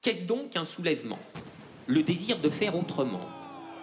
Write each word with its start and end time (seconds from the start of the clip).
Qu'est-ce 0.00 0.22
donc 0.22 0.54
un 0.54 0.64
soulèvement? 0.64 1.18
Le 1.88 2.04
désir 2.04 2.38
de 2.38 2.48
faire 2.50 2.76
autrement, 2.76 3.26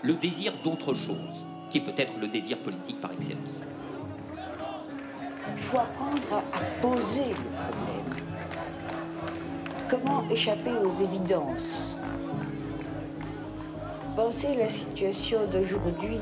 le 0.01 0.13
désir 0.13 0.53
d'autre 0.63 0.93
chose, 0.93 1.45
qui 1.69 1.79
est 1.79 1.83
peut-être 1.83 2.13
le 2.21 2.29
désir 2.29 2.57
politique 2.59 3.01
par 3.01 3.11
excellence. 3.11 3.59
Il 5.51 5.57
faut 5.57 5.77
apprendre 5.77 6.41
à 6.53 6.81
poser 6.81 7.27
le 7.27 7.35
problème. 7.35 8.23
Comment 9.89 10.25
échapper 10.29 10.71
aux 10.71 11.03
évidences? 11.03 11.97
Penser 14.15 14.55
la 14.55 14.69
situation 14.69 15.39
d'aujourd'hui 15.51 16.21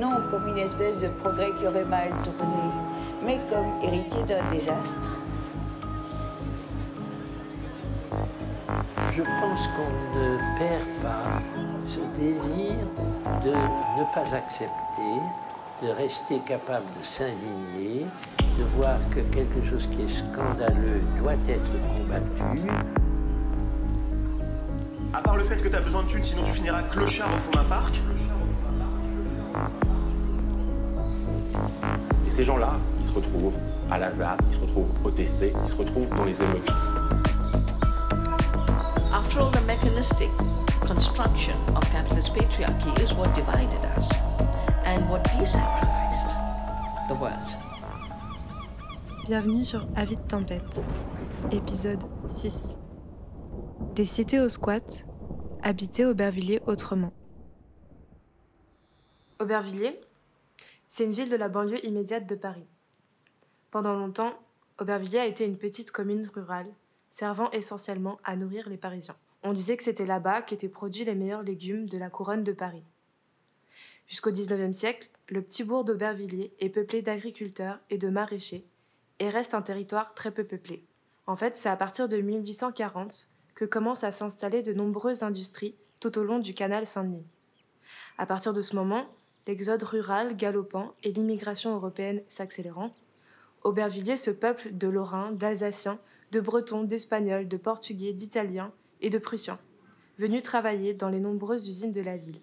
non 0.00 0.16
comme 0.32 0.48
une 0.48 0.58
espèce 0.58 0.98
de 0.98 1.06
progrès 1.10 1.52
qui 1.60 1.66
aurait 1.68 1.84
mal 1.84 2.10
tourné, 2.24 2.72
mais 3.24 3.38
comme 3.48 3.72
hérité 3.84 4.20
d'un 4.26 4.50
désastre. 4.50 5.27
Je 9.18 9.24
pense 9.24 9.66
qu'on 9.74 10.16
ne 10.16 10.36
perd 10.56 10.86
pas 11.02 11.42
ce 11.88 11.98
désir 12.16 12.76
de 13.42 13.50
ne 13.50 14.04
pas 14.14 14.32
accepter, 14.32 15.18
de 15.82 15.88
rester 15.88 16.38
capable 16.46 16.84
de 16.96 17.02
s'indigner, 17.02 18.06
de 18.38 18.64
voir 18.76 18.96
que 19.10 19.18
quelque 19.34 19.68
chose 19.68 19.88
qui 19.88 20.02
est 20.02 20.08
scandaleux 20.08 21.02
doit 21.20 21.32
être 21.48 21.72
combattu. 21.88 22.70
À 25.12 25.20
part 25.20 25.36
le 25.36 25.42
fait 25.42 25.56
que 25.56 25.68
tu 25.68 25.74
as 25.74 25.80
besoin 25.80 26.04
de 26.04 26.08
thunes, 26.08 26.22
sinon 26.22 26.44
tu 26.44 26.52
finiras 26.52 26.82
clochard 26.82 27.34
au 27.34 27.38
fond 27.38 27.50
d'un 27.50 27.64
parc. 27.64 28.00
Et 32.24 32.30
ces 32.30 32.44
gens-là, 32.44 32.74
ils 33.00 33.04
se 33.04 33.12
retrouvent 33.12 33.58
à 33.90 33.98
la 33.98 34.10
ZAD, 34.10 34.38
ils 34.48 34.54
se 34.54 34.60
retrouvent 34.60 34.90
au 35.02 35.10
testé, 35.10 35.52
ils 35.60 35.68
se 35.68 35.74
retrouvent 35.74 36.08
dans 36.10 36.24
les 36.24 36.40
émeutes. 36.40 36.70
Mechanistic 39.88 40.28
construction 40.86 41.56
of 41.74 41.82
capitalist 41.90 42.34
patriarchy 42.34 42.92
is 43.00 43.14
what 43.14 43.34
divided 43.34 43.82
us 43.96 44.10
and 44.84 45.08
what 45.08 45.22
decentralized 45.24 46.36
the 47.08 47.14
world. 47.14 47.48
Bienvenue 49.24 49.64
sur 49.64 49.86
Avis 49.96 50.16
de 50.16 50.28
tempête, 50.28 50.84
épisode 51.52 52.02
6. 52.26 52.76
Des 53.94 54.04
cités 54.04 54.40
au 54.40 54.50
squat, 54.50 55.06
habiter 55.62 56.04
Aubervilliers 56.04 56.60
autrement. 56.66 57.12
Aubervilliers, 59.40 59.98
c'est 60.88 61.04
une 61.04 61.12
ville 61.12 61.30
de 61.30 61.36
la 61.36 61.48
banlieue 61.48 61.84
immédiate 61.86 62.28
de 62.28 62.34
Paris. 62.34 62.66
Pendant 63.70 63.94
longtemps, 63.94 64.34
Aubervilliers 64.80 65.20
a 65.20 65.26
été 65.26 65.46
une 65.46 65.56
petite 65.56 65.92
commune 65.92 66.28
rurale, 66.34 66.68
servant 67.10 67.50
essentiellement 67.52 68.18
à 68.24 68.36
nourrir 68.36 68.68
les 68.68 68.76
Parisiens. 68.76 69.16
On 69.42 69.52
disait 69.52 69.76
que 69.76 69.82
c'était 69.82 70.06
là-bas 70.06 70.42
qu'étaient 70.42 70.68
produits 70.68 71.04
les 71.04 71.14
meilleurs 71.14 71.42
légumes 71.42 71.88
de 71.88 71.98
la 71.98 72.10
couronne 72.10 72.44
de 72.44 72.52
Paris. 72.52 72.82
Jusqu'au 74.08 74.32
XIXe 74.32 74.76
siècle, 74.76 75.10
le 75.28 75.42
petit 75.42 75.64
bourg 75.64 75.84
d'Aubervilliers 75.84 76.52
est 76.58 76.70
peuplé 76.70 77.02
d'agriculteurs 77.02 77.78
et 77.90 77.98
de 77.98 78.08
maraîchers 78.08 78.66
et 79.18 79.28
reste 79.28 79.54
un 79.54 79.62
territoire 79.62 80.14
très 80.14 80.30
peu 80.30 80.44
peuplé. 80.44 80.84
En 81.26 81.36
fait, 81.36 81.56
c'est 81.56 81.68
à 81.68 81.76
partir 81.76 82.08
de 82.08 82.16
1840 82.16 83.30
que 83.54 83.64
commencent 83.64 84.04
à 84.04 84.12
s'installer 84.12 84.62
de 84.62 84.72
nombreuses 84.72 85.22
industries 85.22 85.74
tout 86.00 86.18
au 86.18 86.24
long 86.24 86.38
du 86.38 86.54
canal 86.54 86.86
Saint-Denis. 86.86 87.26
À 88.16 88.26
partir 88.26 88.52
de 88.52 88.60
ce 88.60 88.74
moment, 88.74 89.06
l'exode 89.46 89.82
rural 89.82 90.36
galopant 90.36 90.94
et 91.02 91.12
l'immigration 91.12 91.74
européenne 91.74 92.22
s'accélérant, 92.28 92.94
Aubervilliers 93.62 94.16
se 94.16 94.30
peuple 94.30 94.70
de 94.72 94.88
Lorrains, 94.88 95.32
d'Alsaciens, 95.32 95.98
de 96.32 96.40
Bretons, 96.40 96.84
d'Espagnols, 96.84 97.48
de 97.48 97.56
Portugais, 97.56 98.12
d'Italiens 98.12 98.72
et 99.00 99.10
de 99.10 99.18
Prussiens, 99.18 99.58
venus 100.18 100.42
travailler 100.42 100.94
dans 100.94 101.08
les 101.08 101.20
nombreuses 101.20 101.68
usines 101.68 101.92
de 101.92 102.00
la 102.00 102.16
ville. 102.16 102.40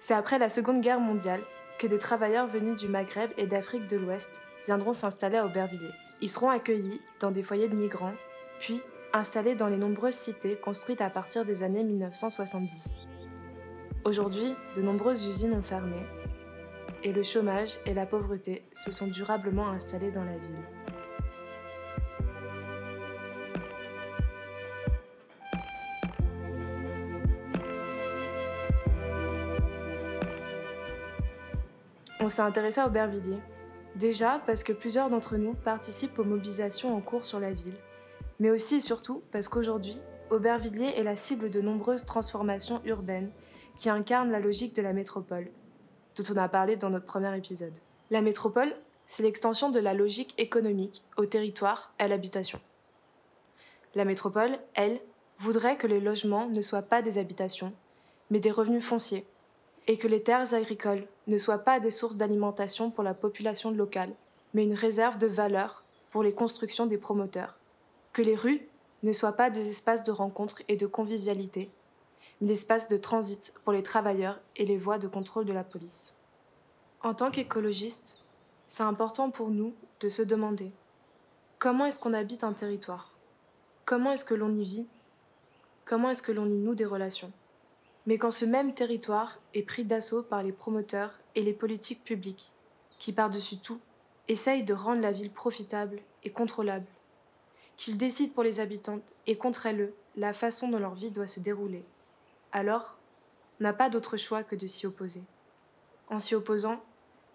C'est 0.00 0.14
après 0.14 0.38
la 0.38 0.48
Seconde 0.48 0.80
Guerre 0.80 1.00
mondiale 1.00 1.42
que 1.78 1.86
des 1.86 1.98
travailleurs 1.98 2.46
venus 2.46 2.80
du 2.80 2.88
Maghreb 2.88 3.30
et 3.36 3.46
d'Afrique 3.46 3.86
de 3.86 3.96
l'Ouest 3.96 4.40
viendront 4.64 4.92
s'installer 4.92 5.36
à 5.36 5.46
Aubervilliers. 5.46 5.94
Ils 6.20 6.30
seront 6.30 6.50
accueillis 6.50 7.00
dans 7.20 7.30
des 7.30 7.42
foyers 7.42 7.68
de 7.68 7.76
migrants, 7.76 8.14
puis 8.58 8.80
installés 9.12 9.54
dans 9.54 9.68
les 9.68 9.76
nombreuses 9.76 10.14
cités 10.14 10.56
construites 10.56 11.00
à 11.00 11.10
partir 11.10 11.44
des 11.44 11.62
années 11.62 11.84
1970. 11.84 12.96
Aujourd'hui, 14.04 14.54
de 14.76 14.82
nombreuses 14.82 15.26
usines 15.26 15.54
ont 15.54 15.62
fermé, 15.62 15.96
et 17.02 17.12
le 17.12 17.22
chômage 17.22 17.78
et 17.84 17.94
la 17.94 18.06
pauvreté 18.06 18.62
se 18.72 18.90
sont 18.90 19.06
durablement 19.06 19.68
installés 19.68 20.10
dans 20.10 20.24
la 20.24 20.38
ville. 20.38 20.56
On 32.26 32.28
s'est 32.28 32.42
intéressé 32.42 32.80
à 32.80 32.88
Aubervilliers. 32.88 33.38
Déjà 33.94 34.42
parce 34.46 34.64
que 34.64 34.72
plusieurs 34.72 35.10
d'entre 35.10 35.36
nous 35.36 35.54
participent 35.54 36.18
aux 36.18 36.24
mobilisations 36.24 36.92
en 36.96 37.00
cours 37.00 37.24
sur 37.24 37.38
la 37.38 37.52
ville, 37.52 37.76
mais 38.40 38.50
aussi 38.50 38.74
et 38.74 38.80
surtout 38.80 39.22
parce 39.30 39.46
qu'aujourd'hui, 39.46 40.00
Aubervilliers 40.30 40.94
est 40.96 41.04
la 41.04 41.14
cible 41.14 41.50
de 41.50 41.60
nombreuses 41.60 42.04
transformations 42.04 42.82
urbaines 42.84 43.30
qui 43.76 43.90
incarnent 43.90 44.32
la 44.32 44.40
logique 44.40 44.74
de 44.74 44.82
la 44.82 44.92
métropole, 44.92 45.52
dont 46.16 46.24
on 46.28 46.36
a 46.36 46.48
parlé 46.48 46.74
dans 46.74 46.90
notre 46.90 47.06
premier 47.06 47.32
épisode. 47.38 47.78
La 48.10 48.22
métropole, 48.22 48.74
c'est 49.06 49.22
l'extension 49.22 49.70
de 49.70 49.78
la 49.78 49.94
logique 49.94 50.34
économique 50.36 51.04
au 51.16 51.26
territoire 51.26 51.94
et 52.00 52.02
à 52.02 52.08
l'habitation. 52.08 52.58
La 53.94 54.04
métropole, 54.04 54.58
elle, 54.74 54.98
voudrait 55.38 55.76
que 55.76 55.86
les 55.86 56.00
logements 56.00 56.48
ne 56.48 56.60
soient 56.60 56.82
pas 56.82 57.02
des 57.02 57.18
habitations, 57.18 57.72
mais 58.30 58.40
des 58.40 58.50
revenus 58.50 58.84
fonciers, 58.84 59.28
et 59.86 59.98
que 59.98 60.08
les 60.08 60.22
terres 60.22 60.54
agricoles 60.54 61.06
ne 61.26 61.38
soient 61.38 61.64
pas 61.64 61.80
des 61.80 61.90
sources 61.90 62.16
d'alimentation 62.16 62.90
pour 62.90 63.04
la 63.04 63.14
population 63.14 63.70
locale, 63.70 64.14
mais 64.54 64.64
une 64.64 64.74
réserve 64.74 65.18
de 65.18 65.26
valeur 65.26 65.84
pour 66.10 66.22
les 66.22 66.32
constructions 66.32 66.86
des 66.86 66.98
promoteurs. 66.98 67.56
Que 68.12 68.22
les 68.22 68.34
rues 68.34 68.68
ne 69.02 69.12
soient 69.12 69.32
pas 69.32 69.50
des 69.50 69.68
espaces 69.68 70.02
de 70.04 70.12
rencontre 70.12 70.62
et 70.68 70.76
de 70.76 70.86
convivialité, 70.86 71.70
mais 72.40 72.48
des 72.48 72.54
espaces 72.54 72.88
de 72.88 72.96
transit 72.96 73.54
pour 73.64 73.72
les 73.72 73.82
travailleurs 73.82 74.40
et 74.56 74.66
les 74.66 74.78
voies 74.78 74.98
de 74.98 75.08
contrôle 75.08 75.44
de 75.44 75.52
la 75.52 75.64
police. 75.64 76.16
En 77.02 77.14
tant 77.14 77.30
qu'écologiste, 77.30 78.22
c'est 78.68 78.82
important 78.82 79.30
pour 79.30 79.50
nous 79.50 79.74
de 80.00 80.08
se 80.08 80.22
demander 80.22 80.72
comment 81.58 81.86
est-ce 81.86 82.00
qu'on 82.00 82.14
habite 82.14 82.44
un 82.44 82.52
territoire? 82.52 83.12
Comment 83.84 84.12
est-ce 84.12 84.24
que 84.24 84.34
l'on 84.34 84.54
y 84.54 84.64
vit? 84.64 84.88
Comment 85.84 86.10
est-ce 86.10 86.22
que 86.22 86.32
l'on 86.32 86.50
y 86.50 86.58
noue 86.58 86.74
des 86.74 86.84
relations? 86.84 87.32
Mais 88.06 88.18
quand 88.18 88.30
ce 88.30 88.44
même 88.44 88.74
territoire 88.74 89.40
est 89.54 89.62
pris 89.62 89.84
d'assaut 89.84 90.22
par 90.22 90.42
les 90.42 90.52
promoteurs 90.52 91.18
et 91.34 91.42
les 91.42 91.52
politiques 91.52 92.04
publiques, 92.04 92.52
qui 92.98 93.12
par-dessus 93.12 93.58
tout 93.58 93.80
essayent 94.28 94.64
de 94.64 94.74
rendre 94.74 95.02
la 95.02 95.12
ville 95.12 95.30
profitable 95.30 96.00
et 96.24 96.30
contrôlable, 96.30 96.86
qu'ils 97.76 97.98
décident 97.98 98.32
pour 98.32 98.42
les 98.42 98.60
habitants 98.60 99.00
et 99.26 99.36
contre 99.36 99.66
elles 99.66 99.92
la 100.16 100.32
façon 100.32 100.68
dont 100.68 100.78
leur 100.78 100.94
vie 100.94 101.10
doit 101.10 101.26
se 101.26 101.40
dérouler, 101.40 101.84
alors 102.52 102.96
on 103.60 103.64
n'a 103.64 103.72
pas 103.72 103.90
d'autre 103.90 104.16
choix 104.16 104.42
que 104.42 104.56
de 104.56 104.66
s'y 104.66 104.86
opposer. 104.86 105.22
En 106.08 106.18
s'y 106.18 106.34
opposant, 106.34 106.80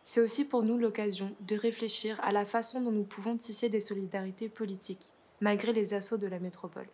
c'est 0.04 0.22
aussi 0.22 0.46
pour 0.46 0.64
nous 0.64 0.78
l'occasion 0.78 1.36
de 1.42 1.56
réfléchir 1.56 2.20
à 2.24 2.32
la 2.32 2.46
façon 2.46 2.82
dont 2.82 2.92
nous 2.92 3.04
pouvons 3.04 3.38
tisser 3.38 3.70
des 3.70 3.80
solidarités 3.80 4.50
politiques, 4.50 5.14
malgré 5.42 5.74
les 5.74 5.94
assauts 5.94 6.18
de 6.18 6.28
la 6.28 6.40
métropole. 6.40 6.88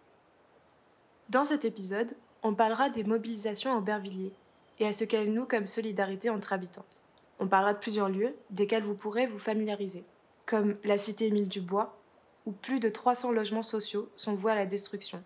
Dans 1.29 1.44
cet 1.44 1.65
épisode, 1.65 2.15
on 2.43 2.53
parlera 2.53 2.89
des 2.89 3.03
mobilisations 3.03 3.71
en 3.71 3.79
Aubervilliers 3.79 4.33
et 4.79 4.87
à 4.87 4.93
ce 4.93 5.03
qu'elles 5.03 5.33
nouent 5.33 5.45
comme 5.45 5.65
solidarité 5.65 6.29
entre 6.29 6.53
habitantes. 6.53 7.01
On 7.39 7.47
parlera 7.47 7.73
de 7.73 7.79
plusieurs 7.79 8.09
lieux 8.09 8.35
desquels 8.49 8.83
vous 8.83 8.95
pourrez 8.95 9.27
vous 9.27 9.39
familiariser, 9.39 10.03
comme 10.45 10.77
la 10.83 10.97
cité 10.97 11.27
Émile 11.27 11.47
Dubois, 11.47 11.97
où 12.45 12.51
plus 12.51 12.79
de 12.79 12.89
300 12.89 13.31
logements 13.31 13.63
sociaux 13.63 14.09
sont 14.15 14.35
voués 14.35 14.53
à 14.53 14.55
la 14.55 14.65
destruction, 14.65 15.23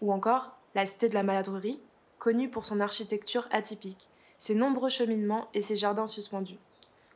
ou 0.00 0.12
encore 0.12 0.52
la 0.74 0.86
cité 0.86 1.08
de 1.08 1.14
la 1.14 1.22
maladrerie, 1.22 1.80
connue 2.18 2.48
pour 2.48 2.64
son 2.64 2.80
architecture 2.80 3.48
atypique, 3.50 4.08
ses 4.38 4.54
nombreux 4.54 4.88
cheminements 4.88 5.48
et 5.54 5.60
ses 5.60 5.76
jardins 5.76 6.06
suspendus, 6.06 6.58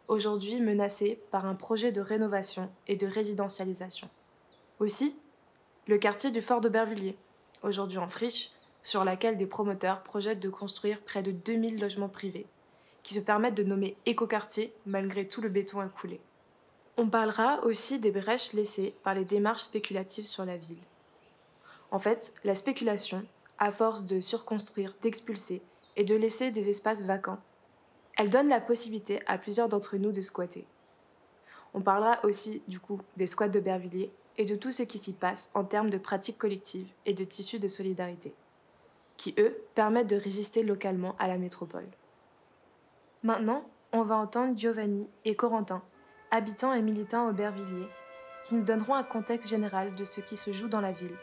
aujourd'hui 0.09 0.61
menacés 0.61 1.21
par 1.31 1.47
un 1.47 1.55
projet 1.55 1.93
de 1.93 2.01
rénovation 2.01 2.71
et 2.89 2.97
de 2.97 3.07
résidentialisation. 3.07 4.09
Aussi, 4.81 5.17
le 5.87 5.99
quartier 5.99 6.31
du 6.31 6.43
Fort 6.43 6.61
d'Aubervilliers, 6.61 7.17
aujourd'hui 7.63 7.99
en 7.99 8.09
friche, 8.09 8.51
sur 8.87 9.05
laquelle 9.05 9.37
des 9.37 9.47
promoteurs 9.47 10.05
projettent 10.05 10.39
de 10.39 10.49
construire 10.49 11.01
près 11.01 11.21
de 11.21 11.33
2000 11.33 11.81
logements 11.81 12.09
privés, 12.09 12.47
qui 13.03 13.15
se 13.15 13.21
permettent 13.21 13.57
de 13.57 13.65
nommer 13.65 13.97
écoquartier 14.07 14.73
malgré 14.87 15.27
tout 15.27 15.41
le 15.41 15.49
béton 15.49 15.81
coulé. 15.89 16.21
On 16.97 17.09
parlera 17.09 17.65
aussi 17.65 17.99
des 17.99 18.13
brèches 18.13 18.53
laissées 18.53 18.95
par 19.03 19.15
les 19.15 19.25
démarches 19.25 19.63
spéculatives 19.63 20.27
sur 20.27 20.45
la 20.45 20.57
ville. 20.57 20.79
En 21.91 21.99
fait, 21.99 22.33
la 22.45 22.55
spéculation, 22.55 23.25
à 23.59 23.73
force 23.73 24.07
de 24.07 24.21
surconstruire, 24.21 24.95
d'expulser 25.03 25.63
et 25.97 26.05
de 26.05 26.15
laisser 26.15 26.53
des 26.53 26.69
espaces 26.69 27.03
vacants, 27.03 27.41
elle 28.17 28.31
donne 28.31 28.49
la 28.49 28.61
possibilité 28.61 29.21
à 29.27 29.37
plusieurs 29.37 29.69
d'entre 29.69 29.97
nous 29.97 30.13
de 30.13 30.21
squatter. 30.21 30.65
On 31.75 31.81
parlera 31.81 32.25
aussi, 32.25 32.63
du 32.69 32.79
coup, 32.79 33.01
des 33.17 33.27
squats 33.27 33.49
de 33.49 33.59
Bervilliers 33.59 34.13
et 34.39 34.45
de 34.45 34.55
tout 34.55 34.71
ce 34.71 34.85
qui 34.85 34.99
s'y 34.99 35.13
passe 35.13 35.51
en 35.55 35.65
termes 35.65 35.91
de 35.91 35.99
pratiques 35.99 36.39
collectives 36.39 36.93
et 37.05 37.15
de 37.15 37.25
tissus 37.25 37.59
de 37.59 37.67
solidarité. 37.67 38.33
Qui, 39.17 39.35
eux, 39.39 39.57
permettent 39.75 40.11
de 40.11 40.17
résister 40.17 40.63
localement 40.63 41.17
à 41.19 41.29
la 41.29 41.39
métropole. 41.39 41.89
Maintenant, 43.23 43.69
on 43.93 44.03
va 44.03 44.17
entendre 44.17 44.57
Giovanni 44.57 45.09
et 45.25 45.37
Corentin, 45.37 45.83
habitants 46.31 46.73
et 46.73 46.83
militants 46.83 47.29
Aubervilliers, 47.29 47.89
qui 48.45 48.55
nous 48.55 48.65
donneront 48.65 48.95
un 48.95 49.05
contexte 49.05 49.49
général 49.49 49.95
de 49.95 50.05
ce 50.05 50.21
qui 50.21 50.37
se 50.37 50.53
joue 50.53 50.69
dans 50.69 50.81
la 50.81 50.93
ville. 50.93 51.17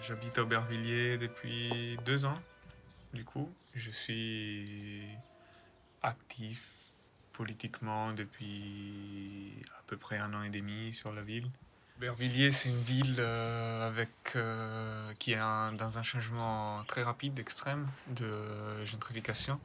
J'habite 0.00 0.36
à 0.38 0.42
Aubervilliers 0.42 1.16
depuis 1.16 1.96
deux 2.04 2.24
ans. 2.24 2.38
Du 3.12 3.24
coup, 3.24 3.48
je 3.74 3.90
suis 3.90 5.08
actif 6.02 6.74
politiquement 7.32 8.12
depuis 8.12 9.52
à 9.78 9.82
peu 9.86 9.96
près 9.96 10.18
un 10.18 10.34
an 10.34 10.42
et 10.42 10.50
demi 10.50 10.92
sur 10.92 11.12
la 11.12 11.22
ville. 11.22 11.50
Aubervilliers, 11.96 12.50
c'est 12.50 12.70
une 12.70 12.82
ville 12.82 13.16
euh, 13.20 13.86
avec, 13.86 14.10
euh, 14.34 15.12
qui 15.20 15.32
est 15.32 15.38
dans 15.38 15.96
un 15.96 16.02
changement 16.02 16.82
très 16.88 17.04
rapide, 17.04 17.38
extrême 17.38 17.86
de 18.08 18.84
gentrification, 18.84 19.60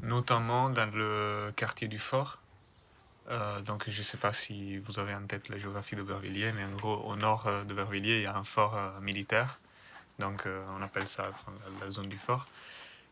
notamment 0.00 0.70
dans 0.70 0.88
le 0.94 1.50
quartier 1.56 1.88
du 1.88 1.98
Fort. 1.98 2.38
Euh, 3.30 3.60
donc 3.60 3.90
je 3.90 3.98
ne 3.98 4.04
sais 4.04 4.16
pas 4.18 4.32
si 4.32 4.78
vous 4.78 5.00
avez 5.00 5.14
en 5.16 5.26
tête 5.26 5.48
la 5.48 5.58
géographie 5.58 5.96
d'Aubervilliers, 5.96 6.52
mais 6.52 6.64
en 6.64 6.76
gros 6.76 6.94
au 6.94 7.16
nord 7.16 7.48
euh, 7.48 7.64
d'Aubervilliers, 7.64 8.18
il 8.18 8.22
y 8.22 8.26
a 8.26 8.36
un 8.36 8.44
fort 8.44 8.78
militaire, 9.02 9.58
donc 10.20 10.46
on 10.78 10.80
appelle 10.80 11.08
ça 11.08 11.30
la, 11.80 11.90
zone 11.90 12.08
du 12.08 12.18
fort, 12.18 12.46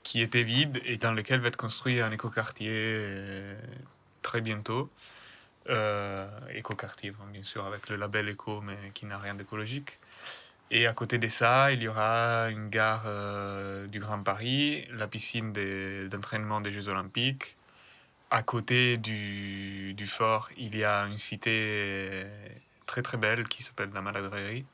qui 0.04 0.20
était 0.20 0.44
vide 0.44 0.80
et 0.84 0.98
dans 0.98 1.12
lequel 1.12 1.40
va 1.40 1.48
être 1.48 1.56
construit 1.56 2.00
un 2.00 2.12
écoquartier 2.12 3.56
très 4.22 4.40
bientôt. 4.40 4.88
Euh, 5.68 6.28
écoquartier, 6.54 7.10
bon, 7.10 7.24
bien 7.32 7.42
sûr, 7.42 7.64
avec 7.66 7.88
le 7.88 7.96
label 7.96 8.28
éco, 8.28 8.60
mais 8.60 8.90
qui 8.94 9.06
n'a 9.06 9.18
rien 9.18 9.34
d'écologique. 9.34 9.98
Et 10.70 10.86
à 10.86 10.92
côté 10.92 11.18
de 11.18 11.28
ça, 11.28 11.72
il 11.72 11.82
y 11.82 11.88
aura 11.88 12.48
une 12.50 12.68
gare 12.68 13.04
euh, 13.06 13.86
du 13.86 14.00
Grand 14.00 14.22
Paris, 14.22 14.86
la 14.92 15.06
piscine 15.06 15.52
d'entraînement 16.08 16.60
des 16.60 16.72
Jeux 16.72 16.88
Olympiques. 16.88 17.56
À 18.30 18.42
côté 18.42 18.96
du, 18.96 19.94
du 19.94 20.06
fort, 20.06 20.48
il 20.56 20.76
y 20.76 20.84
a 20.84 21.04
une 21.06 21.18
cité 21.18 22.26
très 22.86 23.02
très 23.02 23.16
belle 23.16 23.48
qui 23.48 23.62
s'appelle 23.62 23.90
la 23.94 24.02
Maladrerie, 24.02 24.64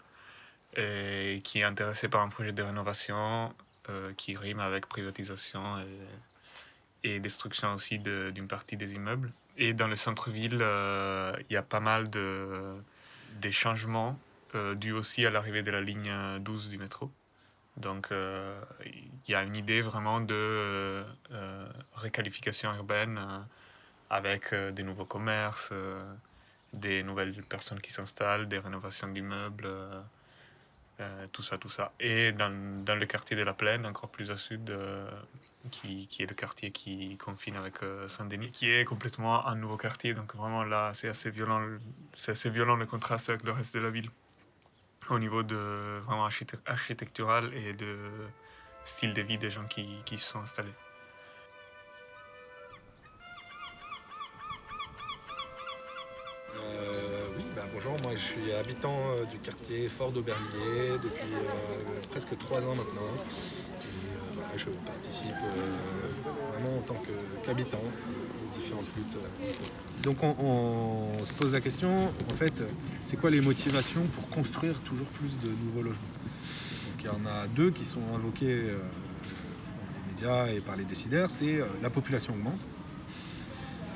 et 0.77 1.41
qui 1.45 1.61
est 1.61 1.65
intéressée 1.65 2.09
par 2.09 2.23
un 2.23 2.29
projet 2.29 2.53
de 2.53 2.63
rénovation 2.63 3.55
euh, 3.91 4.13
qui 4.17 4.37
rime 4.37 4.61
avec 4.61 4.87
privatisation 4.87 5.77
et, 7.05 7.19
destruction 7.21 7.75
aussi 7.75 7.99
d'une 7.99 8.49
partie 8.49 8.77
des 8.77 8.95
immeubles. 8.95 9.33
Et 9.57 9.75
dans 9.75 9.89
le 9.89 9.97
centre-ville, 9.97 10.59
euh, 10.61 11.35
il 11.49 11.53
y 11.53 11.57
a 11.57 11.63
pas 11.63 11.81
mal 11.81 12.09
de, 12.11 12.75
des 13.41 13.53
changements 13.53 14.19
euh, 14.55 14.75
dus 14.75 14.93
aussi 14.93 15.27
à 15.27 15.31
l'arrivée 15.31 15.63
de 15.63 15.71
la 15.71 15.81
ligne 15.81 16.13
12 16.41 16.71
du 16.71 16.79
métro. 16.79 17.11
Donc 17.77 18.09
euh, 18.13 18.61
il 18.85 19.31
y 19.31 19.35
a 19.35 19.43
une 19.43 19.57
idée 19.57 19.83
vraiment 19.83 20.21
de 20.21 20.35
euh, 20.35 21.05
euh, 21.33 21.67
réqualification 21.95 22.75
urbaine 22.75 23.19
avec 24.11 24.55
des 24.55 24.83
nouveaux 24.83 25.07
commerces, 25.07 25.73
des 26.75 27.03
nouvelles 27.03 27.33
personnes 27.45 27.81
qui 27.81 27.91
s'installent, 27.91 28.47
des 28.47 28.59
rénovations 28.59 29.09
d'immeubles, 29.09 29.67
tout 31.33 31.41
ça, 31.41 31.57
tout 31.57 31.71
ça. 31.71 31.93
Et 31.99 32.33
dans, 32.33 32.85
dans 32.85 32.95
le 32.95 33.07
quartier 33.07 33.39
de 33.39 33.43
la 33.43 33.55
Plaine, 33.55 33.87
encore 33.87 34.11
plus 34.11 34.31
au 34.31 34.37
sud, 34.37 34.71
qui, 35.71 36.07
qui 36.09 36.23
est 36.23 36.27
le 36.27 36.35
quartier 36.35 36.71
qui 36.73 37.17
confine 37.17 37.57
avec 37.57 37.83
euh, 37.83 38.09
Saint-Denis, 38.09 38.51
qui 38.51 38.71
est 38.71 38.85
complètement 38.85 39.47
un 39.47 39.55
nouveau 39.55 39.77
quartier. 39.77 40.15
Donc 40.15 40.35
vraiment 40.35 40.65
là, 40.65 40.93
c'est 40.95 41.09
assez 41.09 41.31
violent, 41.31 41.59
le- 41.61 41.81
c'est 42.13 42.33
assez 42.33 42.51
violent 42.51 42.77
le 42.77 42.87
contraste 42.87 43.29
avec 43.31 43.43
le 43.45 43.53
reste 43.53 43.75
de 43.75 43.81
la 43.81 43.91
ville 43.91 44.11
au 45.11 45.19
niveau 45.19 45.43
de 45.43 46.01
vraiment 46.07 46.27
archite- 46.27 46.61
architectural 46.67 47.53
et 47.55 47.73
de 47.73 47.97
style 48.85 49.15
de 49.15 49.23
vie 49.23 49.39
des 49.39 49.51
gens 49.51 49.65
qui, 49.67 49.87
qui 50.05 50.19
se 50.19 50.31
sont 50.31 50.41
installés. 50.41 50.75
Euh, 56.57 57.27
oui, 57.37 57.45
bah, 57.57 57.63
bonjour, 57.73 57.99
moi 58.03 58.13
je 58.15 58.21
suis 58.21 58.53
habitant 58.53 58.97
euh, 59.13 59.25
du 59.25 59.39
quartier 59.39 59.89
Fort 59.89 60.13
d'Aubervilliers 60.13 60.99
depuis 61.03 61.33
presque 62.11 62.37
trois 62.39 62.67
ans 62.67 62.75
maintenant. 62.75 63.09
Euh, 64.53 64.59
je 64.59 64.67
participe 64.87 65.33
euh, 65.33 66.53
vraiment 66.53 66.79
en 66.79 66.83
tant 66.83 67.03
qu'habitant 67.45 67.79
aux 67.79 68.55
différentes 68.55 68.87
luttes. 68.97 69.17
euh. 69.17 70.03
Donc 70.03 70.23
on, 70.23 71.25
se 71.25 71.33
pose 71.33 71.53
la 71.53 71.61
question, 71.61 72.09
en 72.31 72.35
fait, 72.35 72.63
c'est 73.05 73.17
quoi 73.17 73.31
les 73.31 73.41
motivations 73.41 74.03
pour 74.15 74.29
construire 74.29 74.81
toujours 74.81 75.07
plus 75.07 75.31
de 75.43 75.55
nouveaux 75.65 75.83
logements? 75.83 76.01
Donc 76.91 77.01
il 77.01 77.07
y 77.07 77.09
en 77.09 77.27
a 77.27 77.47
deux 77.47 77.71
qui 77.71 77.85
sont 77.85 78.03
invoqués 78.15 78.47
euh, 78.47 78.79
dans 78.79 79.93
les 79.95 80.13
médias 80.13 80.47
et 80.49 80.61
par 80.61 80.77
les 80.77 80.85
décideurs, 80.85 81.31
c'est 81.31 81.57
euh, 81.57 81.67
la 81.83 81.91
population 81.91 82.35
augmente, 82.35 82.61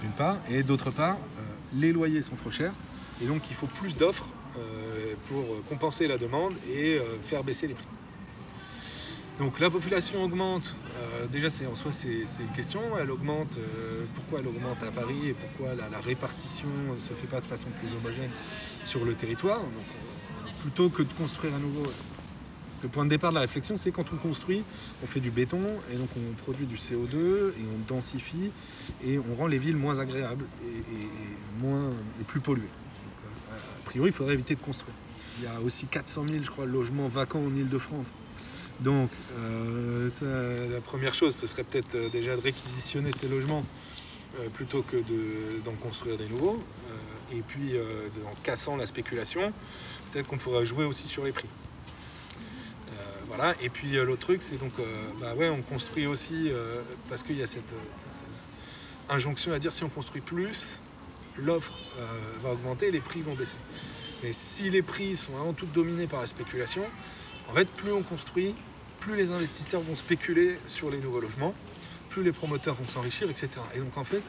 d'une 0.00 0.12
part, 0.12 0.38
et 0.48 0.62
d'autre 0.62 0.90
part, 0.90 1.16
euh, 1.16 1.42
les 1.74 1.92
loyers 1.92 2.22
sont 2.22 2.36
trop 2.36 2.50
chers, 2.50 2.72
et 3.20 3.26
donc 3.26 3.42
il 3.50 3.56
faut 3.56 3.66
plus 3.66 3.96
d'offres 3.96 4.28
euh, 4.56 5.14
pour 5.28 5.44
compenser 5.68 6.06
la 6.06 6.18
demande 6.18 6.54
et 6.68 6.98
euh, 6.98 7.18
faire 7.20 7.42
baisser 7.42 7.66
les 7.66 7.74
prix. 7.74 7.86
Donc 9.38 9.60
la 9.60 9.68
population 9.68 10.24
augmente, 10.24 10.76
euh, 10.96 11.26
déjà 11.26 11.50
c'est 11.50 11.66
en 11.66 11.74
soi 11.74 11.92
c'est 11.92 12.24
une 12.40 12.52
question, 12.54 12.80
elle 12.98 13.10
augmente, 13.10 13.58
euh, 13.58 14.04
pourquoi 14.14 14.38
elle 14.40 14.48
augmente 14.48 14.82
à 14.82 14.90
Paris 14.90 15.28
et 15.28 15.34
pourquoi 15.34 15.74
la, 15.74 15.98
répartition 15.98 16.68
ne 16.94 16.98
se 16.98 17.12
fait 17.12 17.26
pas 17.26 17.40
de 17.40 17.44
façon 17.44 17.68
plus 17.78 17.88
homogène 17.98 18.30
sur 18.82 19.04
le 19.04 19.14
territoire? 19.14 19.60
Euh, 19.60 20.50
plutôt 20.60 20.88
que 20.88 21.02
de 21.02 21.12
construire 21.12 21.54
à 21.54 21.58
nouveau, 21.58 21.84
le 22.82 22.88
point 22.88 23.04
de 23.04 23.10
départ 23.10 23.30
de 23.30 23.34
la 23.34 23.42
réflexion 23.42 23.76
c'est 23.76 23.90
quand 23.90 24.06
on 24.10 24.16
construit, 24.16 24.64
on 25.04 25.06
fait 25.06 25.20
du 25.20 25.30
béton 25.30 25.60
et 25.92 25.96
donc 25.96 26.08
on 26.16 26.32
produit 26.42 26.64
du 26.64 26.76
CO2 26.76 27.50
et 27.50 27.64
on 27.74 27.94
densifie 27.94 28.50
et 29.04 29.18
on 29.18 29.34
rend 29.34 29.48
les 29.48 29.58
villes 29.58 29.76
moins 29.76 29.98
agréables 29.98 30.46
et, 30.64 31.60
moins, 31.60 31.90
plus 32.26 32.40
polluées. 32.40 32.64
Euh, 32.64 33.56
a 33.56 33.84
priori 33.84 34.08
il 34.08 34.14
faudrait 34.14 34.34
éviter 34.34 34.54
de 34.54 34.62
construire. 34.62 34.94
Il 35.38 35.44
y 35.44 35.48
a 35.48 35.60
aussi 35.60 35.84
400 35.84 36.24
000 36.32 36.42
je 36.42 36.50
crois 36.50 36.64
logements 36.64 37.08
vacants 37.08 37.44
en 37.44 37.54
Ile-de-France. 37.54 38.14
Donc, 38.80 39.10
euh, 39.38 40.08
la 40.70 40.80
première 40.80 41.14
chose, 41.14 41.34
ce 41.34 41.46
serait 41.46 41.64
peut-être 41.64 41.94
euh, 41.94 42.08
déjà 42.10 42.36
de 42.36 42.42
réquisitionner 42.42 43.10
ces 43.10 43.26
logements 43.26 43.64
euh, 44.38 44.48
plutôt 44.50 44.82
que 44.82 44.96
de- 44.96 45.60
d'en 45.64 45.72
construire 45.72 46.18
des 46.18 46.28
nouveaux. 46.28 46.62
Et 47.32 47.42
puis, 47.42 47.72
en 48.24 48.34
cassant 48.44 48.76
la 48.76 48.86
spéculation, 48.86 49.52
peut-être 50.12 50.28
qu'on 50.28 50.38
pourrait 50.38 50.64
jouer 50.64 50.84
aussi 50.84 51.08
sur 51.08 51.24
les 51.24 51.32
prix. 51.32 51.48
Voilà. 53.26 53.56
Et 53.60 53.68
puis, 53.68 53.94
l'autre 53.94 54.20
truc, 54.20 54.42
c'est 54.42 54.56
donc, 54.56 54.70
bah 55.20 55.34
ouais, 55.34 55.48
on 55.48 55.60
construit 55.60 56.06
aussi 56.06 56.52
parce 57.08 57.24
qu'il 57.24 57.36
y 57.36 57.42
a 57.42 57.46
cette, 57.48 57.74
cette, 57.96 58.24
injonction 59.08 59.50
à 59.50 59.58
dire 59.58 59.72
si 59.72 59.82
on 59.82 59.88
construit 59.88 60.20
plus, 60.20 60.80
l'offre 61.36 61.74
va 62.44 62.52
augmenter 62.52 62.92
les 62.92 63.00
prix 63.00 63.22
vont 63.22 63.34
baisser. 63.34 63.56
Mais 64.22 64.30
si 64.30 64.70
les 64.70 64.82
prix 64.82 65.16
sont 65.16 65.32
vraiment 65.32 65.52
tout 65.52 65.66
dominés 65.66 66.06
par 66.06 66.20
la 66.20 66.28
spéculation, 66.28 66.84
en 67.48 67.54
fait, 67.54 67.68
plus 67.68 67.92
on 67.92 68.02
construit, 68.02 68.54
plus 69.00 69.16
les 69.16 69.30
investisseurs 69.30 69.80
vont 69.80 69.94
spéculer 69.94 70.58
sur 70.66 70.90
les 70.90 70.98
nouveaux 70.98 71.20
logements, 71.20 71.54
plus 72.08 72.22
les 72.22 72.32
promoteurs 72.32 72.74
vont 72.74 72.86
s'enrichir, 72.86 73.30
etc. 73.30 73.48
Et 73.74 73.78
donc 73.78 73.96
en 73.96 74.04
fait, 74.04 74.22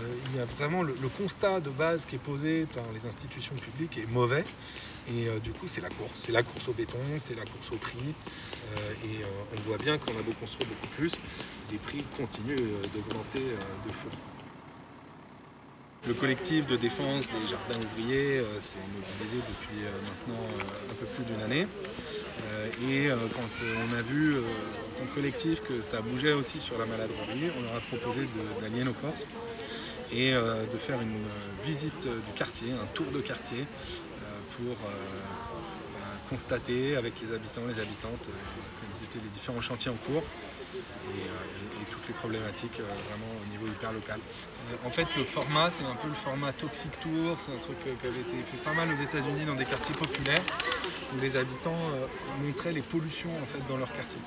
euh, 0.00 0.14
il 0.26 0.36
y 0.36 0.40
a 0.40 0.44
vraiment 0.44 0.82
le, 0.82 0.94
constat 1.16 1.60
de 1.60 1.70
base 1.70 2.04
qui 2.04 2.16
est 2.16 2.20
posé 2.20 2.66
par 2.66 2.84
les 2.94 3.06
institutions 3.06 3.54
publiques 3.54 3.98
est 3.98 4.10
mauvais. 4.10 4.44
Et 5.10 5.26
euh, 5.26 5.38
du 5.38 5.52
coup, 5.52 5.66
c'est 5.66 5.80
la 5.80 5.88
course. 5.88 6.20
C'est 6.26 6.32
la 6.32 6.42
course 6.42 6.68
au 6.68 6.72
béton, 6.72 6.98
c'est 7.16 7.34
la 7.34 7.44
course 7.44 7.70
au 7.72 7.76
prix. 7.76 7.98
Euh, 8.76 8.92
et 9.04 9.24
on 9.56 9.60
voit 9.62 9.78
bien 9.78 9.98
qu'on 9.98 10.16
a 10.18 10.22
beau 10.22 10.32
construire 10.38 10.68
beaucoup 10.68 10.94
plus, 10.96 11.12
les 11.70 11.78
prix 11.78 12.04
continuent 12.16 12.56
d'augmenter 12.94 13.40
de 13.86 13.92
folie. 13.92 14.27
Le 16.06 16.14
collectif 16.14 16.66
de 16.66 16.76
défense 16.76 17.24
des 17.24 17.48
jardins 17.48 17.84
ouvriers 17.84 18.38
euh, 18.38 18.58
s'est 18.60 18.76
mobilisé 18.94 19.38
depuis 19.38 19.84
euh, 19.84 19.90
maintenant 20.02 20.42
euh, 20.44 20.92
un 20.92 20.94
peu 20.94 21.06
plus 21.06 21.24
d'une 21.24 21.42
année. 21.42 21.66
Et 22.88 23.08
quand 23.34 23.64
on 23.90 23.98
a 23.98 24.00
vu 24.00 24.36
en 24.38 24.98
tant 24.98 25.06
que 25.06 25.14
collectif 25.16 25.60
que 25.60 25.80
ça 25.80 26.00
bougeait 26.00 26.32
aussi 26.32 26.60
sur 26.60 26.78
la 26.78 26.86
maladrerie, 26.86 27.50
on 27.58 27.62
leur 27.62 27.74
a 27.74 27.80
proposé 27.80 28.28
d'allier 28.62 28.84
nos 28.84 28.92
forces 28.92 29.26
et 30.12 30.32
de 30.32 30.78
faire 30.78 31.00
une 31.00 31.18
visite 31.64 32.06
du 32.06 32.32
quartier, 32.36 32.72
un 32.72 32.86
tour 32.94 33.06
de 33.12 33.20
quartier 33.20 33.66
pour 34.56 34.76
constater 36.30 36.96
avec 36.96 37.14
les 37.20 37.32
habitants, 37.32 37.66
les 37.66 37.80
habitantes, 37.80 38.24
quels 38.24 39.04
étaient 39.04 39.24
les 39.24 39.30
différents 39.30 39.60
chantiers 39.60 39.90
en 39.90 39.96
cours 40.06 40.22
et, 40.74 40.78
euh, 40.78 41.82
et- 41.82 41.84
toutes 41.90 42.06
les 42.08 42.14
problématiques 42.14 42.80
euh, 42.80 42.84
vraiment 43.08 43.32
au 43.42 43.50
niveau 43.50 43.66
hyper 43.66 43.92
local. 43.92 44.20
Euh, 44.70 44.86
en 44.86 44.90
fait, 44.90 45.06
le 45.16 45.24
format, 45.24 45.70
c'est 45.70 45.84
un 45.84 45.94
peu 45.94 46.08
le 46.08 46.14
format 46.14 46.52
Toxic 46.52 46.90
Tour, 47.00 47.36
c'est 47.38 47.52
un 47.52 47.58
truc 47.58 47.78
qui 47.82 48.06
avait 48.06 48.20
été 48.20 48.36
fait 48.50 48.58
pas 48.62 48.72
mal 48.74 48.88
aux 48.92 49.00
États-Unis 49.00 49.44
dans 49.46 49.54
des 49.54 49.64
quartiers 49.64 49.94
populaires 49.94 50.42
où 51.14 51.20
les 51.20 51.36
habitants 51.36 51.78
montraient 52.42 52.72
les 52.72 52.82
pollutions 52.82 53.30
en 53.42 53.46
fait 53.46 53.66
dans 53.68 53.78
leur 53.78 53.90
quartier. 53.92 54.18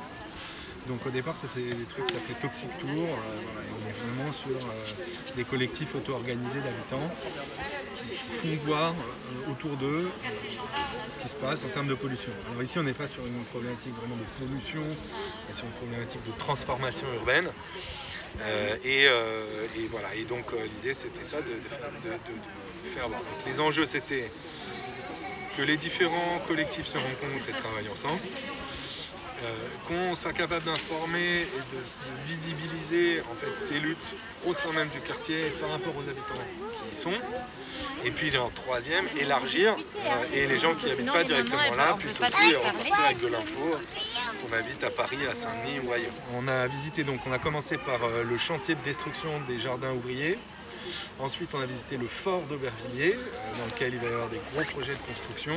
Donc 0.92 1.06
au 1.06 1.10
départ, 1.10 1.34
c'est 1.34 1.56
des 1.56 1.86
trucs 1.86 2.06
qui 2.08 2.12
s'appelaient 2.12 2.36
Toxic 2.42 2.78
Tour. 2.78 2.90
euh, 2.90 3.40
on 3.74 3.88
est 3.88 3.94
vraiment 3.94 4.30
sur 4.34 4.50
euh, 4.50 5.36
des 5.38 5.46
collectifs 5.46 5.96
auto-organisés 5.96 6.60
d'habitants 6.60 7.10
qui, 7.96 8.58
font 8.58 8.66
voir 8.66 8.92
euh, 8.92 9.52
autour 9.52 9.78
d'eux 9.78 10.12
ce 11.08 11.18
qui 11.18 11.30
se 11.30 11.36
passe 11.38 11.64
en 11.64 11.70
termes 11.70 11.88
de 11.88 11.94
pollution. 11.94 12.34
Alors 12.50 12.62
ici, 12.62 12.78
on 12.78 12.84
n'est 12.84 12.92
pas 12.92 13.08
sur 13.08 13.26
une 13.26 13.42
problématique 13.46 13.94
vraiment 13.96 14.18
de 14.18 14.46
pollution, 14.46 14.84
mais 15.48 15.54
sur 15.54 15.64
une 15.64 15.72
problématique 15.72 16.26
de 16.26 16.38
transformation 16.38 17.08
urbaine. 17.16 17.48
Et, 18.84 19.08
voilà. 19.90 20.14
Et 20.16 20.26
donc 20.26 20.52
l'idée, 20.76 20.94
c'était 20.94 21.24
ça, 21.24 21.38
de, 21.38 21.54
faire, 22.90 23.08
voir. 23.08 23.22
Les 23.48 23.62
enjeux, 23.62 23.86
c'était 23.86 24.30
que 25.56 25.62
les 25.62 25.78
différents 25.78 26.42
collectifs 26.50 26.88
se 26.88 26.98
rencontrent 26.98 27.48
et 27.48 27.54
travaillent 27.54 27.90
ensemble. 27.90 28.20
Euh, 29.44 29.68
qu'on 29.88 30.16
soit 30.16 30.34
capable 30.34 30.66
d'informer 30.66 31.42
et 31.42 31.76
de, 31.76 31.82
visibiliser 32.28 33.22
en 33.22 33.34
fait 33.34 33.58
ces 33.58 33.80
luttes 33.80 34.16
au 34.46 34.54
sein 34.54 34.72
même 34.72 34.90
du 34.90 35.02
quartier 35.02 35.50
par 35.60 35.72
rapport 35.72 35.98
aux 35.98 36.08
habitants 36.08 36.36
qui 36.76 36.92
y 36.92 36.96
sont. 36.96 37.14
Et 38.06 38.12
puis 38.12 38.38
en 38.38 38.50
troisième, 38.50 39.06
élargir 39.20 39.76
euh, 39.98 40.36
et 40.36 40.46
les 40.46 40.60
gens 40.60 40.76
qui 40.76 40.86
n'habitent 40.86 41.12
pas 41.12 41.24
directement 41.24 41.76
là 41.76 41.96
puissent 41.98 42.22
aussi 42.22 42.56
repartir 42.56 43.06
avec 43.06 43.20
de 43.20 43.28
l'info 43.28 43.78
qu'on 44.44 44.56
habite 44.56 44.84
à 44.84 44.92
Paris, 44.92 45.26
à 45.30 45.34
Saint-Denis 45.34 45.80
ou 45.88 45.92
ailleurs. 45.92 46.14
On 46.36 46.48
a 46.48 46.68
visité 46.68 47.04
donc 47.04 47.22
on 47.26 47.32
a 47.32 47.40
commencé 47.40 47.78
par 47.78 48.04
euh, 48.04 48.24
le 48.24 48.38
chantier 48.38 48.76
de 48.76 48.82
destruction 48.82 49.30
des 49.48 49.58
jardins 49.58 49.92
ouvriers. 49.92 50.38
Ensuite, 51.18 51.56
on 51.56 51.62
a 51.62 51.66
visité 51.66 51.98
le 51.98 52.08
fort 52.08 52.42
d'Aubervilliers, 52.42 53.18
dans 53.58 53.66
lequel 53.66 53.94
il 53.94 54.00
va 54.00 54.06
y 54.08 54.14
avoir 54.14 54.30
des 54.30 54.42
gros 54.54 54.64
projets 54.66 54.94
de 54.94 55.00
construction. 55.08 55.54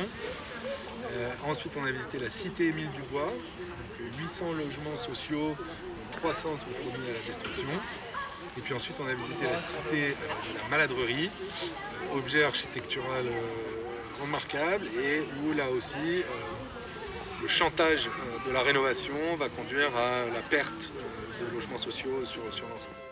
Ensuite, 1.47 1.73
on 1.77 1.85
a 1.85 1.91
visité 1.91 2.19
la 2.19 2.29
cité 2.29 2.67
Émile 2.67 2.89
Dubois, 2.91 3.31
800 4.19 4.53
logements 4.53 4.95
sociaux, 4.95 5.55
dont 5.57 6.17
300 6.19 6.57
sont 6.57 6.65
promis 6.81 7.09
à 7.09 7.13
la 7.13 7.19
destruction. 7.25 7.67
Et 8.57 8.61
puis 8.61 8.73
ensuite, 8.73 8.97
on 8.99 9.07
a 9.07 9.13
visité 9.13 9.45
la 9.45 9.57
cité 9.57 9.81
euh, 9.91 10.53
de 10.53 10.57
la 10.57 10.67
Maladrerie, 10.69 11.29
euh, 11.29 12.17
objet 12.17 12.43
architectural 12.43 13.25
euh, 13.27 14.21
remarquable, 14.21 14.85
et 14.97 15.23
où 15.43 15.53
là 15.53 15.69
aussi, 15.69 16.23
le 17.41 17.47
chantage 17.47 18.09
de 18.47 18.51
la 18.51 18.61
rénovation 18.61 19.35
va 19.37 19.49
conduire 19.49 19.95
à 19.95 20.25
la 20.33 20.41
perte 20.41 20.93
de 21.41 21.53
logements 21.53 21.77
sociaux 21.77 22.23
sur 22.23 22.41
l'ensemble. 22.43 23.04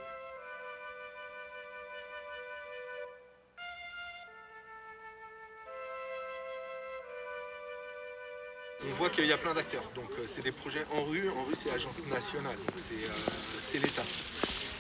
On 8.93 8.95
voit 8.95 9.09
qu'il 9.09 9.25
y 9.25 9.33
a 9.33 9.37
plein 9.37 9.55
d'acteurs. 9.55 9.83
Donc 9.95 10.11
euh, 10.19 10.23
c'est 10.27 10.43
des 10.43 10.51
projets 10.51 10.85
en 10.93 11.03
rue. 11.03 11.27
En 11.27 11.45
rue, 11.45 11.55
c'est 11.55 11.71
agence 11.73 12.05
nationale. 12.05 12.55
Donc 12.57 12.75
c'est 12.75 12.93
euh, 12.93 13.31
c'est 13.59 13.79
l'État. 13.79 14.03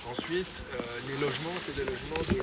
Ensuite, 0.07 0.61
euh, 0.71 0.77
les 1.07 1.17
logements, 1.19 1.57
c'est 1.57 1.75
des 1.75 1.83
logements 1.83 2.21
de 2.29 2.37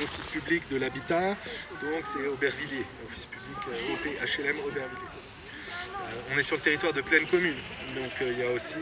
l'Office 0.00 0.26
public 0.28 0.62
de 0.70 0.76
l'habitat. 0.78 1.36
Donc 1.82 2.04
c'est 2.04 2.26
Aubervilliers, 2.26 2.86
Office 3.06 3.26
public 3.26 3.58
euh, 3.68 4.64
Aubervilliers. 4.66 4.96
On 6.32 6.38
est 6.38 6.42
sur 6.42 6.56
le 6.56 6.62
territoire 6.62 6.94
de 6.94 7.02
pleine 7.02 7.26
commune. 7.26 7.58
Donc 7.94 8.12
il 8.22 8.38
y 8.38 8.42
a 8.42 8.50
aussi 8.50 8.78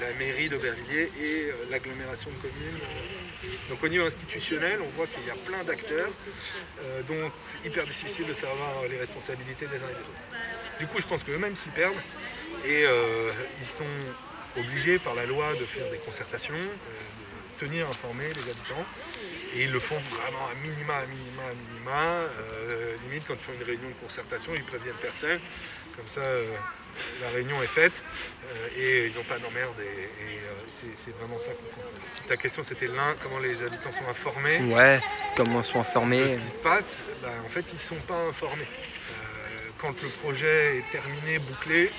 la 0.00 0.10
mairie 0.14 0.48
d'Aubervilliers 0.48 1.10
et 1.20 1.52
l'agglomération 1.70 2.30
de 2.30 2.36
communes. 2.36 2.80
Donc 3.68 3.84
au 3.84 3.88
niveau 3.88 4.06
institutionnel, 4.06 4.80
on 4.80 4.88
voit 4.96 5.06
qu'il 5.06 5.26
y 5.26 5.30
a 5.30 5.34
plein 5.34 5.62
d'acteurs 5.64 6.10
dont 7.06 7.30
c'est 7.38 7.68
hyper 7.68 7.84
difficile 7.84 8.26
de 8.26 8.32
savoir 8.32 8.84
les 8.88 8.96
responsabilités 8.96 9.66
des 9.66 9.82
uns 9.82 9.90
et 9.90 9.94
des 9.94 10.08
autres. 10.08 10.63
Du 10.78 10.86
coup, 10.86 11.00
je 11.00 11.06
pense 11.06 11.22
qu'eux-mêmes 11.22 11.56
s'y 11.56 11.68
perdent 11.68 12.00
et 12.64 12.84
euh, 12.84 13.28
ils 13.60 13.66
sont 13.66 13.84
obligés 14.56 14.98
par 14.98 15.14
la 15.14 15.26
loi 15.26 15.52
de 15.54 15.64
faire 15.64 15.88
des 15.90 15.98
concertations, 15.98 16.54
euh, 16.54 16.58
de 16.58 17.66
tenir 17.66 17.88
informés 17.88 18.28
les 18.34 18.50
habitants. 18.50 18.84
Et 19.54 19.64
ils 19.64 19.70
le 19.70 19.78
font 19.78 19.98
vraiment 20.10 20.48
à 20.50 20.54
minima, 20.66 20.94
à 20.96 21.06
minima, 21.06 21.42
à 21.42 21.54
minima. 21.54 22.02
Euh, 22.40 22.96
limite, 23.08 23.24
quand 23.26 23.34
ils 23.34 23.40
font 23.40 23.52
une 23.52 23.62
réunion 23.62 23.88
de 23.88 24.04
concertation, 24.04 24.52
ils 24.56 24.64
préviennent 24.64 24.94
personne. 25.00 25.38
Comme 25.96 26.08
ça, 26.08 26.22
euh, 26.22 26.44
la 27.22 27.28
réunion 27.28 27.62
est 27.62 27.68
faite 27.68 28.02
euh, 28.44 28.68
et 28.76 29.06
ils 29.06 29.14
n'ont 29.14 29.22
pas 29.22 29.38
d'emmerde. 29.38 29.74
Et, 29.80 30.02
et, 30.02 30.40
c'est 30.96 31.16
vraiment 31.16 31.38
ça 31.38 31.52
qu'on 31.52 31.74
constate. 31.74 31.92
Si 32.08 32.20
ta 32.22 32.36
question 32.36 32.62
c'était 32.62 32.88
l'un, 32.88 33.14
comment 33.22 33.38
les 33.38 33.62
habitants 33.62 33.92
sont 33.92 34.08
informés 34.08 34.60
Ouais, 34.74 35.00
comment 35.36 35.62
sont 35.62 35.78
de 35.78 35.80
informés 35.80 36.28
ce 36.28 36.36
qui 36.36 36.48
se 36.48 36.58
passe, 36.58 36.98
bah, 37.22 37.28
en 37.44 37.48
fait, 37.48 37.64
ils 37.70 37.74
ne 37.74 37.78
sont 37.78 38.00
pas 38.06 38.18
informés. 38.28 38.66
Quand 39.84 40.02
le 40.02 40.08
projet 40.08 40.78
est 40.78 40.90
terminé, 40.92 41.38
bouclé, 41.38 41.90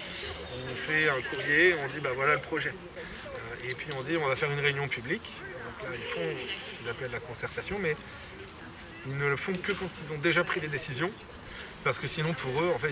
on 0.72 0.76
fait 0.76 1.08
un 1.08 1.22
courrier, 1.22 1.76
on 1.84 1.88
dit 1.88 2.00
bah 2.00 2.10
voilà 2.16 2.34
le 2.34 2.42
projet. 2.42 2.72
Euh, 2.72 3.70
et 3.70 3.76
puis 3.76 3.90
on 3.96 4.02
dit 4.02 4.18
on 4.18 4.28
va 4.28 4.36
faire 4.36 4.50
une 4.50 4.60
réunion 4.60 4.88
publique. 4.88 5.22
Donc 5.22 5.92
là, 5.92 5.96
ils 5.96 6.12
font 6.12 6.48
ce 6.66 6.80
qu'ils 6.80 6.90
appellent 6.90 7.12
la 7.12 7.20
concertation, 7.20 7.78
mais 7.80 7.96
ils 9.06 9.16
ne 9.16 9.28
le 9.28 9.38
font 9.38 9.54
que 9.54 9.72
quand 9.72 9.90
ils 10.04 10.12
ont 10.14 10.18
déjà 10.18 10.44
pris 10.44 10.62
les 10.62 10.68
décisions. 10.68 11.12
Parce 11.84 12.00
que 12.00 12.08
sinon, 12.08 12.34
pour 12.34 12.60
eux, 12.60 12.72
en 12.74 12.80
fait, 12.80 12.92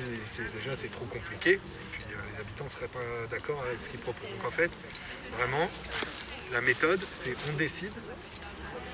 déjà 0.54 0.76
c'est 0.76 0.92
trop 0.92 1.06
compliqué. 1.06 1.54
Et 1.54 1.60
puis 1.92 2.04
euh, 2.12 2.18
les 2.32 2.42
habitants 2.42 2.66
ne 2.66 2.70
seraient 2.70 2.88
pas 2.88 3.00
d'accord 3.32 3.64
avec 3.68 3.82
ce 3.82 3.90
qu'ils 3.90 4.00
proposent. 4.00 4.30
Donc 4.30 4.46
en 4.46 4.52
fait, 4.52 4.70
vraiment, 5.40 5.72
la 6.52 6.62
méthode, 6.62 7.02
c'est 7.14 7.36
on 7.52 7.58
décide, 7.58 7.94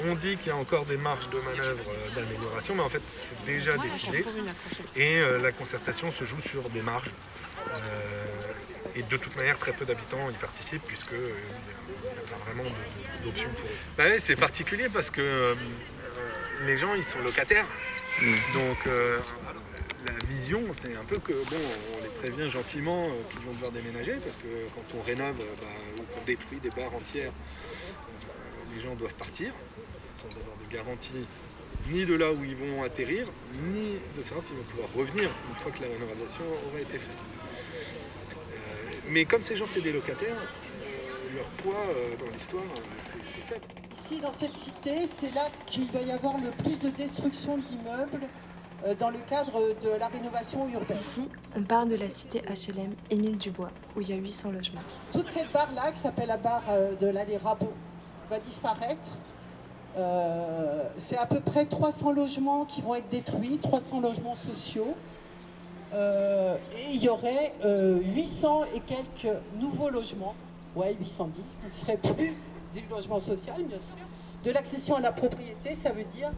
on 0.05 0.15
dit 0.15 0.37
qu'il 0.37 0.47
y 0.47 0.51
a 0.51 0.55
encore 0.55 0.85
des 0.85 0.97
marges 0.97 1.29
de 1.29 1.39
manœuvre 1.39 1.89
euh, 1.89 2.15
d'amélioration, 2.15 2.75
mais 2.75 2.83
en 2.83 2.89
fait, 2.89 3.01
c'est 3.13 3.45
déjà 3.45 3.77
décidé. 3.77 4.25
Et 4.95 5.19
euh, 5.19 5.39
la 5.41 5.51
concertation 5.51 6.11
se 6.11 6.23
joue 6.25 6.41
sur 6.41 6.69
des 6.69 6.81
marges. 6.81 7.11
Euh, 7.71 7.75
et 8.95 9.03
de 9.03 9.17
toute 9.17 9.35
manière, 9.35 9.57
très 9.57 9.73
peu 9.73 9.85
d'habitants 9.85 10.29
y 10.29 10.33
participent, 10.33 10.83
puisque 10.85 11.13
euh, 11.13 11.33
il 11.87 12.11
n'y 12.11 12.17
a 12.17 12.29
pas 12.29 12.37
vraiment 12.45 12.69
d'options 13.23 13.49
pour 13.49 13.65
eux. 13.65 13.73
Bah 13.97 14.17
c'est 14.17 14.39
particulier 14.39 14.87
parce 14.89 15.09
que 15.09 15.21
euh, 15.21 15.55
les 16.65 16.77
gens, 16.77 16.95
ils 16.95 17.03
sont 17.03 17.19
locataires. 17.19 17.65
Donc, 18.53 18.77
euh, 18.87 19.19
la 20.05 20.11
vision, 20.25 20.61
c'est 20.71 20.95
un 20.95 21.03
peu 21.05 21.19
que, 21.19 21.31
bon, 21.31 21.57
on 21.97 22.03
les 22.03 22.09
prévient 22.09 22.49
gentiment 22.49 23.09
qu'ils 23.29 23.41
vont 23.41 23.51
devoir 23.51 23.71
déménager, 23.71 24.15
parce 24.23 24.35
que 24.35 24.47
quand 24.73 24.97
on 24.97 25.01
rénove 25.01 25.37
bah, 25.37 25.67
ou 25.97 26.01
qu'on 26.01 26.23
détruit 26.25 26.59
des 26.59 26.69
barres 26.69 26.95
entières, 26.95 27.31
les 28.79 28.85
gens 28.85 28.95
doivent 28.95 29.15
partir 29.15 29.51
sans 30.11 30.27
avoir 30.27 30.55
de 30.57 30.73
garantie 30.73 31.25
ni 31.89 32.05
de 32.05 32.15
là 32.15 32.31
où 32.31 32.43
ils 32.43 32.55
vont 32.55 32.83
atterrir, 32.83 33.27
ni 33.67 33.97
de 34.15 34.21
savoir 34.21 34.43
s'ils 34.43 34.55
vont 34.55 34.63
pouvoir 34.63 34.87
revenir 34.95 35.29
une 35.49 35.55
fois 35.55 35.71
que 35.71 35.81
la 35.81 35.87
rénovation 35.87 36.43
aura 36.69 36.79
été 36.79 36.97
faite. 36.97 37.17
Euh, 38.31 38.55
mais 39.09 39.25
comme 39.25 39.41
ces 39.41 39.55
gens, 39.55 39.65
c'est 39.65 39.81
des 39.81 39.91
locataires, 39.91 40.35
euh, 40.35 41.35
leur 41.35 41.49
poids 41.49 41.73
euh, 41.73 42.15
dans 42.17 42.31
l'histoire, 42.31 42.63
c'est 43.01 43.17
faible. 43.41 43.65
Ici, 43.93 44.19
dans 44.19 44.31
cette 44.31 44.55
cité, 44.55 45.07
c'est 45.07 45.33
là 45.33 45.49
qu'il 45.65 45.91
va 45.91 46.01
y 46.01 46.11
avoir 46.11 46.37
le 46.37 46.51
plus 46.51 46.79
de 46.79 46.89
destruction 46.89 47.57
d'immeubles 47.57 48.27
dans 48.97 49.09
le 49.09 49.19
cadre 49.29 49.75
de 49.81 49.89
la 49.99 50.07
rénovation 50.07 50.69
urbaine. 50.69 50.95
Ici, 50.95 51.29
on 51.53 51.63
parle 51.63 51.89
de 51.89 51.95
la 51.95 52.07
cité 52.07 52.41
HLM 52.43 52.95
Émile 53.09 53.37
Dubois, 53.37 53.71
où 53.95 54.01
il 54.01 54.09
y 54.09 54.13
a 54.13 54.15
800 54.15 54.51
logements. 54.51 54.83
Toute 55.11 55.29
cette 55.29 55.51
barre-là, 55.51 55.91
qui 55.91 55.99
s'appelle 55.99 56.29
la 56.29 56.37
barre 56.37 56.63
de 56.99 57.07
l'allée 57.07 57.35
Rabot, 57.35 57.73
va 58.29 58.39
disparaître. 58.39 59.11
Euh, 59.97 60.83
c'est 60.97 61.17
à 61.17 61.25
peu 61.25 61.39
près 61.39 61.65
300 61.65 62.11
logements 62.11 62.65
qui 62.65 62.81
vont 62.81 62.95
être 62.95 63.09
détruits, 63.09 63.57
300 63.57 64.01
logements 64.01 64.35
sociaux. 64.35 64.95
Euh, 65.93 66.55
et 66.75 66.93
il 66.93 67.03
y 67.03 67.09
aurait 67.09 67.53
euh, 67.65 67.99
800 67.99 68.65
et 68.75 68.79
quelques 68.81 69.35
nouveaux 69.59 69.89
logements, 69.89 70.35
ouais 70.75 70.95
810, 70.99 71.57
qui 71.59 71.65
ne 71.65 71.71
seraient 71.71 71.97
plus 71.97 72.35
du 72.73 72.81
logement 72.89 73.19
social 73.19 73.63
bien 73.63 73.79
sûr. 73.79 73.97
De 74.43 74.51
l'accession 74.51 74.95
à 74.95 75.01
la 75.01 75.11
propriété, 75.11 75.73
ça 75.73 75.91
veut 75.91 76.03
dire 76.03 76.31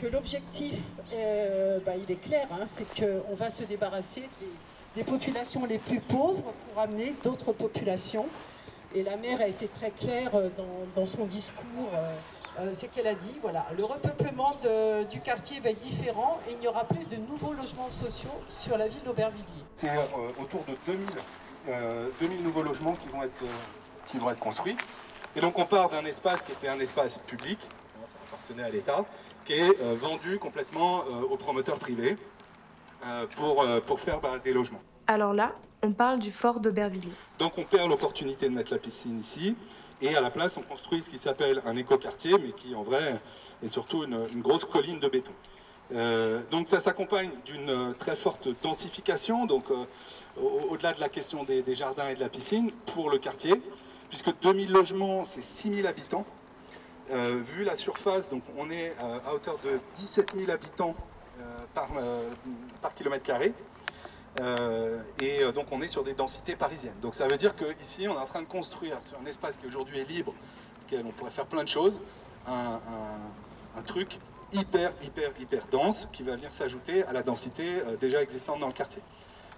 que 0.00 0.06
l'objectif, 0.06 0.78
euh, 1.12 1.78
bah, 1.84 1.92
il 1.96 2.10
est 2.10 2.20
clair, 2.20 2.48
hein, 2.50 2.64
c'est 2.64 2.86
qu'on 2.94 3.34
va 3.34 3.50
se 3.50 3.64
débarrasser 3.64 4.28
des, 4.40 5.02
des 5.02 5.04
populations 5.04 5.64
les 5.66 5.78
plus 5.78 6.00
pauvres 6.00 6.52
pour 6.68 6.80
amener 6.80 7.14
d'autres 7.22 7.52
populations. 7.52 8.26
Et 8.94 9.02
la 9.02 9.16
maire 9.16 9.40
a 9.40 9.46
été 9.48 9.68
très 9.68 9.90
claire 9.90 10.34
euh, 10.34 10.48
dans, 10.56 10.86
dans 11.00 11.06
son 11.06 11.24
discours. 11.26 11.90
euh, 11.94 12.10
euh, 12.58 12.68
c'est 12.72 12.88
qu'elle 12.90 13.06
a 13.06 13.14
dit, 13.14 13.38
voilà, 13.42 13.66
le 13.76 13.84
repeuplement 13.84 14.56
de- 14.62 15.04
du 15.04 15.20
quartier 15.20 15.60
va 15.60 15.70
être 15.70 15.78
différent 15.78 16.38
et 16.48 16.52
il 16.52 16.58
n'y 16.58 16.66
aura 16.66 16.84
plus 16.84 17.04
de 17.04 17.16
nouveaux 17.16 17.52
logements 17.52 17.88
sociaux 17.88 18.30
sur 18.48 18.78
la 18.78 18.88
ville 18.88 19.02
d'Aubervilliers. 19.04 19.44
C'est 19.76 19.90
euh, 19.90 20.30
autour 20.42 20.64
de 20.64 20.74
2000, 20.86 21.06
euh, 21.68 22.08
2000 22.18 22.42
nouveaux 22.42 22.62
logements 22.62 22.94
qui 22.94 23.08
vont, 23.08 23.22
être, 23.22 23.42
euh, 23.42 23.46
qui 24.06 24.16
vont 24.16 24.30
être 24.30 24.38
construits. 24.38 24.76
Et 25.34 25.40
donc 25.40 25.58
on 25.58 25.66
part 25.66 25.90
d'un 25.90 26.06
espace 26.06 26.42
qui 26.42 26.52
était 26.52 26.68
un 26.68 26.80
espace 26.80 27.18
public, 27.18 27.58
ça 28.04 28.14
appartenait 28.26 28.62
à 28.62 28.70
l'État, 28.70 29.04
qui 29.44 29.52
est 29.52 29.78
euh, 29.82 29.94
vendu 29.94 30.38
complètement 30.38 31.00
euh, 31.00 31.24
aux 31.28 31.36
promoteurs 31.36 31.78
privés 31.78 32.16
euh, 33.04 33.26
pour, 33.36 33.62
euh, 33.64 33.80
pour 33.82 34.00
faire 34.00 34.18
bah, 34.20 34.38
des 34.42 34.54
logements. 34.54 34.80
Alors 35.08 35.34
là, 35.34 35.52
on 35.86 35.92
parle 35.92 36.18
du 36.18 36.32
fort 36.32 36.60
d'Aubervilliers. 36.60 37.12
Donc 37.38 37.56
on 37.58 37.62
perd 37.62 37.88
l'opportunité 37.88 38.48
de 38.48 38.54
mettre 38.54 38.72
la 38.72 38.78
piscine 38.78 39.20
ici. 39.20 39.54
Et 40.02 40.14
à 40.14 40.20
la 40.20 40.30
place, 40.30 40.56
on 40.58 40.62
construit 40.62 41.00
ce 41.00 41.08
qui 41.08 41.16
s'appelle 41.16 41.62
un 41.64 41.76
écoquartier, 41.76 42.32
mais 42.32 42.52
qui 42.52 42.74
en 42.74 42.82
vrai 42.82 43.18
est 43.62 43.68
surtout 43.68 44.04
une, 44.04 44.26
grosse 44.42 44.64
colline 44.64 44.98
de 44.98 45.08
béton. 45.08 45.32
Euh, 45.94 46.42
donc 46.50 46.66
ça 46.66 46.80
s'accompagne 46.80 47.30
d'une 47.44 47.70
euh, 47.70 47.92
très 47.92 48.16
forte 48.16 48.48
densification, 48.62 49.46
donc 49.46 49.66
au-delà 50.36 50.92
de 50.92 51.00
la 51.00 51.08
question 51.08 51.44
des, 51.44 51.62
jardins 51.74 52.08
et 52.08 52.14
de 52.14 52.20
la 52.20 52.28
piscine, 52.28 52.72
pour 52.92 53.08
le 53.08 53.18
quartier, 53.18 53.54
puisque 54.10 54.36
2000 54.40 54.70
logements, 54.70 55.22
c'est 55.22 55.42
6000 55.42 55.86
habitants. 55.86 56.26
vu 57.10 57.64
la 57.64 57.76
surface, 57.76 58.28
on 58.58 58.70
est 58.70 58.92
à 58.98 59.32
hauteur 59.32 59.56
de 59.64 59.80
17 59.94 60.34
000 60.36 60.50
habitants 60.50 60.94
par 61.72 62.94
kilomètre 62.94 63.24
carré. 63.24 63.54
Et 65.20 65.40
donc 65.52 65.66
on 65.70 65.80
est 65.82 65.88
sur 65.88 66.04
des 66.04 66.14
densités 66.14 66.56
parisiennes. 66.56 66.98
Donc 67.00 67.14
ça 67.14 67.26
veut 67.26 67.36
dire 67.36 67.54
qu'ici 67.54 68.06
on 68.08 68.14
est 68.14 68.18
en 68.18 68.26
train 68.26 68.42
de 68.42 68.46
construire 68.46 68.98
sur 69.02 69.18
un 69.18 69.26
espace 69.26 69.56
qui 69.56 69.66
aujourd'hui 69.66 69.98
est 69.98 70.08
libre, 70.08 70.34
auquel 70.86 71.04
on 71.06 71.10
pourrait 71.10 71.30
faire 71.30 71.46
plein 71.46 71.64
de 71.64 71.68
choses, 71.68 71.98
un, 72.48 73.82
truc 73.84 74.18
hyper, 74.52 74.92
hyper, 75.02 75.30
hyper 75.40 75.66
dense 75.70 76.08
qui 76.12 76.22
va 76.22 76.36
venir 76.36 76.52
s'ajouter 76.52 77.04
à 77.04 77.12
la 77.12 77.22
densité 77.22 77.80
euh, 77.80 77.96
déjà 77.96 78.22
existante 78.22 78.60
dans 78.60 78.66
le 78.66 78.72
quartier. 78.72 79.02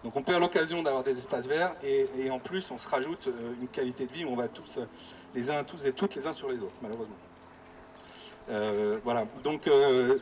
Donc 0.05 0.17
on 0.17 0.23
perd 0.23 0.41
l'occasion 0.41 0.83
d'avoir 0.83 1.03
des 1.03 1.19
espaces 1.19 1.47
verts 1.47 1.75
et, 1.83 2.31
en 2.31 2.39
plus 2.39 2.71
on 2.71 2.79
se 2.79 2.89
rajoute 2.89 3.27
euh, 3.27 3.55
une 3.61 3.69
qualité 3.69 4.07
de 4.07 4.13
vie 4.13 4.25
où 4.25 4.31
on 4.31 4.37
va 4.37 4.49
tous, 4.49 4.79
euh, 4.79 4.87
les 5.35 5.51
uns 5.51 5.65
tous 5.65 5.87
et 5.87 5.93
toutes 5.93 6.15
les 6.15 6.27
uns 6.27 6.33
sur 6.33 6.49
les 6.49 6.63
autres, 6.63 6.77
malheureusement. 6.83 7.17
voilà, 9.05 9.27
donc 9.45 9.69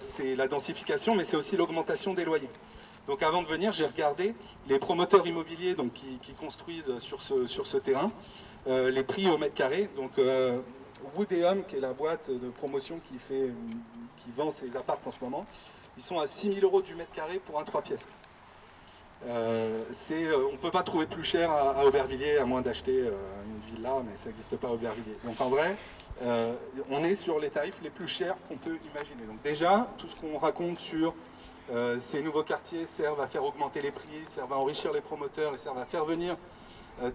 c'est 0.01 0.35
la 0.35 0.49
densification, 0.49 1.15
mais 1.15 1.25
c'est 1.25 1.37
aussi 1.37 1.57
l'augmentation 1.57 2.13
des 2.13 2.25
loyers. 2.25 2.51
Donc 3.07 3.23
avant 3.23 3.43
de 3.43 3.49
venir, 3.49 3.73
j'ai 3.73 3.87
regardé 3.87 4.35
les 4.69 4.79
promoteurs 4.79 5.27
immobiliers 5.27 5.75
donc, 5.75 5.93
qui, 5.93 6.33
construisent 6.39 6.99
sur 6.99 7.23
ce, 7.23 7.47
sur 7.47 7.67
ce 7.67 7.77
terrain, 7.77 8.11
les 8.67 9.03
prix 9.03 9.29
au 9.29 9.39
mètre 9.39 9.55
carré. 9.55 9.89
Donc 9.97 10.19
Woodéum, 11.17 11.65
qui 11.65 11.77
est 11.77 11.81
la 11.81 11.93
boîte 11.93 12.31
de 12.31 12.49
promotion 12.51 13.01
qui, 13.09 13.19
fait, 13.19 13.51
qui 14.19 14.31
vend 14.37 14.51
ses 14.51 14.77
apparts 14.77 14.99
en 15.05 15.11
ce 15.11 15.19
moment, 15.23 15.47
ils 15.97 16.03
sont 16.03 16.19
à 16.19 16.27
6 16.27 16.53
000 16.53 16.61
euros 16.63 16.83
du 16.83 16.95
mètre 16.95 17.13
carré 17.13 17.39
pour 17.39 17.59
un 17.59 17.65
3 17.65 17.83
pièces. 17.83 18.07
Euh, 19.25 19.85
euh, 20.11 20.47
on 20.49 20.53
ne 20.53 20.59
peut 20.59 20.71
pas 20.71 20.83
trouver 20.83 21.07
plus 21.07 21.25
cher 21.25 21.51
à, 21.51 21.85
Aubervilliers, 21.87 22.39
à 22.39 22.45
moins 22.45 22.61
d'acheter 22.61 23.01
euh, 23.01 23.13
une 23.47 23.77
villa, 23.77 24.03
mais 24.09 24.15
ça 24.15 24.27
n'existe 24.27 24.57
pas 24.57 24.69
à 24.69 24.73
Aubervilliers. 24.73 25.17
Donc 25.25 25.41
en 25.41 25.49
vrai, 25.49 25.77
on 26.91 27.05
est 27.05 27.15
sur 27.15 27.39
les 27.39 27.51
tarifs 27.51 27.79
les 27.83 27.91
plus 27.91 28.07
chers 28.07 28.37
qu'on 28.49 28.57
peut 28.57 28.79
imaginer. 28.93 29.25
Donc 29.27 29.43
déjà, 29.43 29.89
tout 29.99 30.07
ce 30.07 30.17
qu'on 30.17 30.39
raconte 30.39 30.79
sur 30.79 31.15
ces 31.99 32.23
nouveaux 32.23 32.43
quartiers 32.43 32.85
servent 32.85 33.21
à 33.21 33.27
faire 33.27 33.45
augmenter 33.45 33.83
les 33.83 33.91
prix, 33.91 34.25
servent 34.25 34.53
à 34.53 34.57
enrichir 34.57 34.93
les 34.93 35.01
promoteurs 35.01 35.55
et 35.55 35.59
servent 35.59 35.79
à 35.79 35.87
faire 35.87 36.05
venir 36.05 36.37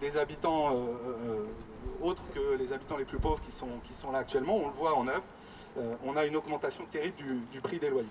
des 0.00 0.16
habitants 0.16 0.76
autres 2.02 2.22
que 2.34 2.56
les 2.58 2.72
habitants 2.72 2.96
les 2.96 3.04
plus 3.04 3.18
pauvres 3.18 3.40
qui 3.40 3.52
sont, 3.52 3.68
qui 3.84 3.94
sont 3.94 4.10
là 4.10 4.18
actuellement. 4.18 4.56
On 4.56 4.66
le 4.66 4.72
voit 4.72 4.94
en 4.94 5.08
œuvre. 5.08 5.22
Euh, 5.78 5.94
on 6.04 6.16
a 6.16 6.24
une 6.24 6.36
augmentation 6.36 6.84
terrible 6.90 7.16
du, 7.50 7.60
prix 7.60 7.78
des 7.78 7.88
loyers. 7.88 8.08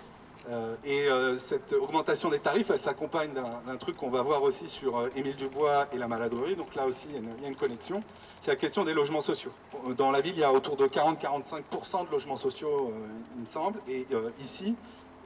Euh, 0.49 0.75
et 0.83 1.07
euh, 1.07 1.37
cette 1.37 1.73
augmentation 1.73 2.29
des 2.29 2.39
tarifs, 2.39 2.71
elle 2.71 2.81
s'accompagne 2.81 3.31
d'un 3.33 3.77
truc 3.77 3.95
qu'on 3.97 4.09
va 4.09 4.23
voir 4.23 4.41
aussi 4.41 4.67
sur 4.67 5.07
Émile 5.15 5.35
Dubois 5.35 5.87
et 5.93 5.97
la 5.97 6.07
maladrerie. 6.07 6.55
Donc 6.55 6.73
là 6.73 6.87
aussi, 6.87 7.07
il 7.09 7.15
y 7.15 7.45
a 7.45 7.47
une, 7.47 7.55
connexion. 7.55 8.03
C'est 8.39 8.49
la 8.49 8.57
question 8.57 8.83
des 8.83 8.93
logements 8.93 9.21
sociaux. 9.21 9.51
Dans 9.97 10.09
la 10.09 10.21
ville, 10.21 10.33
il 10.33 10.39
y 10.39 10.43
a 10.43 10.51
autour 10.51 10.77
de 10.77 10.87
40-45% 10.87 12.07
de 12.07 12.11
logements 12.11 12.37
sociaux, 12.37 12.91
il 13.35 13.41
me 13.41 13.45
semble. 13.45 13.79
Et 13.87 14.07
ici, 14.39 14.75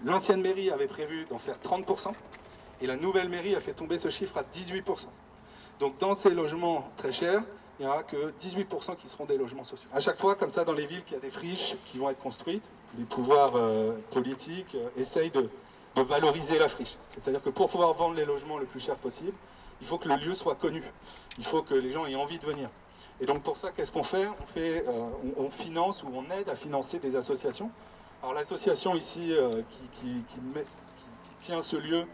l'ancienne 0.04 0.42
mairie 0.42 0.72
avait 0.72 0.88
prévu 0.88 1.26
d'en 1.30 1.38
faire 1.38 1.58
30%. 1.64 2.12
Et 2.82 2.88
la 2.88 2.98
nouvelle 2.98 3.30
mairie 3.30 3.56
a 3.56 3.60
fait 3.60 3.74
tomber 3.74 3.98
ce 3.98 4.10
chiffre 4.10 4.38
à 4.38 4.44
18%. 4.44 5.08
Donc 5.80 5.98
dans 6.00 6.14
ces 6.14 6.30
logements 6.30 6.90
très 6.98 7.12
chers, 7.12 7.42
il 7.80 7.86
n'y 7.86 7.92
aura 7.92 8.04
que 8.04 8.32
18% 8.40 8.96
qui 8.96 9.10
seront 9.10 9.26
des 9.26 9.38
logements 9.38 9.64
sociaux. 9.64 9.90
À 9.94 10.00
chaque 10.00 10.18
fois, 10.18 10.36
comme 10.36 10.50
ça, 10.50 10.64
dans 10.64 10.74
les 10.74 10.86
villes, 10.86 11.04
qu'il 11.04 11.14
y 11.14 11.18
a 11.18 11.22
des 11.22 11.30
friches 11.30 11.76
qui 11.86 11.98
vont 11.98 12.10
être 12.10 12.20
construites, 12.20 12.64
les 12.98 13.04
pouvoirs 13.04 13.54
euh, 13.56 13.94
politiques 14.12 14.76
euh, 14.76 14.90
essayent 14.98 15.32
de, 15.32 15.50
valoriser 15.96 16.60
la 16.60 16.68
friche. 16.68 16.98
C'est-à-dire 17.08 17.42
que 17.42 17.50
pour 17.50 17.70
pouvoir 17.70 17.94
vendre 17.94 18.16
les 18.16 18.26
logements 18.26 18.58
le 18.58 18.66
plus 18.66 18.82
cher 18.82 18.98
possible, 18.98 19.32
il 19.80 19.88
faut 19.88 19.98
que 19.98 20.10
le 20.10 20.16
lieu 20.18 20.34
soit 20.34 20.56
connu. 20.56 20.84
Il 21.38 21.46
faut 21.46 21.62
que 21.62 21.74
les 21.74 21.92
gens 21.92 22.06
aient 22.06 22.16
envie 22.16 22.38
de 22.38 22.46
venir. 22.46 22.70
Et 23.22 23.26
donc 23.26 23.44
pour 23.44 23.56
ça, 23.56 23.72
qu'est-ce 23.72 23.94
qu'on 23.94 24.04
fait? 24.04 24.28
Euh, 24.58 25.10
on, 25.38 25.50
finance 25.50 26.04
ou 26.04 26.10
on 26.14 26.30
aide 26.32 26.50
à 26.50 26.56
financer 26.56 27.00
des 27.00 27.16
associations. 27.16 27.72
Alors 28.26 28.34
l'association 28.34 28.96
ici 28.96 29.36
qui, 29.94 30.24
tient 31.42 31.62
ce 31.62 31.76
lieu 31.76 32.06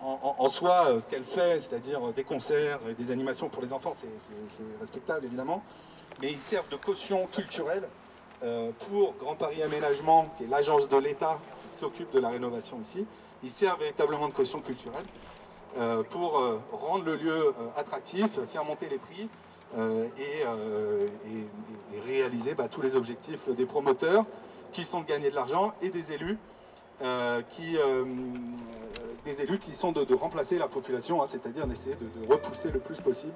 en, 0.00 0.48
soi, 0.48 0.86
euh, 0.88 0.98
ce 0.98 1.06
qu'elle 1.06 1.22
fait, 1.22 1.60
c'est-à-dire 1.60 2.08
euh, 2.08 2.12
des 2.12 2.24
concerts 2.24 2.80
et 2.90 2.94
des 2.94 3.12
animations 3.12 3.48
pour 3.48 3.62
les 3.62 3.72
enfants, 3.72 3.92
c'est 3.94 4.80
respectable 4.80 5.24
évidemment, 5.26 5.62
mais 6.20 6.32
ils 6.32 6.40
servent 6.40 6.68
de 6.70 6.74
caution 6.74 7.28
culturelle 7.28 7.86
euh, 8.42 8.72
pour 8.88 9.14
Grand 9.14 9.36
Paris 9.36 9.62
Aménagement, 9.62 10.34
qui 10.36 10.42
est 10.42 10.48
l'agence 10.48 10.88
de 10.88 10.96
l'État 10.96 11.38
qui 11.64 11.72
s'occupe 11.72 12.10
de 12.10 12.18
la 12.18 12.30
rénovation 12.30 12.80
ici. 12.80 13.06
Ils 13.44 13.52
servent 13.52 13.78
véritablement 13.78 14.26
de 14.26 14.32
caution 14.32 14.60
culturelle 14.60 15.06
pour 16.10 16.42
rendre 16.72 17.04
le 17.04 17.14
lieu 17.14 17.54
attractif, 17.76 18.26
faire 18.46 18.64
monter 18.64 18.88
les 18.88 18.98
prix 18.98 19.28
et, 19.76 20.44
réaliser 22.04 22.54
bah, 22.54 22.66
tous 22.68 22.82
les 22.82 22.96
objectifs 22.96 23.48
des 23.50 23.66
promoteurs 23.66 24.24
qui 24.72 24.84
sont 24.84 25.00
de 25.00 25.06
gagner 25.06 25.30
de 25.30 25.34
l'argent 25.34 25.74
et 25.82 25.90
des 25.90 26.12
élus 26.12 26.38
qui 27.50 27.76
des 29.28 29.42
élus 29.42 29.58
qui 29.58 29.74
sont 29.74 29.92
de, 29.92 30.14
remplacer 30.14 30.58
la 30.58 30.68
population, 30.68 31.22
hein, 31.22 31.26
c'est-à-dire 31.26 31.66
d'essayer 31.66 31.96
de, 31.96 32.26
repousser 32.26 32.70
le 32.70 32.80
plus 32.80 33.00
possible 33.00 33.34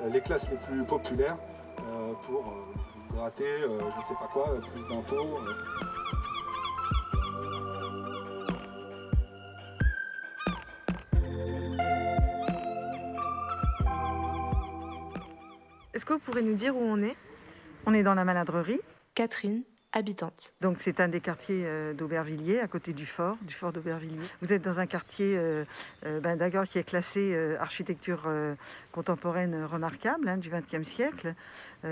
euh, 0.00 0.08
les 0.10 0.20
classes 0.20 0.50
les 0.50 0.56
plus 0.56 0.84
populaires 0.84 1.38
euh, 1.80 2.12
pour 2.22 2.40
euh, 2.40 3.14
gratter, 3.14 3.60
je 3.60 3.66
ne 3.66 4.02
sais 4.02 4.14
pas 4.14 4.28
quoi, 4.32 4.60
plus 4.72 4.86
d'impôts. 4.86 5.38
Est-ce 15.92 16.04
que 16.04 16.12
vous 16.12 16.18
pourrez 16.18 16.42
nous 16.42 16.54
dire 16.54 16.76
où 16.76 16.82
on 16.82 17.02
est? 17.02 17.16
On 17.86 17.94
est 17.94 18.02
dans 18.02 18.14
la 18.14 18.24
maladrerie. 18.24 18.80
Catherine, 19.14 19.62
Donc 20.60 20.78
c'est 20.78 21.00
un 21.00 21.08
des 21.08 21.20
quartiers 21.20 21.62
euh, 21.64 21.92
d'Aubervilliers, 21.94 22.60
à 22.60 22.68
côté 22.68 22.92
du 22.92 23.06
fort, 23.06 23.36
du 23.42 23.54
fort 23.54 23.72
d'Aubervilliers. 23.72 24.20
Vous 24.40 24.52
êtes 24.52 24.62
dans 24.62 24.78
un 24.78 24.86
quartier 24.86 25.36
euh, 25.36 25.64
euh, 26.06 26.20
ben, 26.20 26.36
d'accord 26.36 26.68
qui 26.68 26.78
est 26.78 26.84
classé 26.84 27.36
architecture 27.58 28.22
contemporaine 28.92 29.64
remarquable 29.64 30.28
hein, 30.28 30.36
du 30.36 30.50
XXe 30.50 30.86
siècle. 30.86 31.34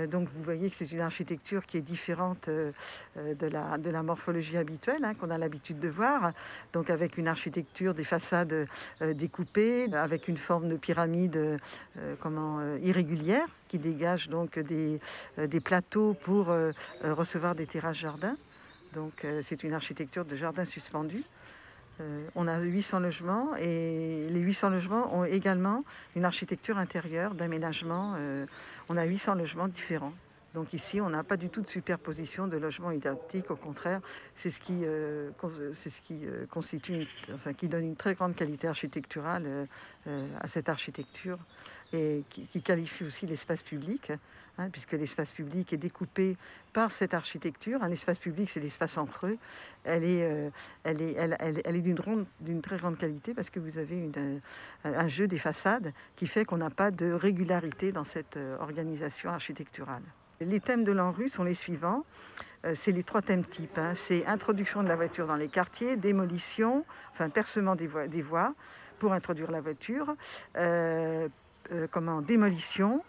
donc 0.07 0.27
vous 0.35 0.43
voyez 0.43 0.69
que 0.69 0.75
c'est 0.75 0.91
une 0.91 1.01
architecture 1.01 1.65
qui 1.65 1.77
est 1.77 1.81
différente 1.81 2.49
de, 2.49 3.47
la, 3.47 3.77
de 3.77 3.89
la 3.89 4.03
morphologie 4.03 4.57
habituelle 4.57 5.03
hein, 5.03 5.13
qu'on 5.15 5.29
a 5.29 5.37
l'habitude 5.37 5.79
de 5.79 5.89
voir. 5.89 6.31
Donc 6.73 6.89
avec 6.89 7.17
une 7.17 7.27
architecture 7.27 7.93
des 7.93 8.03
façades 8.03 8.67
découpées, 9.01 9.91
avec 9.93 10.27
une 10.27 10.37
forme 10.37 10.69
de 10.69 10.77
pyramide 10.77 11.59
comment, 12.19 12.59
irrégulière 12.77 13.47
qui 13.67 13.79
dégage 13.79 14.29
donc 14.29 14.59
des, 14.59 14.99
des 15.37 15.59
plateaux 15.59 16.13
pour 16.13 16.53
recevoir 17.03 17.55
des 17.55 17.65
terrasses 17.65 17.97
jardin. 17.97 18.35
Donc 18.93 19.23
euh, 19.23 19.41
c'est 19.43 19.63
une 19.63 19.73
architecture 19.73 20.25
de 20.25 20.35
jardin 20.35 20.65
suspendu. 20.65 21.23
Euh, 22.01 22.27
on 22.35 22.47
a 22.47 22.59
800 22.59 22.99
logements 22.99 23.55
et 23.57 24.27
les 24.29 24.39
800 24.39 24.69
logements 24.69 25.13
ont 25.15 25.25
également 25.25 25.83
une 26.15 26.25
architecture 26.25 26.77
intérieure 26.77 27.33
d'aménagement. 27.33 28.15
Euh, 28.17 28.45
on 28.89 28.97
a 28.97 29.05
800 29.05 29.35
logements 29.35 29.67
différents. 29.67 30.13
Donc 30.53 30.73
ici, 30.73 30.99
on 30.99 31.09
n'a 31.09 31.23
pas 31.23 31.37
du 31.37 31.49
tout 31.49 31.61
de 31.61 31.69
superposition 31.69 32.47
de 32.47 32.57
logements 32.57 32.91
identiques. 32.91 33.51
Au 33.51 33.55
contraire, 33.55 34.01
c'est 34.35 34.49
ce 34.49 34.59
qui, 34.59 34.81
ce 34.81 36.01
qui 36.01 36.21
constitue, 36.49 37.07
enfin, 37.33 37.53
qui 37.53 37.67
donne 37.67 37.85
une 37.85 37.95
très 37.95 38.15
grande 38.15 38.35
qualité 38.35 38.67
architecturale 38.67 39.67
à 40.05 40.47
cette 40.47 40.69
architecture 40.69 41.37
et 41.93 42.23
qui 42.29 42.61
qualifie 42.63 43.03
aussi 43.03 43.27
l'espace 43.27 43.61
public. 43.61 44.11
Hein, 44.59 44.69
puisque 44.69 44.91
l'espace 44.91 45.31
public 45.31 45.71
est 45.71 45.77
découpé 45.77 46.35
par 46.73 46.91
cette 46.91 47.13
architecture. 47.13 47.79
L'espace 47.85 48.19
public, 48.19 48.49
c'est 48.49 48.59
l'espace 48.59 48.97
en 48.97 49.05
creux. 49.05 49.37
Elle 49.85 50.03
est, 50.03 50.21
euh, 50.21 50.49
elle 50.83 51.01
est, 51.01 51.13
elle, 51.13 51.75
est 51.77 51.81
d'une 51.81 52.61
très 52.61 52.75
grande 52.75 52.97
qualité 52.97 53.33
parce 53.33 53.49
que 53.49 53.61
vous 53.61 53.77
avez 53.77 54.11
un 54.83 55.07
jeu 55.07 55.29
des 55.29 55.37
façades 55.37 55.93
qui 56.17 56.27
fait 56.27 56.43
qu'on 56.43 56.57
n'a 56.57 56.69
pas 56.69 56.91
de 56.91 57.09
régularité 57.09 57.93
dans 57.93 58.03
cette 58.03 58.35
euh, 58.35 58.57
organisation 58.59 59.29
architecturale. 59.29 60.03
Les 60.41 60.59
thèmes 60.59 60.83
de 60.83 60.91
l'ANRU 60.91 61.29
sont 61.29 61.43
les 61.43 61.55
suivants. 61.55 62.05
Euh, 62.65 62.73
c'est 62.75 62.91
les 62.91 63.03
trois 63.03 63.21
thèmes 63.21 63.45
types. 63.45 63.77
Hein. 63.77 63.93
C'est 63.95 64.25
introduction 64.25 64.83
de 64.83 64.87
la 64.87 64.95
voiture 64.95 65.27
dans 65.27 65.35
les 65.35 65.47
quartiers, 65.47 65.97
démolition, 65.97 66.85
enfin 67.11 67.29
percement 67.29 67.75
des 67.75 67.87
voies, 68.21 68.53
pour 68.99 69.13
introduire 69.13 69.49
la 69.51 69.61
voiture, 69.61 70.15
comment 71.91 72.21
démolition, 72.21 73.01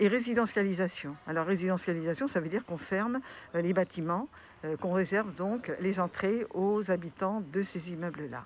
et 0.00 0.08
résidentialisation. 0.08 1.14
Alors 1.26 1.46
résidentialisation, 1.46 2.26
ça 2.26 2.40
veut 2.40 2.48
dire 2.48 2.64
qu'on 2.64 2.78
ferme 2.78 3.20
euh, 3.54 3.60
les 3.60 3.72
bâtiments, 3.72 4.28
euh, 4.64 4.76
qu'on 4.76 4.92
réserve 4.92 5.34
donc 5.34 5.70
les 5.80 6.00
entrées 6.00 6.46
aux 6.54 6.90
habitants 6.90 7.42
de 7.52 7.62
ces 7.62 7.92
immeubles-là. 7.92 8.44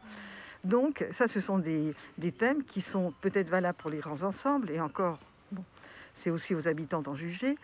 Donc 0.64 1.06
ça, 1.12 1.28
ce 1.28 1.40
sont 1.40 1.58
des, 1.58 1.94
thèmes 2.36 2.64
qui 2.64 2.80
sont 2.80 3.12
peut-être 3.20 3.48
valables 3.48 3.78
pour 3.78 3.90
les 3.90 3.98
grands 3.98 4.22
ensembles, 4.22 4.70
et 4.70 4.80
encore, 4.80 5.18
c'est 6.14 6.30
aussi 6.30 6.54
aux 6.54 6.68
habitants 6.68 7.02
d'en 7.02 7.14
juger. 7.14 7.58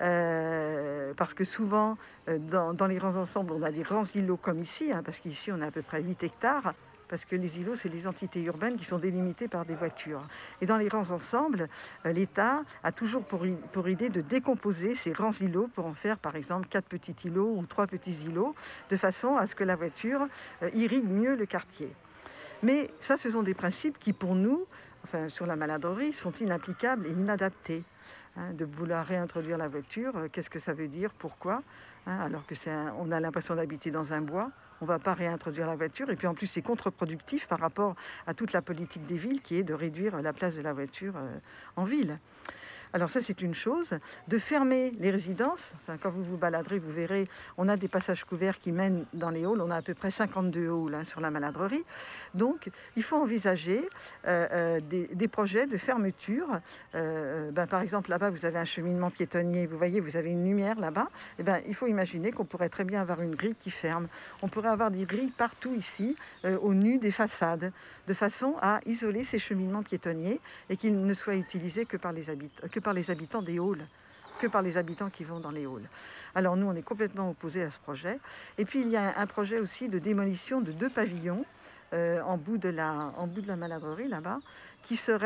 Euh, 0.00 1.12
parce 1.16 1.34
que 1.34 1.44
souvent, 1.44 1.98
euh, 2.28 2.38
dans, 2.38 2.86
les 2.86 2.96
grands 2.96 3.16
ensembles, 3.16 3.52
on 3.52 3.62
a 3.62 3.70
des 3.70 3.82
grands 3.82 4.04
îlots 4.14 4.36
comme 4.36 4.62
ici, 4.62 4.92
hein, 4.92 5.02
parce 5.04 5.18
qu'ici, 5.18 5.52
on 5.52 5.60
a 5.60 5.66
à 5.66 5.70
peu 5.70 5.82
près 5.82 6.02
8 6.02 6.22
hectares 6.22 6.74
parce 7.08 7.24
que 7.24 7.36
les 7.36 7.60
îlots, 7.60 7.76
c'est 7.76 7.88
les 7.88 8.08
entités 8.08 8.42
urbaines 8.42 8.76
qui 8.76 8.84
sont 8.84 8.98
délimitées 8.98 9.46
par 9.46 9.64
des 9.64 9.76
voitures. 9.76 10.26
Et 10.60 10.66
dans 10.66 10.76
les 10.76 10.88
grands 10.88 11.12
ensembles, 11.12 11.68
euh, 12.04 12.12
l'État 12.12 12.64
a 12.82 12.90
toujours 12.90 13.22
pour, 13.22 13.46
idée 13.88 14.08
de 14.08 14.20
décomposer 14.20 14.96
ces 14.96 15.12
grands 15.12 15.30
îlots 15.30 15.68
pour 15.72 15.86
en 15.86 15.94
faire, 15.94 16.18
par 16.18 16.34
exemple, 16.34 16.66
quatre 16.66 16.86
petits 16.86 17.14
îlots 17.24 17.54
ou 17.56 17.64
trois 17.64 17.86
petits 17.86 18.24
îlots, 18.24 18.56
de 18.90 18.96
façon 18.96 19.36
à 19.36 19.46
ce 19.46 19.54
que 19.54 19.62
la 19.62 19.76
voiture 19.76 20.26
irrigue 20.74 21.08
mieux 21.08 21.36
le 21.36 21.46
quartier. 21.46 21.92
Mais 22.64 22.90
ça, 22.98 23.16
ce 23.16 23.30
sont 23.30 23.44
des 23.44 23.54
principes 23.54 24.00
qui, 24.00 24.12
pour 24.12 24.34
nous, 24.34 24.66
sur 25.28 25.46
la 25.46 25.54
maladrerie, 25.54 26.12
sont 26.12 26.32
inapplicables 26.32 27.06
et 27.06 27.10
inadaptés. 27.10 27.84
Hein, 28.38 28.52
de 28.52 28.66
vouloir 28.66 29.06
réintroduire 29.06 29.56
la 29.56 29.66
voiture, 29.66 30.14
euh, 30.16 30.28
qu'est-ce 30.30 30.50
que 30.50 30.58
ça 30.58 30.74
veut 30.74 30.88
dire 30.88 31.10
Pourquoi 31.14 31.62
hein, 32.06 32.18
Alors 32.20 32.44
que 32.44 32.54
on 32.98 33.10
a 33.10 33.18
l'impression 33.18 33.54
d'habiter 33.54 33.90
dans 33.90 34.12
un 34.12 34.20
bois, 34.20 34.50
on 34.82 34.84
ne 34.84 34.88
va 34.88 34.98
pas 34.98 35.14
réintroduire 35.14 35.66
la 35.66 35.74
voiture. 35.74 36.10
Et 36.10 36.16
puis 36.16 36.26
en 36.26 36.34
plus, 36.34 36.46
c'est 36.46 36.60
contre-productif 36.60 37.48
par 37.48 37.58
rapport 37.58 37.94
à 38.26 38.34
toute 38.34 38.52
la 38.52 38.60
politique 38.60 39.06
des 39.06 39.16
villes 39.16 39.40
qui 39.40 39.56
est 39.56 39.62
de 39.62 39.72
réduire 39.72 40.20
la 40.20 40.34
place 40.34 40.54
de 40.54 40.60
la 40.60 40.74
voiture 40.74 41.14
euh, 41.16 41.38
en 41.76 41.84
ville. 41.84 42.18
Alors 42.96 43.10
ça, 43.10 43.20
c'est 43.20 43.42
une 43.42 43.52
chose. 43.52 43.90
De 44.26 44.38
fermer 44.38 44.90
les 44.98 45.10
résidences, 45.10 45.74
quand 46.02 46.08
vous 46.08 46.24
vous 46.24 46.38
baladerez, 46.38 46.78
vous 46.78 46.90
verrez, 46.90 47.28
on 47.58 47.68
a 47.68 47.76
des 47.76 47.88
passages 47.88 48.24
couverts 48.24 48.56
qui 48.56 48.72
mènent 48.72 49.04
dans 49.12 49.28
les 49.28 49.44
halls. 49.44 49.60
On 49.60 49.70
a 49.70 49.76
à 49.76 49.82
peu 49.82 49.92
près 49.92 50.10
52 50.10 50.70
halls 50.70 50.94
hein, 50.94 51.04
sur 51.04 51.20
la 51.20 51.30
maladrerie. 51.30 51.84
Donc, 52.32 52.70
il 52.96 53.02
faut 53.02 53.16
envisager 53.16 53.86
euh, 54.26 54.78
euh, 54.80 54.80
des, 54.80 55.28
projets 55.28 55.66
de 55.66 55.76
fermeture. 55.76 56.48
Euh, 56.94 57.50
ben, 57.50 57.66
par 57.66 57.82
exemple, 57.82 58.08
là-bas, 58.08 58.30
vous 58.30 58.46
avez 58.46 58.58
un 58.58 58.64
cheminement 58.64 59.10
piétonnier. 59.10 59.66
Vous 59.66 59.76
voyez, 59.76 60.00
vous 60.00 60.16
avez 60.16 60.30
une 60.30 60.46
lumière 60.46 60.80
là-bas. 60.80 61.08
Eh 61.38 61.42
ben, 61.42 61.60
il 61.68 61.74
faut 61.74 61.88
imaginer 61.88 62.32
qu'on 62.32 62.46
pourrait 62.46 62.70
très 62.70 62.84
bien 62.84 63.02
avoir 63.02 63.20
une 63.20 63.34
grille 63.34 63.56
qui 63.60 63.70
ferme. 63.70 64.08
On 64.40 64.48
pourrait 64.48 64.70
avoir 64.70 64.90
des 64.90 65.04
grilles 65.04 65.34
partout 65.36 65.74
ici, 65.74 66.16
au 66.62 66.72
nu 66.72 66.96
des 66.96 67.10
façades, 67.10 67.72
de 68.06 68.14
façon 68.14 68.54
à 68.60 68.80
isoler 68.86 69.24
ces 69.24 69.38
cheminements 69.38 69.82
piétonniers 69.82 70.40
et 70.70 70.76
qu'ils 70.76 71.04
ne 71.04 71.14
soient 71.14 71.36
utilisés 71.36 71.86
que 71.86 71.96
par 71.96 72.12
les 72.12 72.30
habitants 72.30 73.42
des 73.42 73.58
halls 73.58 73.86
que 74.38 74.46
par 74.46 74.62
les 74.62 74.76
habitants 74.76 75.10
qui 75.10 75.24
vont 75.24 75.40
dans 75.40 75.50
les 75.50 75.64
halls. 75.64 75.88
Alors 76.34 76.56
nous, 76.56 76.66
on 76.66 76.74
est 76.74 76.82
complètement 76.82 77.30
opposés 77.30 77.62
à 77.62 77.70
ce 77.70 77.78
projet. 77.78 78.18
Et 78.58 78.64
puis 78.64 78.80
il 78.82 78.88
y 78.88 78.96
a 78.96 79.18
un 79.18 79.26
projet 79.26 79.58
aussi 79.58 79.88
de 79.88 79.98
démolition 79.98 80.60
de 80.60 80.72
deux 80.72 80.90
pavillons 80.90 81.44
euh, 81.92 82.20
en, 82.22 82.36
bout 82.36 82.58
de 82.58 82.68
la, 82.68 83.12
en 83.16 83.26
bout 83.28 83.42
de 83.42 83.48
la 83.48 83.56
maladrerie 83.56 84.08
là-bas, 84.08 84.40
qui, 84.82 85.00
euh, 85.08 85.20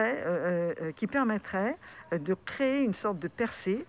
euh, 0.80 0.92
qui 0.92 1.06
permettrait 1.06 1.76
de 2.12 2.34
créer 2.34 2.82
une 2.82 2.94
sorte 2.94 3.18
de 3.18 3.28
percée 3.28 3.86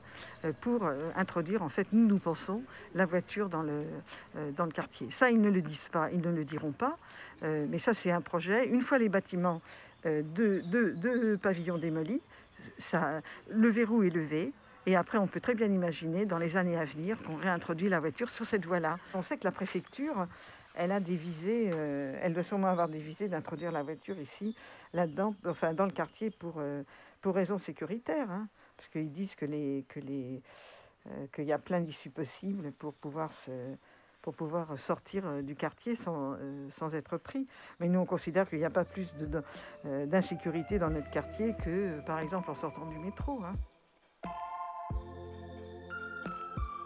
pour 0.60 0.88
introduire, 1.16 1.64
en 1.64 1.70
fait, 1.70 1.88
nous, 1.92 2.06
nous 2.06 2.20
pensons, 2.20 2.62
la 2.94 3.06
voiture 3.06 3.50
dans 3.50 3.64
le, 3.64 3.86
dans 4.56 4.66
le 4.66 4.72
quartier. 4.72 5.10
Ça, 5.10 5.32
ils 5.32 5.42
ne 5.42 5.50
le 5.50 5.62
disent 5.62 5.90
pas, 5.90 6.12
ils 6.12 6.22
ne 6.22 6.32
le 6.32 6.46
diront 6.46 6.72
pas, 6.72 6.98
mais 7.42 7.80
ça, 7.80 7.94
c'est 7.94 8.12
un 8.12 8.22
projet. 8.22 8.68
Une 8.68 8.82
fois 8.82 9.00
les 9.00 9.10
bâtiments, 9.10 9.62
deux, 10.06 10.62
deux 10.62 11.38
pavillons 11.42 11.80
démolis, 11.80 12.22
ça, 12.78 13.22
le 13.50 13.70
verrou 13.70 14.04
est 14.04 14.10
levé. 14.12 14.54
Et 14.86 14.96
après, 14.96 15.18
on 15.18 15.28
peut 15.28 15.40
très 15.40 15.56
bien 15.56 15.68
imaginer, 15.68 16.26
dans 16.26 16.38
les 16.38 16.56
années 16.56 16.78
à 16.78 16.86
venir, 16.86 17.18
qu'on 17.24 17.36
réintroduit 17.36 17.90
la 17.90 18.00
voiture 18.00 18.30
sur 18.30 18.46
cette 18.46 18.66
voie-là. 18.66 18.98
On 19.14 19.22
sait 19.22 19.38
que 19.38 19.44
la 19.44 19.52
préfecture, 19.52 20.28
elle 20.76 20.92
a 20.92 21.00
des 21.00 21.20
euh, 21.48 22.18
elle 22.22 22.34
doit 22.34 22.44
sûrement 22.44 22.68
avoir 22.68 22.88
des 22.88 23.28
d'introduire 23.28 23.72
la 23.72 23.84
voiture 23.84 24.20
ici, 24.20 24.56
là-dedans, 24.94 25.36
enfin 25.46 25.74
dans 25.74 25.86
le 25.86 25.92
quartier 25.92 26.32
pour, 26.32 26.56
euh, 26.58 26.84
pour 27.22 27.36
raisons 27.36 27.58
sécuritaires, 27.58 28.30
hein, 28.32 28.48
parce 28.78 28.90
qu'ils 28.90 29.12
disent 29.12 29.36
que 29.36 29.46
les, 29.46 29.86
que 29.90 30.00
les, 30.00 30.42
euh, 31.08 31.28
qu'il 31.34 31.46
y 31.46 31.54
a 31.54 31.60
plein 31.60 31.82
d'issues 31.82 32.10
possibles 32.10 32.72
pour 32.74 32.94
pouvoir 32.94 33.34
se, 33.34 33.52
pour 34.22 34.36
pouvoir 34.36 34.78
sortir 34.78 35.42
du 35.42 35.56
quartier 35.56 35.96
sans, 35.96 36.38
sans 36.70 36.94
être 36.94 37.18
pris. 37.18 37.48
Mais 37.80 37.90
nous, 37.90 38.00
on 38.00 38.06
considère 38.06 38.48
qu'il 38.48 38.60
n'y 38.60 38.66
a 38.66 38.70
pas 38.70 38.86
plus 38.86 39.16
d'insécurité 39.84 40.78
dans 40.78 40.92
notre 40.92 41.10
quartier 41.10 41.56
que, 41.56 42.00
par 42.02 42.20
exemple, 42.20 42.52
en 42.52 42.54
sortant 42.54 42.86
du 42.86 43.00
métro. 43.00 43.44
Hein. 43.44 43.56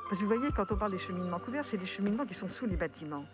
Parce 0.10 0.22
que 0.22 0.26
vous 0.26 0.34
voyez, 0.34 0.50
quand 0.54 0.72
on 0.72 0.78
parle 0.78 0.92
des 0.92 0.98
cheminements 0.98 1.40
couverts, 1.40 1.66
c'est 1.66 1.78
des 1.78 1.86
cheminements 1.86 2.26
qui 2.26 2.36
sont 2.36 2.48
sous 2.48 2.66
les 2.68 2.78
bâtiments. 2.78 3.26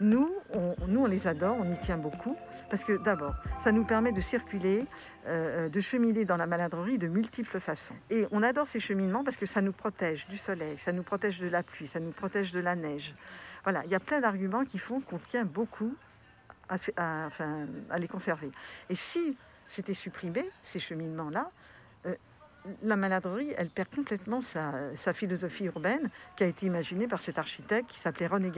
Nous 0.00 0.32
on, 0.54 0.74
nous, 0.88 1.00
on 1.02 1.06
les 1.06 1.26
adore, 1.26 1.56
on 1.58 1.72
y 1.72 1.78
tient 1.80 1.96
beaucoup, 1.96 2.36
parce 2.72 2.84
que 2.84 2.96
d'abord, 2.96 3.34
ça 3.62 3.70
nous 3.70 3.84
permet 3.84 4.12
de 4.12 4.20
circuler, 4.20 4.86
euh, 5.26 5.68
de 5.68 5.80
cheminer 5.80 6.24
dans 6.24 6.36
la 6.36 6.46
maladrerie 6.46 6.98
de 6.98 7.06
multiples 7.06 7.60
façons. 7.60 7.94
Et 8.10 8.26
on 8.30 8.42
adore 8.42 8.66
ces 8.66 8.80
cheminements 8.80 9.24
parce 9.24 9.36
que 9.36 9.46
ça 9.46 9.60
nous 9.60 9.72
protège 9.72 10.26
du 10.26 10.36
soleil, 10.36 10.78
ça 10.78 10.92
nous 10.92 11.02
protège 11.02 11.38
de 11.38 11.48
la 11.48 11.62
pluie, 11.62 11.86
ça 11.86 12.00
nous 12.00 12.12
protège 12.12 12.50
de 12.52 12.60
la 12.60 12.74
neige. 12.74 13.14
Voilà, 13.64 13.84
il 13.84 13.90
y 13.90 13.94
a 13.94 14.00
plein 14.00 14.20
d'arguments 14.20 14.64
qui 14.64 14.78
font 14.78 15.00
qu'on 15.00 15.18
tient 15.18 15.44
beaucoup 15.44 15.94
à, 16.70 16.78
les 17.98 18.08
conserver. 18.08 18.50
Et 18.88 18.96
si 18.96 19.36
c'était 19.68 19.92
supprimé, 19.92 20.48
ces 20.62 20.78
cheminements-là, 20.78 21.50
euh, 22.06 22.14
la 22.82 22.96
maladrerie, 22.96 23.52
elle 23.58 23.68
perd 23.68 23.88
complètement 23.94 24.40
sa, 24.40 25.12
philosophie 25.12 25.64
urbaine 25.66 26.08
qui 26.36 26.44
a 26.44 26.46
été 26.46 26.66
imaginée 26.66 27.06
par 27.06 27.20
cet 27.20 27.38
architecte 27.38 27.90
qui 27.90 27.98
s'appelait 27.98 28.28
René 28.28 28.50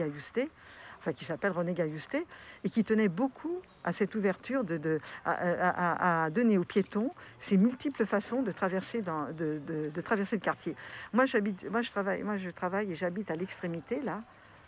Qui 1.13 1.25
s'appelle 1.25 1.51
René 1.51 1.73
Gaillousté, 1.73 2.25
et 2.63 2.69
qui 2.69 2.83
tenait 2.83 3.09
beaucoup 3.09 3.61
à 3.83 3.93
cette 3.93 4.15
ouverture 4.15 4.63
de, 4.63 4.99
à, 5.25 6.29
donner 6.31 6.57
aux 6.57 6.63
piétons 6.63 7.11
ces 7.39 7.57
multiples 7.57 8.05
façons 8.05 8.41
de 8.41 8.51
traverser, 8.51 9.01
de, 9.01 10.01
traverser 10.01 10.37
le 10.37 10.41
quartier. 10.41 10.75
Moi, 11.13 11.25
j'habite, 11.25 11.69
moi, 11.69 11.81
je 11.81 11.91
travaille, 11.91 12.23
moi, 12.23 12.37
je 12.37 12.49
travaille 12.49 12.91
et 12.91 12.95
j'habite 12.95 13.29
à 13.31 13.35
l'extrémité, 13.35 14.01
là, 14.01 14.21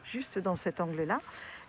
juste 0.04 0.39
dans 0.39 0.56
cet 0.56 0.80
angle-là. 0.80 1.19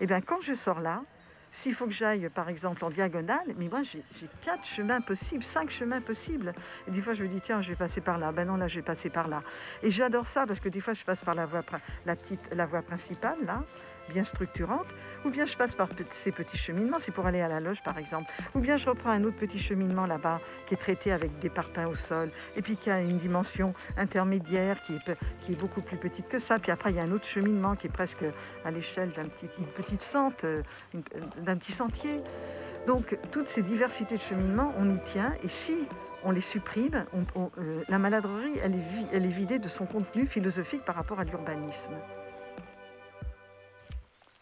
Et 0.01 0.07
bien, 0.07 0.21
quand 0.21 0.41
je 0.41 0.55
sors 0.55 0.81
là, 0.81 1.03
s'il 1.51 1.75
faut 1.75 1.87
que 1.87 1.93
j'aille, 1.93 2.29
par 2.29 2.49
exemple, 2.51 2.85
en 2.85 2.91
diagonale, 2.91 3.55
mais 3.57 3.69
moi, 3.69 3.83
j'ai 3.83 4.03
quatre 4.45 4.67
chemins 4.67 5.01
possibles, 5.01 5.43
cinq 5.43 5.71
chemins 5.71 6.01
possibles. 6.03 6.53
Et 6.87 6.91
des 6.91 7.01
fois, 7.01 7.15
je 7.15 7.25
me 7.25 7.29
dis, 7.29 7.41
tiens, 7.41 7.63
je 7.63 7.71
vais 7.71 7.77
passer 7.77 8.03
par 8.03 8.19
là. 8.19 8.33
Ben 8.33 8.47
non, 8.47 8.57
là, 8.57 8.69
je 8.69 8.77
vais 8.77 8.83
passer 8.83 9.09
par 9.09 9.29
là. 9.29 9.43
Et 9.83 9.91
j'adore 9.91 10.27
ça 10.27 10.47
parce 10.47 10.61
que 10.61 10.69
des 10.69 10.81
fois, 10.81 10.93
je 10.93 11.05
passe 11.05 11.25
par 11.25 11.35
la 11.35 11.47
voie, 11.47 11.63
la 12.05 12.17
petite, 12.17 12.55
la 12.55 12.67
voie 12.67 12.83
principale, 12.83 13.39
là 13.47 13.65
bien 14.09 14.25
structurante, 14.25 14.87
ou 15.25 15.31
bien 15.31 15.47
je 15.47 15.57
passe 15.57 15.75
par 15.75 15.89
ces 16.11 16.33
petits 16.33 16.57
cheminements, 16.57 16.99
c'est 16.99 17.13
pour 17.13 17.27
aller 17.27 17.41
à 17.41 17.49
la 17.49 17.61
loge 17.61 17.83
par 17.83 17.99
exemple, 17.99 18.31
ou 18.55 18.61
bien 18.61 18.77
je 18.77 18.89
reprends 18.89 19.11
un 19.11 19.25
autre 19.25 19.37
petit 19.37 19.59
cheminement 19.59 20.07
là-bas 20.07 20.41
qui 20.67 20.75
est 20.75 20.79
traité 20.79 21.13
avec 21.13 21.39
des 21.39 21.49
parpaings 21.49 21.89
au 21.89 21.95
sol, 21.95 22.31
et 22.57 22.63
puis 22.63 22.77
qui 22.77 22.91
a 22.91 23.01
une 23.01 23.19
dimension 23.19 23.75
intermédiaire 23.97 24.81
qui 24.83 24.95
est, 24.95 25.59
beaucoup 25.59 25.81
plus 25.81 25.97
petite 25.97 26.29
que 26.29 26.39
ça, 26.39 26.59
puis 26.59 26.71
après 26.71 26.91
il 26.91 26.97
y 26.97 27.01
a 27.01 27.03
un 27.03 27.13
autre 27.13 27.27
cheminement 27.27 27.75
qui 27.75 27.87
est 27.87 27.93
presque 27.93 28.25
à 28.65 28.71
l'échelle 28.71 29.11
d'une 29.11 29.29
petit, 29.31 29.49
petite 29.75 30.03
sente, 30.03 30.45
euh, 30.45 30.63
d'un 31.39 31.57
petit 31.57 31.73
sentier. 31.73 32.21
Donc 32.87 33.19
toutes 33.33 33.47
ces 33.47 33.63
diversités 33.63 34.17
de 34.17 34.21
cheminements, 34.21 34.73
on 34.79 34.95
y 34.95 34.99
tient, 35.13 35.33
et 35.43 35.49
si 35.49 35.75
on 36.25 36.31
les 36.31 36.41
supprime, 36.41 37.05
euh, 37.37 37.83
la 37.89 37.99
maladrerie, 37.99 38.59
elle 38.63 38.75
est, 38.75 39.07
elle 39.13 39.25
est 39.25 39.29
vidée 39.29 39.59
de 39.59 39.69
son 39.69 39.87
contenu 39.87 40.27
philosophique 40.27 40.85
par 40.85 40.95
rapport 40.95 41.21
à 41.21 41.25
l'urbanisme 41.25 41.93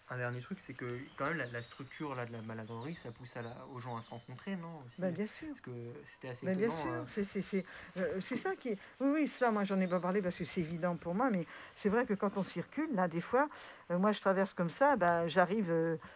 un 0.08 0.16
dernier 0.18 0.40
truc, 0.40 0.58
c'est 0.60 0.74
que 0.74 0.98
quand 1.16 1.26
même 1.26 1.48
la, 1.52 1.62
structure 1.62 2.14
là, 2.14 2.26
de 2.26 2.32
la 2.32 2.40
maladrerie, 2.42 2.94
ça 2.94 3.10
pousse 3.10 3.34
aux 3.72 3.78
gens 3.80 3.96
à 3.96 4.02
se 4.02 4.10
rencontrer, 4.10 4.56
non 4.56 4.82
bah, 4.98 5.10
Bien 5.10 5.26
sûr. 5.26 5.48
Parce 5.48 5.60
que 5.60 5.70
c'était 6.04 6.28
assez 6.28 6.46
bah, 6.46 6.54
Bien 6.54 6.70
sûr, 6.70 6.86
euh. 6.86 7.62
Euh, 7.98 8.20
c'est 8.20 8.36
ça 8.36 8.54
qui 8.54 8.68
est... 8.70 8.78
Oui, 9.00 9.10
oui, 9.14 9.28
ça, 9.28 9.50
moi 9.50 9.64
j'en 9.64 9.80
ai 9.80 9.86
pas 9.88 10.00
parlé 10.00 10.22
parce 10.22 10.38
que 10.38 10.44
c'est 10.44 10.60
évident 10.60 10.96
pour 10.96 11.14
moi, 11.14 11.30
mais 11.30 11.44
c'est 11.74 11.88
vrai 11.88 12.06
que 12.06 12.14
quand 12.14 12.36
on 12.36 12.42
circule, 12.42 12.94
là, 12.94 13.08
des 13.08 13.20
fois, 13.20 13.48
euh, 13.90 13.98
moi 13.98 14.12
je 14.12 14.20
traverse 14.20 14.54
comme 14.54 14.70
ça, 14.70 14.96
bah, 14.96 15.26
j'arrive, 15.26 15.66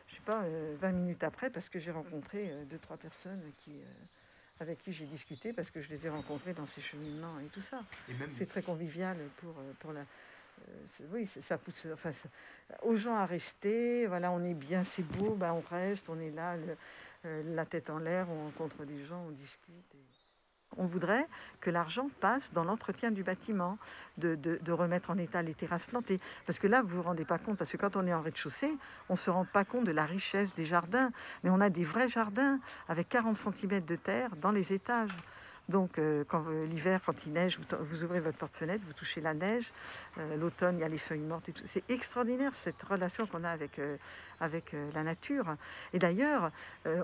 je 0.07 0.14
sais 0.14 0.22
pas, 0.24 0.44
20 0.81 0.92
minutes 0.92 1.24
après 1.24 1.50
parce 1.50 1.68
que 1.68 1.81
j'ai 1.81 1.90
rencontré 1.90 2.53
deux, 2.70 2.79
trois 2.79 2.96
personnes 2.96 3.42
qui 3.57 3.72
avec 4.61 4.79
qui 4.79 4.92
j'ai 4.92 5.07
discuté 5.07 5.55
parce 5.55 5.70
que 5.70 5.81
je 5.81 5.88
les 5.88 6.07
ai 6.07 6.11
rencontrés 6.11 6.53
dans 6.53 6.66
ces 6.66 6.83
cheminements 6.83 7.40
et 7.40 7.46
tout 7.46 7.62
ça. 7.62 7.81
C'est 8.33 8.46
très 8.46 8.61
convivial 8.61 9.16
pour, 9.38 9.55
pour 9.79 9.92
la, 9.92 10.00
euh, 10.00 10.05
oui, 11.12 11.27
ça 11.27 11.59
pousse 11.59 11.87
enfin, 11.92 12.11
aux 12.83 12.96
gens 12.96 13.16
à 13.16 13.27
rester. 13.27 14.07
Voilà, 14.07 14.31
on 14.31 14.42
est 14.44 14.55
bien, 14.55 14.85
c'est 14.85 15.03
beau, 15.03 15.35
ben 15.35 15.53
on 15.53 15.62
reste, 15.75 16.09
on 16.09 16.18
est 16.18 16.31
là, 16.31 16.57
euh, 17.27 17.42
la 17.55 17.66
tête 17.66 17.90
en 17.90 17.99
l'air, 17.99 18.29
on 18.31 18.44
rencontre 18.44 18.85
des 18.85 19.05
gens, 19.05 19.25
on 19.29 19.31
discute. 19.31 19.96
On 20.77 20.87
voudrait 20.87 21.27
que 21.61 21.68
l'argent 21.68 22.09
passe 22.20 22.53
dans 22.53 22.62
l'entretien 22.62 23.11
du 23.11 23.25
bâtiment, 23.25 23.77
de, 24.18 24.37
de, 24.37 24.73
remettre 24.73 25.11
en 25.11 25.18
état 25.18 25.42
les 25.42 25.53
terrasses 25.53 25.85
plantées. 25.85 26.20
Parce 26.46 26.61
que 26.61 26.68
là, 26.68 26.83
vous 26.83 26.90
ne 26.90 26.94
vous 26.94 27.03
rendez 27.03 27.25
pas 27.25 27.38
compte, 27.38 27.59
parce 27.59 27.73
que 27.73 27.77
quand 27.77 27.96
on 27.96 28.07
est 28.07 28.14
en 28.14 28.23
rez-de-chaussée, 28.23 28.73
on 29.09 29.14
ne 29.14 29.18
se 29.18 29.31
rend 29.31 29.44
pas 29.44 29.64
compte 29.64 29.85
de 29.85 29.90
la 29.90 30.05
richesse 30.05 30.55
des 30.55 30.64
jardins. 30.64 31.11
Mais 31.42 31.51
on 31.51 31.61
a 31.61 31.70
des 31.70 31.83
vrais 31.83 32.09
jardins 32.09 32.61
avec 32.88 33.09
40 33.09 33.37
cm 33.37 33.85
de 33.85 33.96
terre 33.96 34.37
dans 34.37 34.53
les 34.53 34.73
étages. 34.73 35.11
Donc, 35.70 35.98
euh, 35.98 36.24
quand 36.26 36.44
euh, 36.48 36.66
l'hiver, 36.66 37.00
quand 37.06 37.14
il 37.24 37.33
neige, 37.33 37.61
vous, 37.78 38.02
ouvrez 38.02 38.18
votre 38.18 38.37
porte-fenêtre, 38.37 38.83
vous 38.85 38.92
touchez 38.92 39.20
la 39.20 39.35
neige. 39.35 39.72
Euh, 40.18 40.37
L'automne, 40.37 40.78
il 40.78 40.80
y 40.80 40.85
a 40.85 40.88
les 40.88 40.98
feuilles 40.98 41.20
mortes. 41.20 41.48
C'est 41.64 41.88
extraordinaire 41.88 42.54
cette 42.54 42.83
relation 42.83 43.24
qu'on 43.26 43.44
a 43.44 43.50
avec, 43.50 43.80
avec 44.40 44.74
la 44.94 45.04
nature. 45.04 45.54
Et 45.92 46.00
d'ailleurs, 46.00 46.50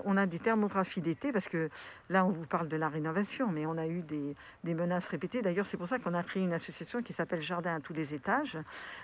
on 0.03 0.17
a 0.17 0.25
des 0.25 0.39
thermographies 0.39 0.99
d'été 0.99 1.31
parce 1.31 1.47
que 1.47 1.69
là, 2.09 2.25
on 2.25 2.31
vous 2.31 2.45
parle 2.45 2.67
de 2.67 2.75
la 2.75 2.89
rénovation, 2.89 3.47
mais 3.47 3.65
on 3.65 3.77
a 3.77 3.87
eu 3.87 4.01
des, 4.01 4.35
menaces 4.65 5.07
répétées. 5.07 5.41
D'ailleurs, 5.41 5.65
c'est 5.65 5.77
pour 5.77 5.87
ça 5.87 5.97
qu'on 5.97 6.13
a 6.13 6.23
créé 6.23 6.43
une 6.43 6.53
association 6.53 7.01
qui 7.01 7.13
s'appelle 7.13 7.41
Jardin 7.41 7.75
à 7.75 7.79
tous 7.79 7.93
les 7.93 8.13
étages, 8.13 8.57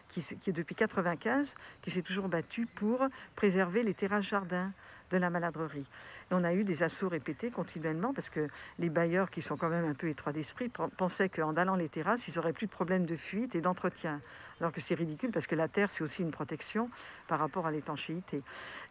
qui, 0.10 0.22
qui 0.22 0.50
est 0.50 0.54
depuis 0.54 0.76
95, 0.76 1.56
qui 1.82 1.92
s'est 1.92 2.02
toujours 2.02 2.28
battue 2.28 2.66
pour 2.66 3.00
préserver 3.36 3.84
les 3.84 3.94
terrasses 3.94 4.26
jardins 4.26 4.72
de 5.18 5.22
la 5.22 5.30
maladrerie. 5.30 5.86
Et 6.32 6.34
on 6.34 6.44
a 6.44 6.54
eu 6.54 6.64
des 6.64 6.84
assauts 6.84 7.10
répétés 7.10 7.50
continuellement 7.52 8.14
parce 8.14 8.30
que 8.30 8.48
les 8.80 8.90
bailleurs, 8.90 9.30
qui 9.30 9.42
sont 9.42 9.58
quand 9.58 9.70
même 9.70 9.86
un 9.86 9.94
peu 9.94 10.08
étroits 10.10 10.34
d'esprit, 10.34 10.70
pen- 10.70 10.90
pensaient 10.98 11.30
qu'en 11.30 11.56
allant 11.56 11.76
les 11.76 11.90
terrasses, 11.90 12.28
ils 12.28 12.36
n'auraient 12.36 12.54
plus 12.54 12.68
de 12.68 12.72
problème 12.72 13.06
de 13.06 13.16
fuite 13.16 13.56
et 13.56 13.62
d'entretien. 13.62 14.22
Alors 14.60 14.72
que 14.72 14.82
c'est 14.82 14.96
ridicule 14.96 15.32
parce 15.32 15.48
que 15.48 15.56
la 15.56 15.68
terre, 15.68 15.90
c'est 15.90 16.04
aussi 16.04 16.22
une 16.22 16.32
protection 16.32 16.90
par 17.28 17.40
rapport 17.40 17.66
à 17.68 17.72
l'étanchéité. 17.72 18.42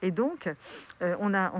Et 0.03 0.11
donc, 0.11 0.49
euh, 1.03 1.17
on 1.21 1.33
a, 1.35 1.53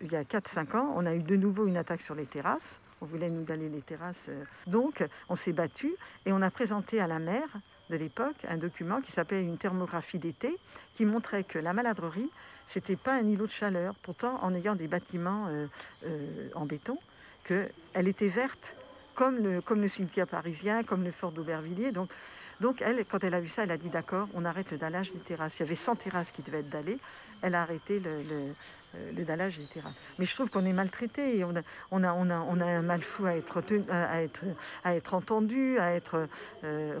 il 0.00 0.12
y 0.12 0.16
a 0.16 0.22
4-5 0.24 0.76
ans, 0.76 0.92
on 0.94 1.04
a 1.06 1.14
eu 1.14 1.22
de 1.22 1.36
nouveau 1.36 1.66
une 1.66 1.76
attaque 1.76 2.00
sur 2.02 2.14
les 2.14 2.26
terrasses. 2.26 2.80
On 3.00 3.06
voulait 3.06 3.30
nous 3.30 3.44
d'aller 3.44 3.68
les 3.68 3.82
terrasses. 3.82 4.26
euh. 4.28 4.44
Donc, 4.66 5.04
on 5.28 5.34
s'est 5.36 5.52
battu 5.52 5.92
et 6.26 6.32
on 6.32 6.42
a 6.42 6.50
présenté 6.50 7.00
à 7.00 7.06
la 7.06 7.18
maire 7.20 7.48
de 7.90 7.96
l'époque 7.96 8.36
un 8.48 8.56
document 8.56 9.00
qui 9.00 9.12
s'appelait 9.12 9.42
une 9.42 9.56
thermographie 9.56 10.18
d'été 10.18 10.56
qui 10.94 11.04
montrait 11.04 11.44
que 11.44 11.58
la 11.58 11.72
maladrerie, 11.72 12.30
c'était 12.68 12.96
pas 12.96 13.14
un 13.14 13.26
îlot 13.26 13.46
de 13.46 13.50
chaleur. 13.50 13.94
Pourtant, 14.02 14.38
en 14.42 14.54
ayant 14.54 14.74
des 14.74 14.86
bâtiments 14.88 15.46
euh, 15.48 15.66
euh, 16.06 16.48
en 16.54 16.66
béton, 16.66 16.98
qu'elle 17.44 18.08
était 18.08 18.28
verte, 18.28 18.74
comme 19.14 19.38
le, 19.38 19.60
comme 19.60 19.80
le 19.80 19.88
cimetière 19.88 20.26
parisien, 20.26 20.84
comme 20.84 21.02
le 21.02 21.10
fort 21.10 21.32
d'Aubervilliers. 21.32 21.92
Donc, 21.92 22.10
donc, 22.60 22.82
elle, 22.82 23.04
quand 23.04 23.22
elle 23.24 23.34
a 23.34 23.40
vu 23.40 23.48
ça, 23.48 23.62
elle 23.64 23.70
a 23.70 23.78
dit 23.78 23.88
d'accord, 23.88 24.28
on 24.34 24.44
arrête 24.44 24.70
le 24.70 24.78
dallage 24.78 25.12
des 25.12 25.20
terrasses. 25.20 25.56
Il 25.56 25.60
y 25.60 25.62
avait 25.62 25.76
100 25.76 25.96
terrasses 25.96 26.30
qui 26.30 26.42
devaient 26.42 26.60
être 26.60 26.68
dallées. 26.68 26.98
Elle 27.40 27.54
a 27.54 27.62
arrêté 27.62 28.00
le, 28.00 28.22
le- 28.22 28.54
euh, 28.96 29.24
dallage 29.24 29.58
des 29.58 29.66
terrasses. 29.66 30.00
Mais 30.18 30.24
je 30.24 30.34
trouve 30.34 30.50
qu'on 30.50 30.64
est 30.66 30.72
maltraité. 30.72 31.44
On 31.44 31.54
a, 31.56 31.60
on, 31.90 32.02
a, 32.02 32.12
on, 32.12 32.60
a, 32.60 32.64
un 32.66 32.82
mal 32.82 33.02
fou 33.02 33.26
à 33.26 33.36
être, 33.36 33.62
à 33.90 34.22
être, 34.22 34.44
à 34.84 34.94
être 34.94 35.14
entendu, 35.14 35.78
à 35.78 35.92
être 35.92 36.26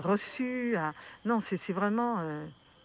reçu. 0.02 0.76
Non, 1.24 1.40
c'est 1.40 1.72
vraiment. 1.72 2.22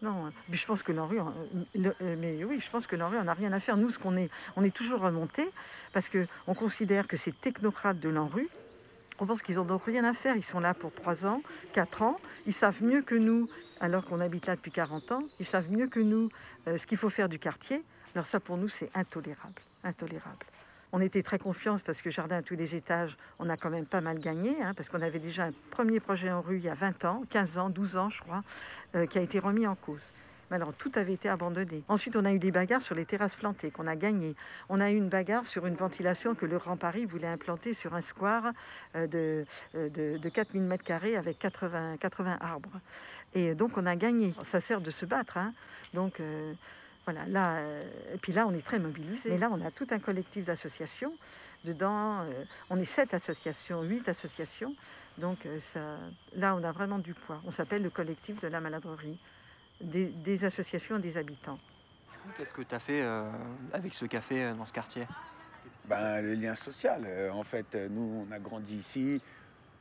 Non, 0.03 0.31
mais 0.49 0.57
je 0.57 0.65
pense 0.67 0.83
que 0.83 0.91
en- 0.91 1.33
le- 1.75 1.95
euh, 2.01 2.15
mais 2.19 2.43
oui, 2.43 2.59
je 2.61 2.69
pense 2.69 2.85
que 2.87 2.95
l'ANRU 2.95 3.17
en 3.17 3.27
a 3.27 3.33
rien 3.33 3.51
à 3.53 3.59
faire. 3.59 3.77
Nous, 3.77 3.89
ce 3.89 3.97
qu'on 3.97 4.15
est, 4.17 4.29
on 4.55 4.63
est 4.63 4.75
toujours 4.75 4.99
remonté 4.99 5.49
parce 5.93 6.09
que 6.09 6.27
on 6.45 6.53
considère 6.53 7.07
que 7.07 7.17
ces 7.17 7.31
technocrates 7.31 7.99
de 7.99 8.09
l'ANRU, 8.09 8.47
on 9.19 9.25
pense 9.25 9.41
qu'ils 9.41 9.55
n'en 9.55 9.69
ont 9.69 9.77
rien 9.77 10.03
à 10.03 10.13
faire. 10.13 10.35
Ils 10.35 10.45
sont 10.45 10.59
là 10.59 10.73
pour 10.73 10.91
3 10.93 11.25
ans, 11.25 11.41
4 11.73 12.01
ans. 12.01 12.19
Ils 12.45 12.53
savent 12.53 12.83
mieux 12.83 13.01
que 13.01 13.15
nous, 13.15 13.47
alors 13.79 14.05
qu'on 14.05 14.19
habite 14.19 14.45
là 14.47 14.55
depuis 14.55 14.71
40 14.71 15.11
ans, 15.13 15.21
ils 15.39 15.45
savent 15.45 15.71
mieux 15.71 15.87
que 15.87 15.99
nous 15.99 16.29
euh, 16.67 16.77
ce 16.77 16.85
qu'il 16.85 16.97
faut 16.97 17.09
faire 17.09 17.29
du 17.29 17.39
quartier. 17.39 17.83
Alors 18.15 18.25
ça, 18.25 18.39
pour 18.39 18.57
nous, 18.57 18.67
c'est 18.67 18.89
intolérable. 18.95 19.61
Intolérable. 19.83 20.45
On 20.95 21.01
était 21.01 21.23
très 21.23 21.39
confiants 21.39 21.75
parce 21.83 22.03
que 22.03 22.11
Jardin 22.11 22.37
à 22.37 22.41
tous 22.43 22.55
les 22.55 22.75
étages, 22.75 23.17
on 23.39 23.49
a 23.49 23.57
quand 23.57 23.71
même 23.71 23.87
pas 23.87 23.99
mal 23.99 24.19
gagné, 24.19 24.55
hein, 24.61 24.73
parce 24.77 24.89
qu'on 24.89 25.01
avait 25.01 25.17
déjà 25.17 25.45
un 25.45 25.51
premier 25.71 25.99
projet 25.99 26.31
en 26.31 26.39
rue 26.39 26.57
il 26.57 26.63
y 26.63 26.69
a 26.69 26.75
20 26.75 27.03
ans, 27.05 27.23
15 27.31 27.57
ans, 27.57 27.69
12 27.71 27.97
ans, 27.97 28.09
je 28.11 28.21
crois, 28.21 28.43
euh, 28.95 29.07
qui 29.07 29.17
a 29.17 29.21
été 29.21 29.39
remis 29.39 29.65
en 29.65 29.73
cause. 29.73 30.11
Mais 30.51 30.57
alors, 30.57 30.71
tout 30.71 30.91
avait 30.93 31.13
été 31.13 31.29
abandonné. 31.29 31.83
Ensuite, 31.87 32.15
on 32.15 32.25
a 32.25 32.31
eu 32.31 32.37
des 32.37 32.51
bagarres 32.51 32.83
sur 32.83 32.93
les 32.93 33.05
terrasses 33.05 33.33
plantées 33.33 33.71
qu'on 33.71 33.87
a 33.87 33.95
gagnées. 33.95 34.35
On 34.69 34.79
a 34.79 34.91
eu 34.91 34.95
une 34.95 35.09
bagarre 35.09 35.47
sur 35.47 35.65
une 35.65 35.73
ventilation 35.73 36.35
que 36.35 36.45
le 36.45 36.59
Grand 36.59 36.77
Paris 36.77 37.05
voulait 37.05 37.27
implanter 37.27 37.73
sur 37.73 37.95
un 37.95 38.01
square 38.01 38.51
euh, 38.95 39.07
de, 39.07 39.45
euh, 39.73 39.89
de, 39.89 40.19
de 40.19 40.29
4000 40.29 40.61
mètres 40.61 40.83
carrés 40.83 41.17
avec 41.17 41.39
80, 41.39 41.97
80 41.97 42.37
arbres. 42.39 42.79
Et 43.33 43.55
donc, 43.55 43.77
on 43.79 43.87
a 43.87 43.95
gagné. 43.95 44.35
Ça 44.43 44.59
sert 44.59 44.79
de 44.81 44.91
se 44.91 45.07
battre. 45.07 45.37
hein. 45.37 45.53
Donc, 45.95 46.19
euh, 46.19 46.53
voilà, 47.05 47.25
là, 47.27 47.57
euh, 47.57 47.83
et 48.13 48.17
puis 48.17 48.33
là, 48.33 48.47
on 48.47 48.53
est 48.53 48.65
très 48.65 48.79
mobilisés. 48.79 49.29
Mais 49.29 49.37
là, 49.37 49.49
on 49.51 49.63
a 49.65 49.71
tout 49.71 49.87
un 49.91 49.99
collectif 49.99 50.45
d'associations. 50.45 51.13
Dedans, 51.65 52.21
euh, 52.21 52.43
on 52.69 52.79
est 52.79 52.85
sept 52.85 53.13
associations, 53.13 53.81
huit 53.83 54.07
associations. 54.07 54.75
Donc, 55.17 55.45
euh, 55.45 55.59
ça, 55.59 55.97
là, 56.35 56.55
on 56.55 56.63
a 56.63 56.71
vraiment 56.71 56.99
du 56.99 57.13
poids. 57.13 57.41
On 57.45 57.51
s'appelle 57.51 57.83
le 57.83 57.89
collectif 57.89 58.39
de 58.39 58.47
la 58.47 58.59
maladrerie, 58.59 59.19
des, 59.81 60.05
des 60.05 60.45
associations 60.45 60.97
et 60.97 61.01
des 61.01 61.17
habitants. 61.17 61.59
Qu'est-ce 62.37 62.53
que 62.53 62.61
tu 62.61 62.73
as 62.73 62.79
fait 62.79 63.01
euh, 63.01 63.29
avec 63.73 63.93
ce 63.93 64.05
café 64.05 64.43
euh, 64.43 64.53
dans 64.53 64.65
ce 64.65 64.73
quartier? 64.73 65.05
Ben, 65.87 66.21
le 66.21 66.33
lien 66.33 66.55
social. 66.55 67.03
Euh, 67.05 67.31
en 67.31 67.43
fait, 67.43 67.75
euh, 67.75 67.89
nous, 67.89 68.25
on 68.27 68.31
a 68.31 68.39
grandi 68.39 68.75
ici. 68.75 69.21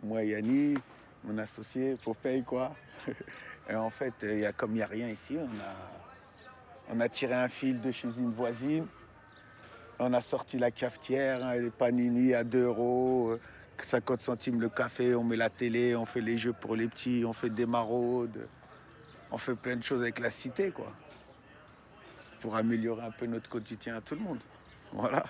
Moi, 0.03 0.25
Yanni, 0.25 0.77
mon 1.25 1.39
associé, 1.39 1.97
Popeye, 2.03 2.43
quoi. 2.43 2.75
Et 3.71 3.77
en 3.77 3.91
fait, 3.91 4.15
il 4.23 4.41
y 4.41 4.47
a, 4.47 4.53
comme 4.53 4.73
il 4.73 4.77
n'y 4.77 4.83
a 4.83 4.87
rien 4.87 5.09
ici, 5.09 5.37
on 5.39 5.45
a, 5.45 6.02
on 6.93 7.01
a 7.01 7.09
tiré 7.09 7.35
un 7.35 7.49
fil 7.49 7.81
de 7.81 7.91
chez 7.91 8.09
une 8.19 8.33
voisine. 8.33 8.87
On 9.99 10.13
a 10.13 10.21
sorti 10.21 10.59
la 10.59 10.71
cafetière, 10.71 11.45
hein, 11.45 11.57
les 11.57 11.71
panini 11.71 12.35
à 12.35 12.45
2 12.45 12.65
euros, 12.65 13.31
euh, 13.33 13.41
50 13.81 14.21
centimes 14.21 14.61
le 14.61 14.69
café, 14.69 15.15
on 15.15 15.25
met 15.25 15.37
la 15.37 15.51
télé, 15.51 15.97
on 15.97 16.05
fait 16.05 16.21
les 16.21 16.37
jeux 16.39 16.53
pour 16.53 16.77
les 16.77 16.89
petits, 16.89 17.25
on 17.27 17.33
fait 17.33 17.51
des 17.51 17.67
maraudes. 17.67 18.47
On 19.31 19.39
fait 19.39 19.55
plein 19.55 19.77
de 19.77 19.83
choses 19.83 20.03
avec 20.03 20.19
la 20.19 20.31
cité, 20.31 20.71
quoi. 20.71 20.93
Pour 22.41 22.57
améliorer 22.57 23.07
un 23.07 23.11
peu 23.11 23.27
notre 23.27 23.49
quotidien 23.49 23.97
à 23.97 24.01
tout 24.01 24.15
le 24.15 24.21
monde. 24.21 24.41
Voilà. 24.93 25.25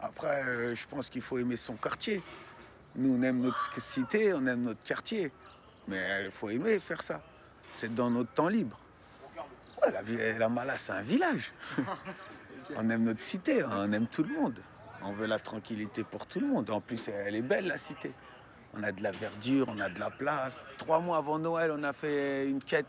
Après, 0.00 0.44
euh, 0.44 0.74
je 0.74 0.86
pense 0.86 1.08
qu'il 1.08 1.22
faut 1.22 1.38
aimer 1.38 1.56
son 1.56 1.76
quartier. 1.76 2.20
Nous, 2.96 3.16
on 3.16 3.22
aime 3.22 3.40
notre 3.40 3.80
cité, 3.80 4.34
on 4.34 4.44
aime 4.46 4.62
notre 4.62 4.82
quartier. 4.82 5.30
Mais 5.86 6.24
il 6.24 6.30
faut 6.32 6.50
aimer 6.50 6.80
faire 6.80 7.02
ça. 7.02 7.22
C'est 7.72 7.94
dans 7.94 8.10
notre 8.10 8.32
temps 8.32 8.48
libre. 8.48 8.78
Ouais, 9.84 9.92
la, 9.92 10.38
la 10.38 10.48
Mala, 10.48 10.76
c'est 10.76 10.92
un 10.92 11.02
village. 11.02 11.52
on 12.76 12.88
aime 12.90 13.04
notre 13.04 13.20
cité, 13.20 13.64
on 13.64 13.92
aime 13.92 14.06
tout 14.06 14.22
le 14.22 14.34
monde. 14.34 14.58
On 15.04 15.12
veut 15.12 15.26
la 15.26 15.38
tranquillité 15.38 16.04
pour 16.04 16.26
tout 16.26 16.40
le 16.40 16.46
monde. 16.46 16.70
En 16.70 16.80
plus, 16.80 17.08
elle 17.08 17.34
est 17.34 17.42
belle, 17.42 17.66
la 17.66 17.78
cité. 17.78 18.12
On 18.74 18.82
a 18.82 18.92
de 18.92 19.02
la 19.02 19.10
verdure, 19.10 19.66
on 19.68 19.80
a 19.80 19.88
de 19.88 19.98
la 19.98 20.10
place. 20.10 20.64
Trois 20.78 21.00
mois 21.00 21.18
avant 21.18 21.38
Noël, 21.38 21.72
on 21.76 21.82
a 21.82 21.92
fait 21.92 22.48
une 22.48 22.62
quête 22.62 22.86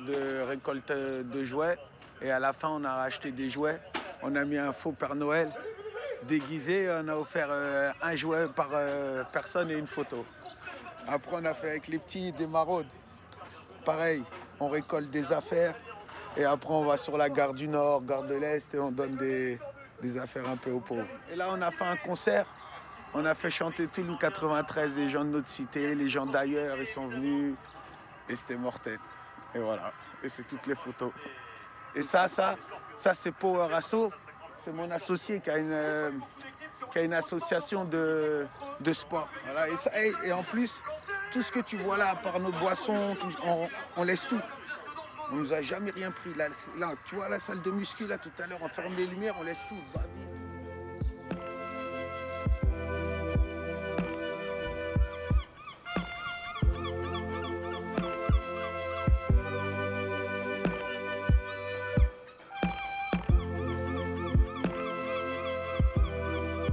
de 0.00 0.42
récolte 0.42 0.92
de 0.92 1.44
jouets. 1.44 1.78
Et 2.20 2.30
à 2.30 2.38
la 2.38 2.52
fin, 2.52 2.68
on 2.68 2.84
a 2.84 2.94
racheté 2.94 3.32
des 3.32 3.48
jouets. 3.50 3.80
On 4.22 4.34
a 4.36 4.44
mis 4.44 4.58
un 4.58 4.72
faux 4.72 4.92
Père 4.92 5.14
Noël 5.14 5.50
déguisé. 6.28 6.88
On 6.90 7.08
a 7.08 7.16
offert 7.16 7.48
euh, 7.50 7.90
un 8.00 8.14
jouet 8.14 8.46
par 8.54 8.68
euh, 8.72 9.24
personne 9.32 9.70
et 9.70 9.74
une 9.74 9.86
photo. 9.86 10.24
Après, 11.08 11.32
on 11.34 11.44
a 11.44 11.54
fait 11.54 11.70
avec 11.70 11.88
les 11.88 11.98
petits 11.98 12.30
des 12.32 12.46
maraudes. 12.46 12.86
Pareil, 13.84 14.22
on 14.60 14.68
récolte 14.68 15.10
des 15.10 15.32
affaires. 15.32 15.74
Et 16.36 16.44
après, 16.44 16.72
on 16.72 16.84
va 16.84 16.96
sur 16.96 17.18
la 17.18 17.28
gare 17.28 17.52
du 17.52 17.68
Nord, 17.68 18.02
gare 18.04 18.22
de 18.22 18.34
l'Est, 18.34 18.74
et 18.74 18.78
on 18.78 18.90
donne 18.90 19.16
des, 19.16 19.58
affaires 20.18 20.48
un 20.48 20.56
peu 20.56 20.70
aux 20.70 20.80
pauvres. 20.80 21.06
Et 21.30 21.36
là, 21.36 21.48
on 21.50 21.60
a 21.60 21.70
fait 21.70 21.84
un 21.84 21.96
concert. 21.96 22.46
On 23.14 23.24
a 23.26 23.34
fait 23.34 23.50
chanter 23.50 23.86
tout 23.88 24.02
le 24.02 24.16
93, 24.16 24.96
les 24.96 25.08
gens 25.08 25.24
de 25.24 25.30
notre 25.30 25.48
cité, 25.48 25.94
les 25.94 26.08
gens 26.08 26.24
d'ailleurs, 26.24 26.78
ils 26.78 26.86
sont 26.86 27.08
venus. 27.08 27.54
Et 28.28 28.34
c'était 28.34 28.56
mortel. 28.56 28.98
Et 29.54 29.58
voilà. 29.58 29.92
Et 30.24 30.30
c'est 30.30 30.44
toutes 30.44 30.66
les 30.66 30.74
photos. 30.74 31.12
Et 31.94 32.02
ça, 32.02 32.26
ça, 32.26 32.56
ça 32.96 33.12
c'est 33.12 33.32
Power 33.32 33.68
Asso. 33.74 34.10
C'est 34.64 34.72
mon 34.72 34.90
associé 34.90 35.40
qui 35.40 35.50
a 35.50 35.58
une, 35.58 35.72
euh, 35.72 36.10
qui 36.90 37.00
a 37.00 37.02
une 37.02 37.12
association 37.12 37.84
de, 37.84 38.46
de 38.80 38.92
sport. 38.94 39.28
Et, 40.24 40.32
en 40.32 40.42
plus, 40.42 40.72
tout 41.32 41.42
ce 41.42 41.52
que 41.52 41.60
tu 41.60 41.76
vois 41.76 41.98
là, 41.98 42.10
à 42.10 42.14
part 42.14 42.40
nos 42.40 42.52
boissons, 42.52 43.14
on 43.96 44.04
laisse 44.04 44.26
tout. 44.26 44.40
On 45.32 45.36
nous 45.36 45.52
a 45.54 45.62
jamais 45.62 45.90
rien 45.90 46.10
pris. 46.10 46.34
Là, 46.34 46.48
tu 47.06 47.14
vois 47.14 47.28
la 47.28 47.40
salle 47.40 47.62
de 47.62 47.70
muscu, 47.70 48.06
là, 48.06 48.18
tout 48.18 48.30
à 48.38 48.46
l'heure, 48.46 48.58
on 48.60 48.68
ferme 48.68 48.94
les 48.98 49.06
lumières, 49.06 49.34
on 49.40 49.44
laisse 49.44 49.60
tout. 49.66 49.76
Babi. 49.94 50.06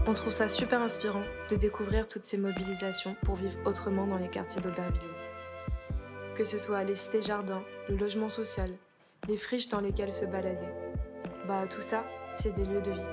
On 0.05 0.13
trouve 0.15 0.33
ça 0.33 0.49
super 0.49 0.81
inspirant 0.81 1.21
de 1.49 1.55
découvrir 1.55 2.07
toutes 2.07 2.25
ces 2.25 2.37
mobilisations 2.37 3.15
pour 3.23 3.35
vivre 3.35 3.55
autrement 3.63 4.07
dans 4.07 4.17
les 4.17 4.27
quartiers 4.27 4.59
d'Aubervilliers. 4.59 5.18
Que 6.39 6.45
ce 6.45 6.57
soit 6.57 6.85
les 6.85 6.95
cités 6.95 7.21
jardins, 7.21 7.65
le 7.89 7.97
logement 7.97 8.29
social, 8.29 8.71
les 9.27 9.35
friches 9.35 9.67
dans 9.67 9.81
lesquelles 9.81 10.13
se 10.13 10.23
balader. 10.23 10.69
Bah 11.49 11.67
tout 11.69 11.81
ça, 11.81 12.05
c'est 12.33 12.53
des 12.53 12.63
lieux 12.63 12.81
de 12.81 12.91
vie. 12.91 13.11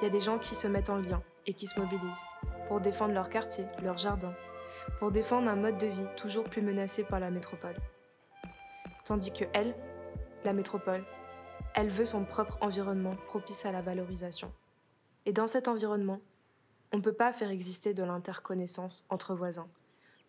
Il 0.00 0.02
y 0.02 0.06
a 0.08 0.10
des 0.10 0.18
gens 0.18 0.36
qui 0.36 0.56
se 0.56 0.66
mettent 0.66 0.90
en 0.90 0.96
lien 0.96 1.22
et 1.46 1.54
qui 1.54 1.68
se 1.68 1.78
mobilisent 1.78 2.24
pour 2.66 2.80
défendre 2.80 3.14
leur 3.14 3.28
quartier, 3.30 3.64
leur 3.80 3.96
jardin, 3.96 4.34
pour 4.98 5.12
défendre 5.12 5.48
un 5.48 5.54
mode 5.54 5.78
de 5.78 5.86
vie 5.86 6.08
toujours 6.16 6.42
plus 6.50 6.62
menacé 6.62 7.04
par 7.04 7.20
la 7.20 7.30
métropole. 7.30 7.76
Tandis 9.04 9.32
que 9.32 9.44
elle, 9.52 9.76
la 10.44 10.52
métropole, 10.52 11.04
elle 11.74 11.90
veut 11.90 12.04
son 12.04 12.24
propre 12.24 12.58
environnement 12.60 13.14
propice 13.28 13.64
à 13.66 13.70
la 13.70 13.82
valorisation. 13.82 14.50
Et 15.26 15.32
dans 15.32 15.46
cet 15.46 15.68
environnement, 15.68 16.18
On 16.92 16.96
ne 16.96 17.02
peut 17.02 17.12
pas 17.12 17.32
faire 17.32 17.50
exister 17.50 17.94
de 17.94 18.02
l'interconnaissance 18.02 19.06
entre 19.10 19.36
voisins. 19.36 19.68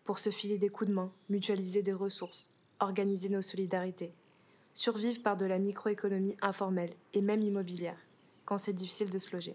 Pour 0.08 0.18
se 0.18 0.30
filer 0.30 0.56
des 0.56 0.70
coups 0.70 0.88
de 0.88 0.94
main, 0.94 1.12
mutualiser 1.28 1.82
des 1.82 1.92
ressources, 1.92 2.54
organiser 2.80 3.28
nos 3.28 3.42
solidarités, 3.42 4.14
survivre 4.72 5.22
par 5.22 5.36
de 5.36 5.44
la 5.44 5.58
microéconomie 5.58 6.34
informelle 6.40 6.94
et 7.12 7.20
même 7.20 7.42
immobilière, 7.42 7.98
quand 8.46 8.56
c'est 8.56 8.72
difficile 8.72 9.10
de 9.10 9.18
se 9.18 9.30
loger. 9.32 9.54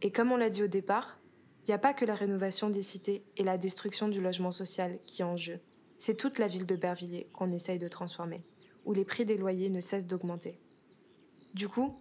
Et 0.00 0.10
comme 0.10 0.32
on 0.32 0.38
l'a 0.38 0.48
dit 0.48 0.62
au 0.62 0.66
départ, 0.66 1.20
il 1.60 1.66
n'y 1.68 1.74
a 1.74 1.78
pas 1.78 1.92
que 1.92 2.06
la 2.06 2.14
rénovation 2.14 2.70
des 2.70 2.80
cités 2.80 3.22
et 3.36 3.44
la 3.44 3.58
destruction 3.58 4.08
du 4.08 4.22
logement 4.22 4.50
social 4.50 4.98
qui 5.04 5.20
est 5.20 5.26
en 5.26 5.36
jeu. 5.36 5.60
C'est 5.98 6.16
toute 6.16 6.38
la 6.38 6.48
ville 6.48 6.64
d'Aubervilliers 6.64 7.28
qu'on 7.34 7.52
essaye 7.52 7.78
de 7.78 7.86
transformer, 7.86 8.46
où 8.86 8.94
les 8.94 9.04
prix 9.04 9.26
des 9.26 9.36
loyers 9.36 9.68
ne 9.68 9.82
cessent 9.82 10.06
d'augmenter. 10.06 10.58
Du 11.52 11.68
coup, 11.68 12.00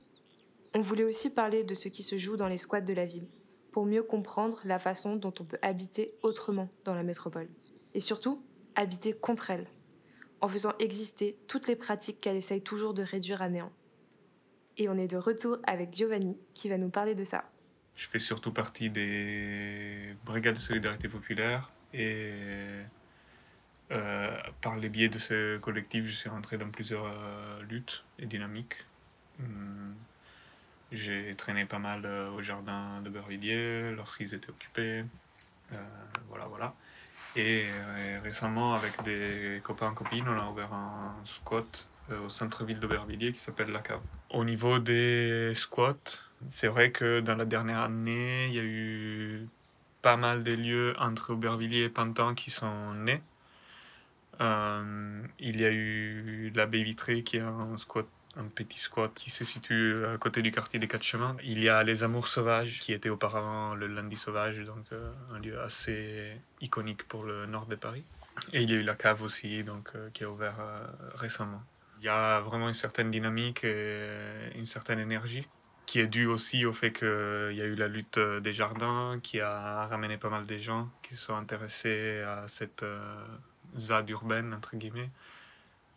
on 0.74 0.80
voulait 0.80 1.04
aussi 1.04 1.30
parler 1.30 1.66
de 1.66 1.74
ce 1.74 1.90
qui 1.90 2.04
se 2.04 2.18
joue 2.18 2.38
dans 2.38 2.48
les 2.48 2.58
squats 2.58 2.80
de 2.80 2.94
la 2.94 3.06
ville, 3.06 3.28
pour 3.74 3.86
mieux 3.86 4.04
comprendre 4.04 4.62
la 4.64 4.80
façon 4.80 5.18
dont 5.18 5.34
on 5.42 5.44
peut 5.44 5.60
habiter 5.62 6.18
autrement 6.24 6.70
dans 6.86 6.96
la 6.96 7.04
métropole. 7.04 7.50
Et 7.96 8.02
surtout, 8.02 8.44
habiter 8.76 9.14
contre 9.14 9.52
elle, 9.52 9.68
en 10.42 10.50
faisant 10.50 10.74
exister 10.80 11.38
toutes 11.48 11.68
les 11.68 11.78
pratiques 11.78 12.20
qu'elle 12.20 12.36
essaye 12.36 12.62
toujours 12.62 12.94
de 12.94 13.02
réduire 13.02 13.42
à 13.42 13.48
néant. 13.48 13.72
Et 14.78 14.90
on 14.90 14.98
est 14.98 15.08
de 15.08 15.16
retour 15.16 15.60
avec 15.64 15.96
Giovanni 15.96 16.38
qui 16.54 16.68
va 16.68 16.78
nous 16.78 16.90
parler 16.90 17.16
de 17.16 17.24
ça. 17.24 17.50
Je 17.96 18.06
fais 18.06 18.20
surtout 18.20 18.52
partie 18.52 18.90
des 18.90 20.14
brigades 20.26 20.56
de 20.56 20.60
solidarité 20.60 21.08
populaire 21.08 21.72
et 21.94 22.34
euh, 23.92 24.38
par 24.62 24.76
les 24.76 24.90
biais 24.90 25.08
de 25.08 25.18
ce 25.18 25.58
collectif, 25.60 26.06
je 26.06 26.12
suis 26.12 26.30
rentré 26.30 26.58
dans 26.58 26.70
plusieurs 26.70 27.06
euh, 27.06 27.64
luttes 27.64 28.04
et 28.20 28.26
dynamiques. 28.26 28.76
Hum, 29.40 29.96
j'ai 30.92 31.34
traîné 31.36 31.66
pas 31.66 31.80
mal 31.80 32.02
euh, 32.04 32.30
au 32.32 32.42
jardin 32.42 33.02
de 33.02 33.10
Bervilliers 33.10 33.94
lorsqu'ils 33.96 34.34
étaient 34.34 34.50
occupés. 34.50 35.06
voilà, 36.28 36.46
voilà. 36.48 36.76
Et 37.36 37.68
récemment, 38.24 38.74
avec 38.74 39.04
des 39.04 39.60
copains 39.64 39.94
copines, 39.94 40.26
on 40.28 40.40
a 40.40 40.50
ouvert 40.50 40.74
un 40.74 41.16
squat 41.26 41.88
au 42.10 42.30
centre-ville 42.30 42.80
d'Aubervilliers 42.80 43.34
qui 43.34 43.40
s'appelle 43.40 43.72
La 43.72 43.80
Cave. 43.80 44.02
Au 44.30 44.46
niveau 44.46 44.80
des 44.80 45.54
squats, 45.56 45.96
c'est 46.50 46.68
vrai 46.68 46.92
que 46.92 47.20
dans 47.20 47.36
la 47.36 47.46
dernière 47.46 47.80
année, 47.80 48.48
il 48.48 48.54
y 48.54 48.60
a 48.60 48.64
eu 48.64 49.48
pas 50.02 50.18
mal 50.18 50.44
de 50.44 50.54
lieux 50.54 50.94
entre 51.00 51.34
Aubervilliers 51.34 51.86
et 51.86 51.90
Pantin 51.90 52.36
qui 52.36 52.52
sont 52.52 52.94
nés. 52.94 53.22
Euh, 54.42 55.24
il 55.40 55.60
y 55.60 55.66
a 55.66 55.72
eu 55.72 56.52
la 56.54 56.66
baie 56.66 56.84
vitrée 56.84 57.24
qui 57.24 57.38
est 57.38 57.42
un 57.42 57.78
squat 57.78 58.06
un 58.38 58.46
petit 58.46 58.80
squat 58.80 59.12
qui 59.14 59.30
se 59.30 59.46
situe 59.46 60.06
à 60.06 60.18
côté 60.18 60.42
du 60.42 60.52
quartier 60.52 60.80
des 60.80 60.88
Quatre 60.88 61.04
Chemins. 61.04 61.38
Il 61.44 61.60
y 61.60 61.70
a 61.70 61.84
les 61.84 62.04
Amours 62.04 62.28
Sauvages, 62.28 62.80
qui 62.80 62.94
était 62.94 63.10
auparavant 63.10 63.76
le 63.76 63.88
Lundi 63.88 64.18
Sauvage, 64.18 64.60
donc 64.60 64.86
euh, 64.92 65.12
un 65.34 65.40
lieu 65.40 65.60
assez 65.62 66.34
iconique 66.62 67.08
pour 67.08 67.24
le 67.24 67.46
nord 67.46 67.66
de 67.66 67.76
Paris. 67.76 68.04
Et 68.52 68.64
il 68.64 68.70
y 68.70 68.74
a 68.74 68.78
eu 68.78 68.84
la 68.84 68.96
cave 68.96 69.22
aussi, 69.22 69.64
donc, 69.64 69.90
euh, 69.96 70.10
qui 70.14 70.24
a 70.24 70.30
ouvert 70.30 70.58
récemment. 71.16 71.64
Il 72.00 72.06
y 72.06 72.10
a 72.10 72.42
vraiment 72.42 72.68
une 72.68 72.74
certaine 72.74 73.10
dynamique 73.10 73.64
et 73.64 74.50
une 74.56 74.66
certaine 74.66 75.00
énergie 75.00 75.48
qui 75.86 76.00
est 76.00 76.08
due 76.08 76.26
aussi 76.26 76.66
au 76.66 76.74
fait 76.74 76.92
qu'il 76.92 77.08
y 77.56 77.62
a 77.62 77.66
eu 77.66 77.76
la 77.76 77.88
lutte 77.88 78.20
des 78.20 78.54
jardins, 78.54 79.20
qui 79.22 79.40
a 79.40 79.86
ramené 79.86 80.18
pas 80.18 80.30
mal 80.30 80.46
de 80.46 80.58
gens 80.58 80.90
qui 81.04 81.16
sont 81.16 81.36
intéressés 81.36 82.22
à 82.22 82.48
cette 82.48 82.84
ZAD 83.78 84.10
urbaine, 84.10 84.54
entre 84.54 84.76
guillemets, 84.76 85.10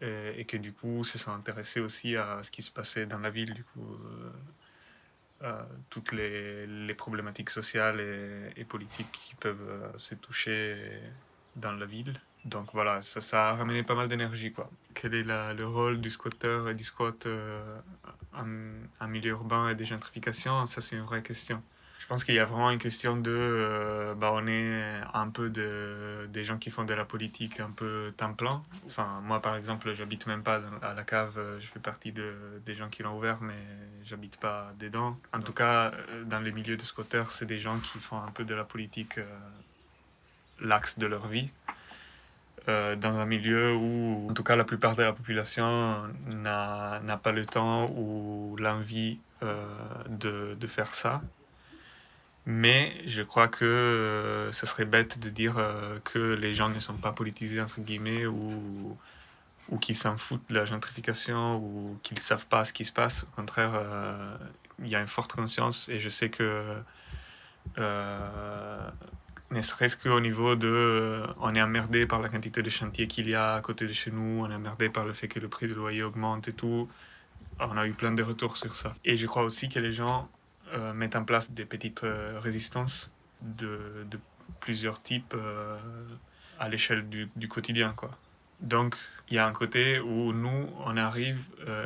et, 0.01 0.45
que 0.45 0.57
du 0.57 0.73
coup 0.73 1.05
se 1.05 1.19
sont 1.19 1.33
intéressés 1.33 1.81
aussi 1.81 2.17
à 2.17 2.43
ce 2.43 2.51
qui 2.51 2.63
se 2.63 2.71
passait 2.71 3.07
dans 3.07 3.19
la 3.19 3.31
ville, 3.31 3.53
du 3.53 3.65
coup, 3.65 3.99
euh, 5.45 5.63
toutes 5.89 6.11
les, 6.11 6.67
les, 6.67 6.95
problématiques 6.95 7.51
sociales 7.51 8.01
et, 8.57 8.65
politiques 8.65 9.13
qui 9.13 9.37
peuvent 9.37 9.69
euh, 9.69 9.89
se 9.97 10.17
toucher 10.17 11.01
dans 11.55 11.71
la 11.71 11.87
ville. 11.87 12.13
Donc 12.45 12.71
voilà, 12.73 13.03
ça, 13.03 13.21
ça 13.21 13.51
a 13.51 13.55
ramené 13.55 13.85
pas 13.85 13.95
mal 13.95 14.09
d'énergie. 14.09 14.53
quoi. 14.53 14.69
Quel 14.95 15.15
est 15.15 15.23
le 15.23 15.65
rôle 15.65 16.01
du 16.01 16.11
squatter 16.11 16.71
et 16.71 16.75
du 16.75 16.83
squat 16.83 17.27
euh, 17.27 17.79
en, 18.35 18.47
en, 19.01 19.09
milieu 19.09 19.31
urbain 19.31 19.69
et 19.69 19.77
des 19.77 19.85
gentrifications? 19.85 20.67
Ça, 20.67 20.81
c'est 20.81 20.97
une 20.97 21.03
vraie 21.03 21.23
question. 21.23 21.63
Je 21.99 22.07
pense 22.07 22.23
qu'il 22.25 22.37
y 22.37 22.39
a 22.39 22.45
vraiment 22.45 22.71
une 22.71 22.79
question 22.79 23.17
de. 23.17 23.35
Euh, 23.35 24.15
bah, 24.15 24.31
on 24.33 24.47
est 24.47 24.83
un 25.15 25.29
peu 25.29 25.51
de, 25.51 26.27
des 26.33 26.45
gens 26.45 26.57
qui 26.57 26.71
font 26.71 26.85
de 26.85 26.95
la 26.95 27.05
politique 27.05 27.59
un 27.59 27.71
peu 27.71 28.15
temps 28.17 28.33
plein. 28.35 28.63
Enfin, 28.87 29.21
moi, 29.25 29.43
par 29.43 29.57
exemple, 29.57 29.93
j'habite 29.95 30.27
même 30.27 30.43
pas 30.45 30.61
à 30.81 30.95
la 30.95 31.03
cave. 31.03 31.39
Je 31.61 31.67
fais 31.67 31.81
partie 31.81 32.13
de, 32.13 32.35
des 32.65 32.75
gens 32.75 32.89
qui 32.89 33.03
l'ont 33.03 33.17
ouvert, 33.19 33.39
mais 33.43 33.59
j'habite 34.05 34.39
pas 34.39 34.73
dedans. 34.79 35.19
En 35.35 35.41
tout 35.41 35.53
cas, 35.53 35.91
euh, 35.91 36.25
dans 36.25 36.39
les 36.39 36.53
milieux 36.53 36.77
de 36.77 36.83
squatters, 36.83 37.33
c'est 37.33 37.47
des 37.47 37.59
gens 37.59 37.79
qui 37.81 37.99
font 37.99 38.23
un 38.23 38.31
peu 38.31 38.45
de 38.45 38.55
la 38.55 38.65
politique 38.65 39.19
euh, 39.19 39.27
l'axe 40.61 40.99
de 40.99 41.07
leur 41.07 41.27
vie. 41.27 41.51
dans 42.67 43.17
un 43.17 43.25
milieu 43.25 43.75
où, 43.75 44.29
en 44.31 44.35
tout 44.35 44.45
cas, 44.45 44.55
la 44.55 44.65
plupart 44.65 44.95
de 44.95 45.03
la 45.03 45.13
population 45.13 46.03
n'a 46.27 47.21
pas 47.23 47.33
le 47.33 47.45
temps 47.45 47.87
ou 47.91 48.57
l'envie 48.59 49.19
de, 49.43 50.55
de 50.55 50.67
faire 50.67 50.95
ça. 50.95 51.23
Mais 52.51 52.95
je 53.07 53.21
crois 53.21 53.47
que 53.47 53.67
euh, 53.67 54.53
serait 54.53 54.87
bête 54.87 55.19
de 55.19 55.29
dire 55.29 55.59
euh, 55.59 55.99
que 56.03 56.33
les 56.33 56.55
gens 56.55 56.71
ne 56.71 56.81
sont 56.81 56.95
pas 56.95 57.13
politisés, 57.13 57.61
entre 57.61 57.83
guillemets, 57.83 58.25
ou, 58.25 58.97
ou 59.69 59.77
qu'ils 59.77 59.95
s'en 59.95 60.17
foutent 60.17 60.49
de 60.49 60.55
la 60.55 60.65
gentrification, 60.65 61.57
ou 61.59 61.99
qu'ils 62.03 62.17
ne 62.17 62.23
savent 62.23 62.47
pas 62.47 62.65
ce 62.65 62.73
qui 62.73 62.87
se 62.87 62.93
passe. 62.93 63.25
Au 63.25 63.37
contraire, 63.37 63.73
euh, 63.75 64.35
il 64.79 64.89
y 64.89 64.97
a 64.97 65.01
une 65.01 65.09
forte 65.09 65.35
conscience, 65.35 65.91
et 65.91 65.99
je 66.01 66.09
sais 66.09 66.31
que, 66.31 66.63
ne 67.77 69.61
serait-ce 69.61 69.99
qu'au 69.99 70.21
niveau 70.21 70.57
de... 70.57 71.23
on 71.41 71.55
est 71.55 71.61
emmerdé 71.61 72.07
par 72.07 72.21
la 72.23 72.31
quantité 72.31 72.63
de 72.63 72.71
chantiers 72.71 73.09
qu'il 73.09 73.29
y 73.29 73.35
a 73.35 73.57
à 73.57 73.61
côté 73.61 73.87
de 73.87 73.93
chez 73.93 74.11
nous, 74.11 74.43
on 74.43 74.51
est 74.51 74.55
emmerdé 74.55 74.89
par 74.89 75.05
le 75.05 75.13
fait 75.13 75.29
que 75.29 75.39
le 75.39 75.49
prix 75.49 75.67
du 75.67 75.75
loyer 75.75 76.03
augmente 76.03 76.49
et 76.49 76.55
tout. 76.55 76.89
On 77.61 77.77
a 77.77 77.87
eu 77.87 77.93
plein 77.93 78.13
de 78.13 78.23
retours 78.23 78.57
sur 78.57 78.75
ça. 78.75 78.95
Et 79.05 79.19
je 79.19 79.27
crois 79.27 79.43
aussi 79.43 79.69
que 79.69 79.79
les 79.81 79.93
gens 79.93 80.29
euh, 80.75 81.09
en 81.15 81.25
place 81.25 81.51
des 81.51 81.65
petites 81.65 82.05
euh, 82.05 82.39
résistances 82.41 83.11
de, 83.43 84.05
de, 84.11 84.19
plusieurs 84.61 85.03
types 85.03 85.35
euh, 85.37 85.79
à 86.59 86.69
l'échelle 86.69 87.09
du, 87.09 87.31
du, 87.37 87.49
quotidien. 87.49 87.93
Quoi. 87.97 88.11
Donc, 88.61 88.97
il 89.29 89.35
y 89.35 89.39
a 89.39 89.47
un 89.47 89.53
côté 89.53 90.01
où 90.01 90.33
nous, 90.33 90.69
on 90.85 90.97
arrive, 90.97 91.45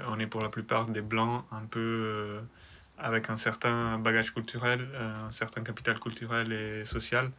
on 0.09 0.19
est 0.21 0.27
pour 0.27 0.41
la 0.41 0.49
plupart 0.49 0.87
des 0.87 1.03
blancs 1.03 1.45
un 1.51 1.67
peu 1.67 2.41
avec 2.99 3.29
un 3.31 3.37
certain 3.37 3.99
bagage 3.99 4.33
culturel, 4.33 4.89
un 4.99 5.33
certain 5.33 5.63
capital 5.63 5.99
culturel 5.99 6.53
et 6.53 6.85
social, 6.85 7.33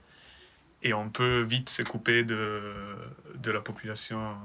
et 0.83 0.93
on 0.93 1.09
peut 1.09 1.41
vite 1.41 1.69
se 1.69 1.83
couper 1.83 2.23
de, 2.23 2.73
de 3.35 3.51
la 3.51 3.61
population 3.61 4.35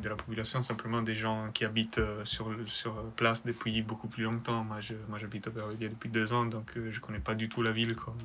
de 0.00 0.08
la 0.08 0.16
population, 0.16 0.62
simplement 0.62 1.02
des 1.02 1.14
gens 1.14 1.50
qui 1.52 1.64
habitent 1.64 1.98
euh, 1.98 2.24
sur, 2.24 2.54
sur 2.66 3.02
place 3.12 3.44
depuis 3.44 3.82
beaucoup 3.82 4.08
plus 4.08 4.24
longtemps. 4.24 4.64
Moi, 4.64 4.80
je, 4.80 4.94
moi 5.08 5.18
j'habite 5.18 5.46
au 5.48 5.50
Bervilliers 5.50 5.88
depuis 5.88 6.08
deux 6.08 6.32
ans, 6.32 6.44
donc 6.44 6.70
euh, 6.76 6.90
je 6.90 6.96
ne 6.96 7.00
connais 7.00 7.18
pas 7.18 7.34
du 7.34 7.48
tout 7.48 7.62
la 7.62 7.72
ville 7.72 7.94
comme, 7.94 8.18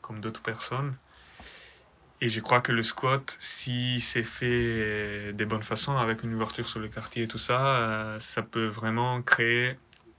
comme 0.00 0.20
d'autres 0.20 0.42
personnes. 0.42 0.94
Et 2.20 2.28
je 2.28 2.38
crois 2.40 2.60
que 2.60 2.70
le 2.70 2.84
squat, 2.84 3.36
si 3.40 4.00
c'est 4.00 4.22
fait 4.22 5.32
de 5.32 5.44
bonne 5.44 5.64
façon, 5.64 5.96
avec 5.96 6.22
une 6.22 6.32
ouverture 6.34 6.68
sur 6.68 6.78
le 6.78 6.86
quartier 6.86 7.24
et 7.24 7.28
tout 7.28 7.38
ça, 7.38 7.76
euh, 7.78 8.20
ça 8.20 8.42
peut 8.42 8.66
vraiment 8.66 9.20
créer 9.22 9.76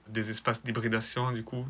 des 0.08 0.30
espaces 0.30 0.62
d'hybridation, 0.62 1.32
du 1.32 1.42
coup, 1.42 1.66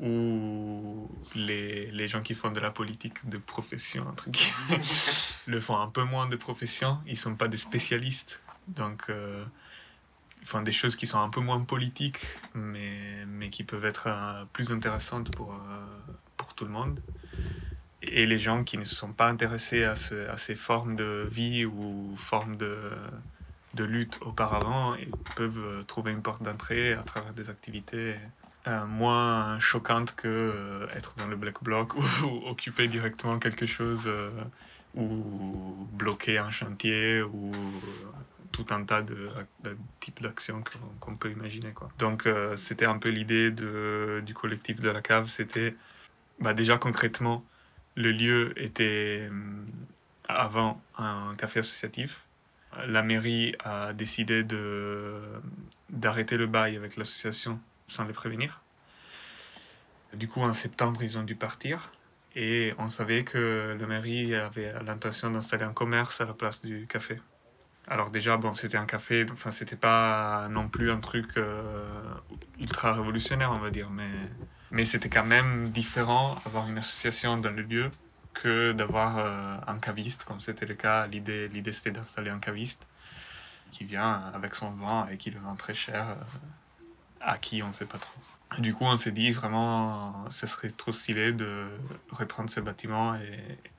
où 0.00 1.08
les, 1.36 1.88
les, 1.92 2.08
gens 2.08 2.20
qui 2.20 2.34
font 2.34 2.50
de 2.50 2.58
la 2.58 2.72
politique 2.72 3.28
de 3.28 3.38
profession, 3.38 4.08
entre 4.08 4.28
guillemets, 4.28 4.82
le 5.46 5.60
font 5.60 5.78
un 5.78 5.88
peu 5.88 6.02
moins 6.02 6.26
de 6.26 6.36
profession. 6.36 6.98
Ils 7.06 7.12
ne 7.12 7.16
sont 7.16 7.34
pas 7.34 7.48
des 7.48 7.56
spécialistes. 7.56 8.40
Donc, 8.68 9.04
euh, 9.08 9.44
ils 10.40 10.46
font 10.46 10.62
des 10.62 10.72
choses 10.72 10.96
qui 10.96 11.06
sont 11.06 11.20
un 11.20 11.28
peu 11.28 11.40
moins 11.40 11.60
politiques, 11.60 12.26
mais, 12.54 13.24
mais 13.26 13.50
qui 13.50 13.64
peuvent 13.64 13.84
être 13.84 14.06
euh, 14.06 14.44
plus 14.52 14.72
intéressantes 14.72 15.34
pour, 15.34 15.54
euh, 15.54 15.86
pour 16.36 16.54
tout 16.54 16.64
le 16.64 16.70
monde. 16.70 17.00
Et 18.02 18.26
les 18.26 18.38
gens 18.38 18.64
qui 18.64 18.76
ne 18.76 18.84
sont 18.84 19.12
pas 19.12 19.28
intéressés 19.28 19.84
à, 19.84 19.96
ce, 19.96 20.28
à 20.28 20.36
ces 20.36 20.56
formes 20.56 20.96
de 20.96 21.26
vie 21.30 21.64
ou 21.64 22.14
formes 22.16 22.56
de, 22.56 22.90
de 23.74 23.84
lutte 23.84 24.18
auparavant, 24.22 24.94
ils 24.94 25.10
peuvent 25.36 25.84
trouver 25.86 26.12
une 26.12 26.20
porte 26.20 26.42
d'entrée 26.42 26.92
à 26.92 27.02
travers 27.02 27.32
des 27.32 27.48
activités 27.48 28.16
moins 28.86 29.60
choquante 29.60 30.14
que 30.14 30.28
euh, 30.28 30.86
être 30.96 31.14
dans 31.16 31.26
le 31.26 31.36
black 31.36 31.62
bloc 31.62 31.94
ou, 32.22 32.48
occuper 32.48 32.88
directement 32.88 33.38
quelque 33.38 33.66
chose 33.66 34.10
ou 34.94 35.88
bloquer 35.92 36.38
un 36.38 36.50
chantier 36.50 37.22
ou 37.22 37.50
tout 38.52 38.66
un 38.70 38.84
tas 38.84 39.02
de, 39.02 39.30
types 40.00 40.22
d'actions 40.22 40.62
qu'on 41.00 41.16
peut 41.16 41.30
imaginer. 41.30 41.72
Quoi. 41.72 41.90
Donc 41.98 42.28
c'était 42.56 42.84
un 42.84 42.98
peu 42.98 43.08
l'idée 43.08 43.50
du 43.50 44.34
collectif 44.34 44.78
de 44.80 44.88
la 44.90 45.00
cave, 45.00 45.28
c'était 45.28 45.74
bah, 46.38 46.54
déjà 46.54 46.78
concrètement, 46.78 47.44
le 47.96 48.12
lieu 48.12 48.52
était 48.56 49.28
avant 50.28 50.80
un 50.98 51.34
café 51.36 51.60
associatif. 51.60 52.24
La 52.86 53.02
mairie 53.02 53.54
a 53.60 53.92
décidé 53.92 54.44
d'arrêter 55.90 56.36
le 56.36 56.46
bail 56.46 56.76
avec 56.76 56.96
l'association 56.96 57.60
sans 57.86 58.04
les 58.04 58.12
prévenir. 58.12 58.62
Du 60.12 60.28
coup, 60.28 60.40
en 60.40 60.52
septembre, 60.54 61.02
ils 61.02 61.18
ont 61.18 61.22
dû 61.22 61.34
partir. 61.34 61.92
Et 62.36 62.74
on 62.78 62.88
savait 62.88 63.22
que 63.24 63.76
la 63.78 63.86
mairie 63.86 64.34
avait 64.34 64.72
l'intention 64.82 65.30
d'installer 65.30 65.64
un 65.64 65.72
commerce 65.72 66.20
à 66.20 66.24
la 66.24 66.34
place 66.34 66.60
du 66.62 66.86
café. 66.86 67.20
Alors 67.86 68.10
déjà, 68.10 68.36
bon, 68.36 68.54
c'était 68.54 68.78
un 68.78 68.86
café, 68.86 69.26
enfin, 69.30 69.50
c'était 69.50 69.76
pas 69.76 70.48
non 70.48 70.68
plus 70.68 70.90
un 70.90 71.00
truc 71.00 71.36
euh, 71.36 72.02
ultra 72.58 72.94
révolutionnaire, 72.94 73.52
on 73.52 73.58
va 73.58 73.70
dire, 73.70 73.90
mais, 73.90 74.10
mais 74.70 74.84
c'était 74.84 75.10
quand 75.10 75.24
même 75.24 75.68
différent 75.70 76.38
avoir 76.46 76.68
une 76.68 76.78
association 76.78 77.36
dans 77.36 77.50
le 77.50 77.62
lieu 77.62 77.90
que 78.32 78.72
d'avoir 78.72 79.18
euh, 79.18 79.56
un 79.66 79.78
caviste, 79.78 80.24
comme 80.24 80.40
c'était 80.40 80.66
le 80.66 80.74
cas. 80.74 81.06
L'idée, 81.06 81.48
l'idée 81.48 81.72
c'était 81.72 81.90
d'installer 81.90 82.30
un 82.30 82.40
caviste 82.40 82.86
qui 83.70 83.84
vient 83.84 84.22
avec 84.34 84.54
son 84.54 84.70
vin 84.70 85.06
et 85.08 85.18
qui 85.18 85.30
le 85.30 85.38
vend 85.40 85.54
très 85.54 85.74
cher 85.74 86.08
euh, 86.08 86.14
à 87.20 87.38
qui 87.38 87.62
on 87.62 87.68
ne 87.68 87.72
sait 87.74 87.86
pas 87.86 87.98
trop. 87.98 88.20
Du 88.58 88.72
coup, 88.74 88.84
on 88.84 88.96
s'est 88.96 89.10
dit 89.10 89.32
vraiment, 89.32 90.30
ce 90.30 90.46
serait 90.46 90.70
trop 90.70 90.92
stylé 90.92 91.32
de 91.32 91.66
reprendre 92.10 92.50
ce 92.50 92.60
bâtiment 92.60 93.14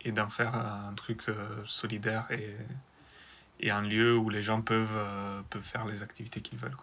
et, 0.04 0.12
d'en 0.12 0.28
faire 0.28 0.56
un 0.56 0.94
truc 0.94 1.24
solidaire 1.64 2.28
et, 2.32 3.72
un 3.72 3.82
lieu 3.82 4.16
où 4.16 4.30
les 4.30 4.44
gens 4.44 4.62
peuvent, 4.62 4.90
euh, 4.94 5.42
faire 5.62 5.86
les 5.86 6.04
activités 6.04 6.42
qu'ils 6.42 6.60
veulent. 6.60 6.76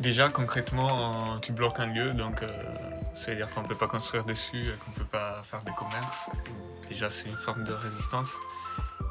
Déjà, 0.00 0.30
concrètement, 0.30 1.38
tu 1.38 1.52
bloques 1.52 1.78
un 1.78 1.86
lieu, 1.86 2.12
donc 2.12 2.42
euh, 2.42 2.48
c'est-à-dire 3.14 3.48
qu'on 3.50 3.62
ne 3.62 3.68
peut 3.68 3.76
pas 3.76 3.86
construire 3.86 4.24
dessus, 4.24 4.72
qu'on 4.84 4.90
ne 4.90 4.96
peut 4.96 5.04
pas 5.04 5.42
faire 5.44 5.62
des 5.62 5.72
commerces. 5.72 6.28
Déjà, 6.88 7.10
c'est 7.10 7.28
une 7.28 7.36
forme 7.36 7.64
de 7.64 7.72
résistance. 7.72 8.36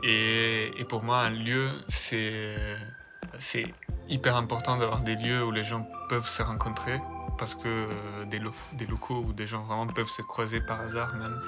Et, 0.04 0.72
pour 0.90 1.04
moi, 1.04 1.20
un 1.20 1.30
lieu, 1.30 1.70
c'est 1.88 3.64
hyper 4.10 4.36
important 4.36 4.78
d'avoir 4.78 5.02
des 5.02 5.16
lieux 5.16 5.44
où 5.46 5.52
les 5.52 5.64
gens 5.64 5.88
peuvent 6.10 6.28
se 6.28 6.42
rencontrer, 6.42 7.00
parce 7.42 7.56
que 7.56 7.62
euh, 7.66 8.26
des, 8.26 8.86
locaux 8.86 9.26
où 9.28 9.34
des 9.34 9.48
gens 9.48 9.64
vraiment 9.64 9.88
peuvent 9.88 10.08
se 10.08 10.22
croiser 10.22 10.62
par 10.62 10.80
hasard 10.80 11.16
même, 11.16 11.42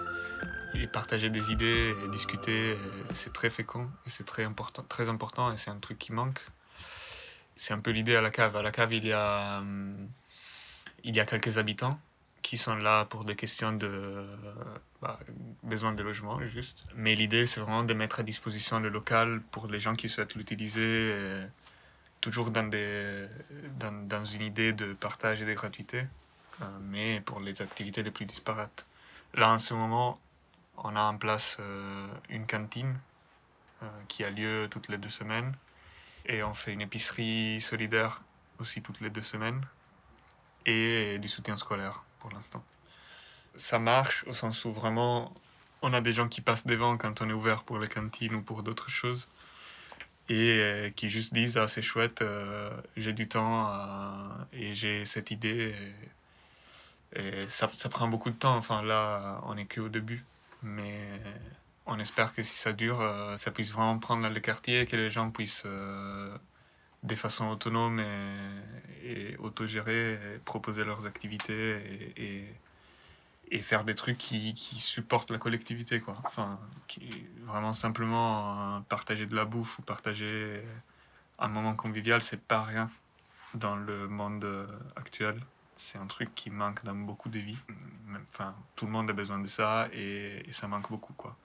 et 0.74 0.88
partager 0.88 1.30
des 1.30 1.52
idées 1.52 1.94
et 2.04 2.10
discuter, 2.10 2.76
c'est 3.12 3.32
très 3.32 3.52
fécond 3.52 3.88
et 4.08 4.10
c'est 4.10 4.24
très 4.24 4.44
important, 4.44 4.84
très 4.90 5.08
important 5.08 5.54
et 5.54 5.58
c'est 5.58 5.70
un 5.70 5.78
truc 5.78 6.00
qui 6.00 6.12
manque. 6.12 6.40
C'est 7.56 7.76
un 7.76 7.80
peu 7.80 7.92
l'idée 7.92 8.16
à 8.16 8.22
la 8.22 8.32
cave. 8.32 8.58
À 8.58 8.64
la 8.64 8.72
cave, 8.72 8.92
il 8.92 9.06
y 9.06 9.14
a, 9.14 9.60
hum, 9.60 10.10
il 11.04 11.16
y 11.16 11.20
a 11.20 11.28
quelques 11.28 11.60
habitants 11.60 12.00
qui 12.42 12.58
sont 12.58 12.76
là 12.76 13.06
pour 13.06 13.24
des 13.24 13.36
questions 13.36 13.74
de 13.74 14.26
bah, 15.00 15.20
besoin 15.62 15.94
de 15.94 16.02
logement, 16.02 16.42
juste. 16.42 16.86
Mais 16.96 17.14
l'idée, 17.14 17.46
c'est 17.46 17.60
vraiment 17.60 17.84
de 17.84 17.94
mettre 17.94 18.20
à 18.22 18.24
disposition 18.24 18.80
le 18.80 18.90
local 18.90 19.44
pour 19.52 19.68
les 19.68 19.80
gens 19.80 19.94
qui 19.94 20.10
souhaitent 20.10 20.34
l'utiliser, 20.34 21.46
toujours 22.24 22.52
dans, 22.52 22.64
des, 22.70 23.28
dans, 23.78 24.08
dans, 24.08 24.24
une 24.24 24.44
idée 24.44 24.72
de 24.72 24.94
partage 24.94 25.42
et 25.42 25.46
de 25.46 25.54
gratuité, 25.54 26.06
euh, 26.62 26.66
mais 26.80 27.20
pour 27.20 27.42
les 27.42 27.62
activités 27.62 28.02
les 28.02 28.12
plus 28.12 28.26
disparates. 28.26 28.86
Là, 29.34 29.52
en 29.52 29.60
ce 29.60 29.74
moment, 29.74 30.18
on 30.78 30.96
a 30.96 31.02
en 31.02 31.18
place 31.18 31.58
euh, 31.60 32.08
une 32.30 32.48
cantine 32.48 32.98
euh, 33.84 33.88
qui 34.08 34.24
a 34.24 34.30
lieu 34.30 34.70
toutes 34.72 34.88
les 34.88 34.98
deux 34.98 35.10
semaines 35.10 35.54
et 36.26 36.44
on 36.44 36.54
fait 36.54 36.72
une 36.72 36.80
épicerie 36.80 37.60
solidaire 37.60 38.22
aussi 38.58 38.82
toutes 38.82 39.02
les 39.02 39.10
deux 39.10 39.22
semaines 39.22 39.62
et 40.66 41.20
du 41.20 41.28
soutien 41.28 41.58
scolaire 41.58 42.06
pour 42.20 42.32
l'instant. 42.32 42.64
Ça 43.58 43.80
marche 43.80 44.24
au 44.28 44.34
sens 44.34 44.64
où 44.64 44.72
vraiment 44.72 45.34
on 45.82 45.92
a 45.92 46.00
des 46.00 46.14
gens 46.14 46.30
qui 46.30 46.40
passent 46.40 46.66
devant 46.66 46.96
quand 46.96 47.22
on 47.22 47.30
est 47.30 47.34
ouvert 47.34 47.64
pour 47.64 47.80
les 47.80 47.90
cantines 47.90 48.36
ou 48.36 48.42
pour 48.42 48.64
d'autres 48.64 48.90
choses 48.90 49.28
et 50.30 50.60
euh, 50.60 50.90
qui 50.90 51.10
juste 51.10 51.34
disent 51.34 51.58
ah 51.58 51.68
c'est 51.68 51.82
chouette 51.82 52.24
j'ai 52.98 53.14
du 53.14 53.28
temps 53.28 53.70
et 54.54 54.74
j'ai 54.74 55.06
cette 55.06 55.32
idée 55.32 55.76
et, 57.16 57.42
ça, 57.48 57.70
ça, 57.76 57.90
prend 57.90 58.08
beaucoup 58.08 58.32
de 58.32 58.36
temps. 58.36 58.56
Enfin 58.56 58.82
là 58.84 59.40
on 59.46 59.56
est 59.58 59.66
que 59.66 59.82
au 59.82 59.90
début. 59.90 60.24
Mais 60.64 60.98
on 61.86 62.00
espère 62.00 62.34
que 62.34 62.44
si 62.44 62.56
ça 62.56 62.74
dure, 62.74 63.02
euh, 63.02 63.38
ça 63.38 63.52
puisse 63.52 63.72
vraiment 63.72 64.00
prendre 64.00 64.28
le 64.28 64.40
quartier, 64.40 64.86
que 64.86 64.96
les 64.96 65.10
gens 65.10 65.30
puissent, 65.32 65.64
euh, 65.66 66.36
de 67.04 67.16
façon 67.16 67.48
autonome 67.50 68.02
et, 69.04 69.36
autogérée, 69.38 70.18
proposer 70.46 70.86
leurs 70.86 71.06
activités 71.06 72.14
et, 72.18 72.24
et, 72.24 72.54
faire 73.62 73.84
des 73.84 73.94
trucs 73.94 74.18
qui, 74.18 74.54
qui, 74.54 74.80
supportent 74.80 75.32
la 75.32 75.38
collectivité. 75.38 76.00
Quoi. 76.00 76.16
Enfin, 76.24 76.60
qui, 76.88 77.28
vraiment 77.46 77.74
simplement 77.74 78.78
euh, 78.78 78.80
partager 78.82 79.26
de 79.26 79.36
la 79.36 79.46
bouffe 79.46 79.80
ou 79.80 79.82
partager 79.82 80.64
un 81.40 81.48
moment 81.48 81.76
convivial, 81.76 82.22
c'est 82.22 82.42
pas 82.42 82.64
rien 82.64 82.90
dans 83.54 83.76
le 83.76 84.08
monde 84.08 84.68
actuel 84.96 85.40
c'est 85.76 85.98
un 85.98 86.08
truc 86.08 86.34
qui 86.36 86.50
manque 86.50 86.84
dans 86.84 86.96
beaucoup 86.96 87.30
de 87.30 87.40
vies. 87.40 87.58
Enfin, 88.30 88.56
tout 88.76 88.86
le 88.86 88.92
monde 88.92 89.10
a 89.10 89.14
besoin 89.14 89.40
de 89.40 89.48
ça 89.48 89.90
et, 89.94 90.44
ça 90.52 90.68
manque 90.68 90.90
beaucoup, 90.90 91.14
quoi. 91.14 91.36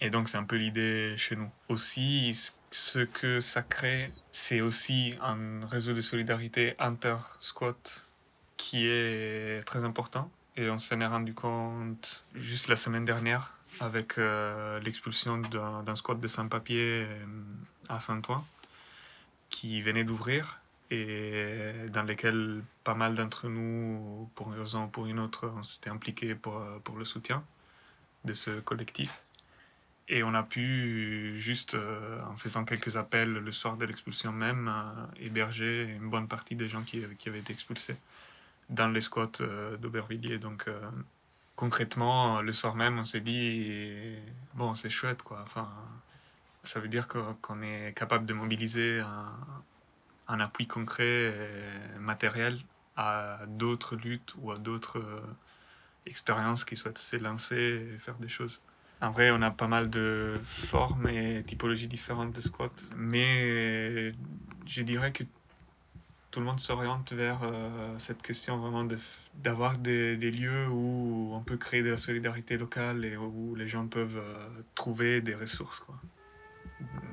Et 0.00 0.10
donc, 0.10 0.28
c'est 0.28 0.36
un 0.36 0.44
peu 0.44 0.56
l'idée 0.56 1.14
chez 1.16 1.36
nous. 1.36 1.50
Aussi, 1.68 2.38
ce 2.70 2.98
que 2.98 3.40
ça 3.40 3.62
crée, 3.62 4.12
c'est 4.32 4.60
aussi 4.60 5.14
un 5.20 5.66
réseau 5.66 5.94
de 5.94 6.00
solidarité 6.00 6.74
inter-squat 6.78 8.04
qui 8.56 8.86
est 8.86 9.64
très 9.64 9.84
important. 9.84 10.30
Et 10.56 10.70
on 10.70 10.78
s'en 10.78 11.00
est 11.00 11.06
rendu 11.06 11.34
compte 11.34 12.24
juste 12.34 12.68
la 12.68 12.76
semaine 12.76 13.04
dernière 13.04 13.56
avec 13.80 14.18
euh, 14.18 14.78
l'expulsion 14.80 15.38
d'un 15.38 15.96
squat 15.96 16.20
de 16.20 16.28
sans-papiers 16.28 17.06
euh, 17.08 17.24
à 17.88 17.98
Saint-Ouen 17.98 18.44
qui 19.50 19.82
venait 19.82 20.04
d'ouvrir 20.04 20.60
et 20.92 21.72
dans 21.92 22.04
lesquels 22.04 22.62
pas 22.84 22.94
mal 22.94 23.16
d'entre 23.16 23.48
nous, 23.48 24.30
pour 24.36 24.52
une 24.52 24.60
raison 24.60 24.84
ou 24.84 24.88
pour 24.88 25.06
une 25.06 25.18
autre, 25.18 25.52
on 25.56 25.64
s'était 25.64 25.90
impliqués 25.90 26.36
pour, 26.36 26.62
pour 26.84 26.98
le 26.98 27.04
soutien 27.04 27.42
de 28.24 28.32
ce 28.32 28.60
collectif. 28.60 29.22
Et 30.08 30.22
on 30.22 30.34
a 30.34 30.44
pu, 30.44 31.32
juste 31.36 31.74
euh, 31.74 32.20
en 32.30 32.36
faisant 32.36 32.64
quelques 32.64 32.96
appels 32.96 33.32
le 33.32 33.52
soir 33.52 33.76
de 33.76 33.86
l'expulsion 33.86 34.30
même, 34.30 34.72
héberger 35.18 35.82
une 35.82 36.10
bonne 36.10 36.28
partie 36.28 36.54
des 36.54 36.68
gens 36.68 36.82
qui, 36.82 37.02
qui 37.18 37.28
avaient 37.28 37.40
été 37.40 37.52
expulsés 37.52 37.96
dans 38.70 38.88
les 38.88 39.00
squats 39.00 39.40
euh, 39.40 39.76
d'Aubervilliers. 39.76 40.38
Donc 40.38 40.68
concrètement, 41.56 42.42
le 42.42 42.52
soir 42.52 42.74
même, 42.74 42.98
on 42.98 43.04
s'est 43.04 43.20
dit, 43.20 44.16
bon, 44.54 44.74
c'est 44.74 44.90
chouette, 44.90 45.22
quoi. 45.22 45.40
Enfin, 45.42 45.68
ça 46.62 46.80
veut 46.80 46.88
dire 46.88 47.06
qu'on 47.08 47.62
est 47.62 47.92
capable 47.94 48.26
de 48.26 48.34
mobiliser 48.34 49.00
un, 49.00 49.32
un 50.28 50.40
appui 50.40 50.66
concret 50.66 51.04
et 51.96 51.98
matériel 51.98 52.58
à 52.96 53.40
d'autres 53.46 53.96
luttes 53.96 54.34
ou 54.38 54.52
à 54.52 54.58
d'autres 54.58 54.98
euh, 54.98 55.20
expériences 56.06 56.64
qui 56.64 56.76
souhaitent 56.76 56.98
s'élancer 56.98 57.90
et 57.94 57.98
faire 57.98 58.16
des 58.16 58.28
choses. 58.28 58.60
En 59.00 59.10
vrai, 59.10 59.30
on 59.30 59.42
a 59.42 59.50
pas 59.50 59.66
mal 59.66 59.90
de 59.90 60.38
formes 60.42 61.08
et 61.08 61.42
typologies 61.42 61.88
différentes 61.88 62.32
de 62.32 62.40
squat, 62.40 62.72
mais 62.96 64.12
je 64.66 64.82
dirais 64.82 65.12
que 65.12 65.24
tout 66.34 66.40
le 66.40 66.46
monde 66.46 66.58
s'oriente 66.58 67.12
vers 67.12 67.44
euh, 67.44 67.96
cette 68.00 68.20
question 68.20 68.58
vraiment 68.58 68.84
d'avoir 69.34 69.78
des, 69.78 70.16
des, 70.16 70.32
lieux 70.32 70.66
où 70.66 71.30
on 71.32 71.40
peut 71.44 71.56
créer 71.56 71.80
de 71.84 71.90
la 71.90 71.96
solidarité 71.96 72.56
locale 72.56 73.04
et 73.04 73.16
où 73.16 73.54
les 73.54 73.68
gens 73.68 73.86
peuvent 73.86 74.18
euh, 74.18 74.48
trouver 74.74 75.20
des 75.20 75.36
ressources, 75.36 75.78
quoi. 75.78 75.94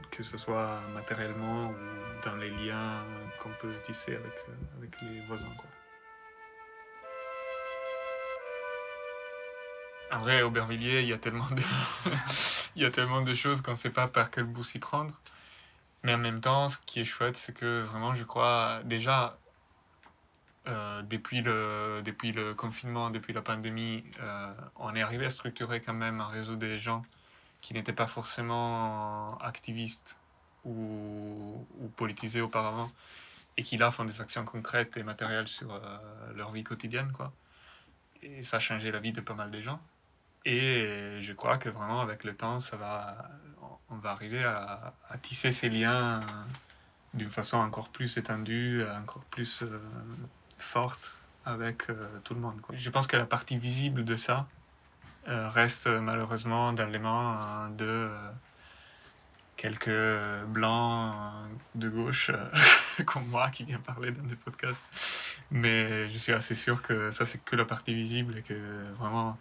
que 0.10 0.24
ce 0.24 0.40
soit 0.40 0.82
matériellement 0.96 1.70
ou 1.70 1.76
dans 2.26 2.36
les 2.38 2.50
liens 2.50 3.06
qu'on 3.44 3.52
peut 3.62 3.76
tisser 3.84 4.16
avec, 4.16 4.34
euh, 4.50 4.78
avec 4.80 5.00
les 5.04 5.22
voisins. 5.28 5.54
Quoi. 5.56 5.70
En 10.18 10.20
vrai, 10.22 10.42
Aubervilliers, 10.42 11.02
il 11.02 11.10
y 11.10 11.14
a 11.14 11.20
tellement 11.20 11.46
de, 11.52 11.62
il 12.76 12.82
y 12.82 12.86
a 12.86 12.90
tellement 12.90 13.22
de 13.22 13.36
choses 13.36 13.62
qu'on 13.62 13.72
ne 13.72 13.76
sait 13.76 13.92
pas 13.92 14.08
par 14.08 14.32
quel 14.32 14.46
bout 14.46 14.64
s'y 14.64 14.80
prendre. 14.80 15.14
Mais 16.04 16.14
en 16.14 16.18
même 16.18 16.42
temps, 16.42 16.70
ce 16.70 16.78
qui 16.86 17.00
est 17.00 17.06
chouette, 17.06 17.38
c'est 17.38 17.54
que 17.54 17.82
vraiment, 17.82 18.16
je 18.16 18.24
crois, 18.24 18.82
déjà, 18.84 19.38
euh, 20.68 21.02
depuis, 21.04 21.42
le, 21.42 22.02
depuis 22.04 22.32
le 22.32 22.54
confinement, 22.54 23.10
depuis 23.10 23.34
la 23.34 23.42
pandémie, 23.42 24.04
euh, 24.20 24.54
on 24.76 24.96
est 24.96 25.02
arrivé 25.02 25.26
à 25.26 25.30
structurer 25.30 25.82
quand 25.82 25.94
même 25.94 26.22
un 26.22 26.28
réseau 26.28 26.56
des 26.56 26.80
gens 26.80 27.04
qui 27.62 27.74
n'étaient 27.74 27.94
pas 27.94 28.08
forcément 28.08 29.38
activistes 29.40 30.18
ou, 30.66 31.66
ou 31.80 31.88
politisés 31.90 32.42
auparavant 32.42 32.92
et 33.58 33.64
qui 33.64 33.78
là 33.78 33.92
font 33.92 34.06
des 34.06 34.22
actions 34.22 34.46
concrètes 34.46 34.98
et 34.98 35.04
matérielles 35.04 35.48
sur 35.48 35.74
euh, 35.74 35.80
leur 36.36 36.52
vie 36.52 36.64
quotidienne. 36.64 37.12
Quoi. 37.12 37.32
Et 38.24 38.42
ça 38.44 38.58
a 38.58 38.60
changé 38.60 38.92
la 38.92 39.00
vie 39.00 39.12
de 39.12 39.22
pas 39.22 39.34
mal 39.36 39.52
de 39.52 39.62
gens. 39.62 39.82
Et 40.46 41.20
je 41.20 41.34
crois 41.34 41.58
que 41.58 41.70
vraiment 41.70 42.02
avec 42.02 42.24
le 42.24 42.34
temps, 42.36 42.60
ça 42.60 42.76
va, 42.76 43.30
on 43.92 43.98
va 43.98 44.12
arriver 44.12 44.44
à, 44.44 44.94
tisser 45.22 45.52
ces 45.52 45.70
liens 45.70 46.22
d'une 47.14 47.30
façon 47.30 47.58
encore 47.58 47.90
plus 47.90 48.18
étendue, 48.18 48.84
encore 49.02 49.24
plus 49.26 49.64
euh, 49.64 49.80
forte 50.58 51.22
avec 51.46 51.90
euh, 51.90 52.08
tout 52.24 52.34
le 52.34 52.40
monde. 52.40 52.62
Quoi. 52.62 52.76
Je 52.78 52.90
pense 52.90 53.06
que 53.06 53.18
la 53.18 53.26
partie 53.26 53.58
visible 53.58 54.04
de 54.04 54.16
ça 54.16 54.48
reste 55.28 55.86
malheureusement 55.86 56.74
dans 56.74 56.88
les 56.88 56.98
mains 56.98 57.70
de 57.78 58.10
quelques 59.56 60.44
blancs 60.48 61.32
de 61.76 61.90
gauche 61.90 62.32
comme 63.06 63.28
moi 63.28 63.52
qui 63.52 63.64
vient 63.64 63.80
parler 63.80 64.12
dans 64.12 64.24
des 64.24 64.36
podcasts. 64.36 65.38
Mais 65.52 66.10
je 66.10 66.18
suis 66.18 66.34
assez 66.34 66.56
sûr 66.56 66.82
que 66.82 67.12
ça, 67.12 67.26
c'est 67.26 67.44
que 67.44 67.56
la 67.56 67.66
partie 67.66 67.94
visible 67.94 68.40
et 68.40 68.42
que 68.42 68.56
vraiment, 68.98 69.38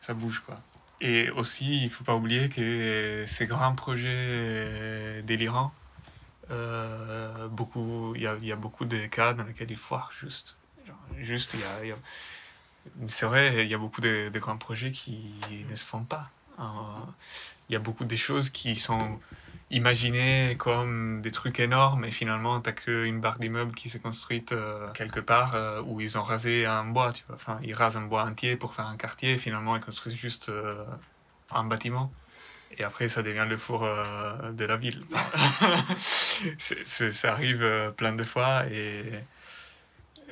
ça 0.00 0.14
bouge. 0.14 0.40
quoi. 0.40 0.60
Et 1.04 1.30
aussi, 1.30 1.82
il 1.82 1.90
faut 1.90 2.04
pas 2.04 2.14
oublier 2.14 2.48
que 2.48 3.24
ces 3.26 3.46
grands 3.46 3.74
projets 3.74 5.20
délirants, 5.24 5.72
euh, 6.52 7.48
beaucoup, 7.48 8.14
il 8.14 8.22
y 8.22 8.52
a, 8.52 8.56
beaucoup 8.56 8.84
de 8.84 9.06
cas 9.06 9.34
dans 9.34 9.42
lesquels 9.42 9.72
ils 9.72 9.76
foirent 9.76 10.12
juste. 10.12 10.56
Juste, 11.18 11.54
il 11.54 11.88
y 11.88 11.90
a, 11.90 11.96
c'est 13.08 13.26
vrai, 13.26 13.64
il 13.64 13.68
y 13.68 13.74
a 13.74 13.78
beaucoup 13.78 14.00
de, 14.00 14.30
de, 14.32 14.38
grands 14.38 14.56
projets 14.56 14.92
qui 14.92 15.34
ne 15.68 15.74
se 15.74 15.84
font 15.84 16.04
pas. 16.04 16.30
Euh, 16.60 16.62
il 17.68 17.72
y 17.72 17.76
a 17.76 17.80
beaucoup 17.80 18.04
de 18.04 18.16
choses 18.16 18.50
qui 18.50 18.76
sont 18.76 19.18
imaginées 19.72 20.54
comme 20.58 21.22
des 21.22 21.30
trucs 21.30 21.58
énormes 21.58 22.04
et 22.04 22.10
finalement 22.10 22.60
tu 22.60 22.68
n'as 22.68 22.74
qu'une 22.74 23.20
barre 23.20 23.38
d'immeuble 23.38 23.74
qui 23.74 23.88
s'est 23.88 23.98
construite 23.98 24.52
euh, 24.52 24.92
quelque 24.92 25.20
part 25.20 25.54
euh, 25.54 25.82
où 25.82 26.00
ils 26.00 26.18
ont 26.18 26.22
rasé 26.22 26.66
un 26.66 26.84
bois, 26.84 27.12
tu 27.12 27.24
vois. 27.26 27.36
Enfin, 27.36 27.58
ils 27.62 27.74
rasent 27.74 27.96
un 27.96 28.02
bois 28.02 28.24
entier 28.24 28.56
pour 28.56 28.74
faire 28.74 28.86
un 28.86 28.96
quartier 28.96 29.32
et 29.32 29.38
finalement 29.38 29.74
ils 29.74 29.82
construisent 29.82 30.14
juste 30.14 30.50
euh, 30.50 30.84
un 31.50 31.64
bâtiment. 31.64 32.12
Et 32.78 32.84
après, 32.84 33.10
ça 33.10 33.22
devient 33.22 33.44
le 33.46 33.58
four 33.58 33.82
de 33.82 34.64
la 34.64 34.76
ville. 34.78 35.04
ça 36.58 37.32
arrive 37.32 37.92
plein 37.98 38.14
de 38.14 38.22
fois 38.22 38.64
et, 38.66 39.04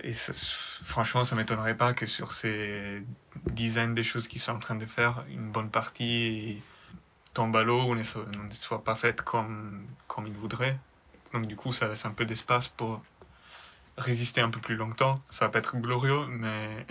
et 0.03 0.15
ça, 0.15 0.33
franchement, 0.83 1.25
ça 1.25 1.37
m'étonnerait 1.37 1.77
pas 1.77 1.93
que 1.93 2.07
sur 2.07 2.33
ces 2.33 3.03
dizaines 3.53 3.95
de 3.95 4.03
choses 4.03 4.27
qu'ils 4.27 4.41
sont 4.41 4.53
en 4.53 4.59
train 4.59 4.75
de 4.75 4.87
faire, 4.87 5.23
une 5.29 5.53
bonne 5.53 5.69
partie 5.69 6.63
l'eau 7.37 7.85
ou 7.85 7.95
ne, 7.95 8.03
soit 8.53 8.85
pas 8.85 8.95
faite 8.95 9.23
comme, 9.23 9.87
comme 10.07 10.27
il 10.27 10.35
voudrait. 10.35 10.79
Donc 11.33 11.47
du 11.47 11.57
coup, 11.57 11.73
ça 11.73 11.89
laisse 11.89 12.05
un 12.05 12.11
peu 12.11 12.25
d'espace 12.25 12.69
pour 12.69 13.03
résister 13.97 14.41
un 14.41 14.51
peu 14.51 14.61
plus 14.61 14.77
longtemps. 14.77 15.23
Ça 15.31 15.47
va 15.47 15.51
pas 15.51 15.59
être 15.61 15.77
glorieux, 15.77 16.27
mais, 16.27 16.87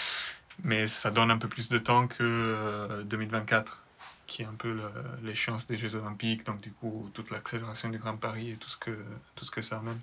mais 0.64 0.86
ça 0.86 1.10
donne 1.10 1.30
un 1.30 1.38
peu 1.38 1.48
plus 1.48 1.68
de 1.68 1.78
temps 1.78 2.06
que 2.06 3.02
2024, 3.02 3.72
euh, 3.72 4.04
qui 4.26 4.42
est 4.42 4.46
un 4.46 4.54
peu 4.54 4.76
l'échéance 5.22 5.66
des 5.66 5.76
Jeux 5.76 5.94
Olympiques. 5.96 6.44
Donc 6.44 6.60
du 6.60 6.72
coup, 6.72 7.10
toute 7.12 7.30
l'accélération 7.30 7.88
du 7.90 7.98
Grand 7.98 8.16
Paris 8.16 8.52
et 8.52 8.56
tout 8.56 8.70
ce 8.70 8.76
que, 8.76 8.96
tout 9.34 9.44
ce 9.44 9.50
que 9.50 9.62
ça 9.62 9.78
amène. 9.78 10.00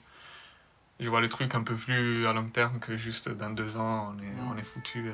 Je 0.99 1.09
vois 1.09 1.21
le 1.21 1.29
truc 1.29 1.55
un 1.55 1.63
peu 1.63 1.73
plus 1.73 2.27
à 2.27 2.33
long 2.33 2.47
terme 2.47 2.79
que 2.79 2.95
juste 2.95 3.29
dans 3.29 3.49
deux 3.49 3.77
ans, 3.77 4.13
on 4.13 4.19
est, 4.19 4.53
on 4.53 4.57
est 4.57 4.63
foutu. 4.63 5.11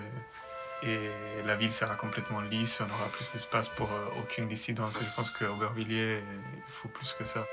Et 0.83 1.09
la 1.43 1.55
ville 1.55 1.71
sera 1.71 1.95
complètement 1.95 2.41
lisse, 2.41 2.81
on 2.81 2.93
aura 2.93 3.07
plus 3.09 3.29
d'espace 3.31 3.69
pour 3.69 3.91
euh, 3.91 4.09
aucune 4.19 4.47
dissidence. 4.47 4.99
Je 4.99 5.15
pense 5.15 5.31
qu'à 5.31 5.51
Aubervilliers, 5.51 6.21
il 6.55 6.71
faut 6.71 6.89
plus 6.89 7.13
que 7.13 7.25
ça. 7.25 7.47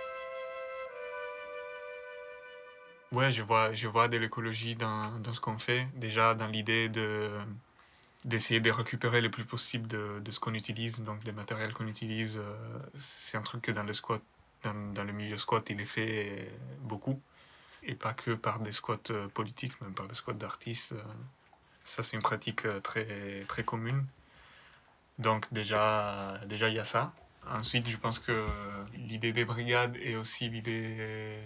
Ouais, 3.12 3.32
je 3.32 3.42
vois, 3.42 3.72
je 3.72 3.88
vois 3.88 4.08
de 4.08 4.18
l'écologie 4.18 4.74
dans, 4.74 5.18
dans, 5.20 5.32
ce 5.32 5.40
qu'on 5.40 5.56
fait. 5.56 5.86
Déjà, 5.94 6.34
dans 6.34 6.48
l'idée 6.48 6.88
de, 6.88 7.30
d'essayer 8.24 8.60
de 8.60 8.70
récupérer 8.70 9.20
le 9.20 9.30
plus 9.30 9.44
possible 9.44 9.86
de, 9.86 10.20
de 10.20 10.30
ce 10.30 10.40
qu'on 10.40 10.54
utilise, 10.54 11.00
donc 11.00 11.22
des 11.24 11.32
matériels 11.32 11.72
qu'on 11.72 11.86
utilise. 11.86 12.38
Euh, 12.38 12.78
c'est 12.98 13.38
un 13.38 13.42
truc 13.42 13.62
que 13.62 13.72
dans 13.72 13.84
le 13.84 13.92
squat, 13.94 14.20
dans, 14.64 15.04
le 15.04 15.12
milieu 15.12 15.38
squat, 15.38 15.64
il 15.70 15.80
est 15.80 15.86
fait 15.86 16.50
beaucoup. 16.80 17.20
Et 17.82 17.94
pas 17.94 18.12
que 18.12 18.32
par 18.32 18.60
des 18.60 18.72
squats 18.72 18.98
euh, 19.10 19.28
politiques, 19.28 19.80
même 19.80 19.94
par 19.94 20.08
des 20.08 20.14
squats 20.14 20.32
d'artistes. 20.34 20.94
Ça, 21.84 22.02
c'est 22.02 22.16
une 22.16 22.22
pratique 22.22 22.64
euh, 22.64 22.80
très, 22.80 23.44
très 23.46 23.62
commune. 23.62 24.04
Donc 25.18 25.46
déjà, 25.52 26.40
déjà, 26.46 26.68
il 26.68 26.74
y 26.74 26.78
a 26.78 26.84
ça. 26.84 27.12
Ensuite, 27.48 27.88
je 27.88 27.96
pense 27.98 28.18
que 28.18 28.46
l'idée 28.94 29.32
des 29.32 29.44
brigades 29.44 29.96
et 29.96 30.16
aussi 30.16 30.48
l'idée 30.48 31.38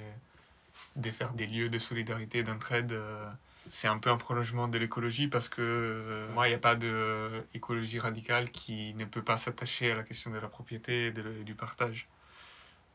de 0.95 1.11
faire 1.11 1.32
des 1.32 1.47
lieux 1.47 1.68
de 1.68 1.78
solidarité, 1.78 2.45
d'entraide, 2.45 2.93
euh, 2.93 3.28
c'est 3.68 3.89
un 3.89 3.99
peu 3.99 4.11
un 4.11 4.16
prolongement 4.16 4.68
de 4.68 4.78
l'écologie 4.78 5.26
parce 5.26 5.49
que 5.49 5.61
euh, 5.61 6.32
moi, 6.32 6.47
il 6.47 6.53
n'y 6.53 6.57
a 6.57 6.61
pas 6.61 6.76
d'écologie 6.76 7.99
radicale 7.99 8.51
qui 8.51 8.95
ne 8.95 9.05
peut 9.05 9.22
pas 9.22 9.36
s'attacher 9.36 9.91
à 9.91 9.97
la 9.97 10.05
question 10.05 10.30
de 10.30 10.39
la 10.39 10.49
propriété 10.49 11.09
et 11.09 11.12
du 11.12 11.55
partage 11.57 12.09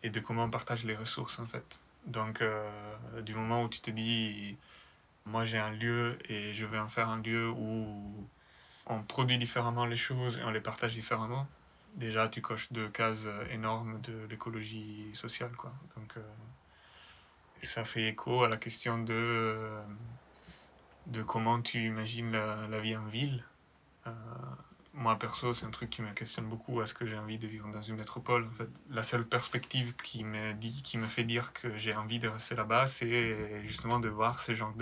et 0.01 0.09
de 0.09 0.19
comment 0.21 0.45
on 0.45 0.49
partage 0.49 0.85
les 0.85 0.95
ressources 0.95 1.39
en 1.39 1.45
fait. 1.45 1.79
Donc, 2.05 2.43
du 3.21 3.33
moment 3.33 3.63
où 3.63 3.69
tu 3.69 3.79
te 3.79 3.91
dis 3.91 4.57
moi 5.25 5.45
j'ai 5.45 5.57
un 5.57 5.71
lieu 5.71 6.17
et 6.29 6.53
je 6.53 6.65
vais 6.65 6.79
en 6.79 6.87
faire 6.87 7.09
un 7.09 7.21
lieu 7.21 7.49
où 7.49 8.27
on 8.87 9.01
produit 9.03 9.37
différemment 9.37 9.85
les 9.85 9.95
choses 9.95 10.39
et 10.39 10.43
on 10.43 10.51
les 10.51 10.61
partage 10.61 10.93
différemment. 10.93 11.47
Déjà, 11.95 12.27
tu 12.27 12.41
coches 12.41 12.71
deux 12.73 12.89
cases 12.89 13.27
énormes 13.51 14.01
de 14.01 14.25
l'écologie 14.29 15.09
sociale. 15.13 15.51
Quoi. 15.55 15.71
Donc, 15.95 16.17
euh, 16.17 16.21
ça 17.61 17.85
fait 17.85 18.07
écho 18.07 18.43
à 18.43 18.49
la 18.49 18.57
question 18.57 18.97
de, 18.97 19.13
euh, 19.13 19.83
de 21.07 21.21
comment 21.21 21.61
tu 21.61 21.85
imagines 21.85 22.31
la, 22.31 22.67
la 22.67 22.79
vie 22.79 22.97
en 22.97 23.05
ville. 23.05 23.43
Euh, 24.07 24.11
moi 24.93 25.17
perso, 25.17 25.53
c'est 25.53 25.65
un 25.65 25.71
truc 25.71 25.89
qui 25.89 26.01
me 26.01 26.11
questionne 26.11 26.45
beaucoup. 26.45 26.81
Est-ce 26.81 26.93
que 26.93 27.05
j'ai 27.05 27.17
envie 27.17 27.37
de 27.37 27.47
vivre 27.47 27.67
dans 27.69 27.81
une 27.81 27.95
métropole 27.95 28.45
en 28.45 28.51
fait, 28.51 28.69
La 28.89 29.03
seule 29.03 29.25
perspective 29.25 29.95
qui 30.03 30.23
me, 30.23 30.53
dit, 30.53 30.81
qui 30.83 30.97
me 30.97 31.07
fait 31.07 31.23
dire 31.23 31.53
que 31.53 31.77
j'ai 31.77 31.95
envie 31.95 32.19
de 32.19 32.27
rester 32.27 32.55
là-bas, 32.55 32.85
c'est 32.85 33.61
justement 33.65 33.99
de 33.99 34.09
voir 34.09 34.39
ces 34.39 34.55
genres 34.55 34.73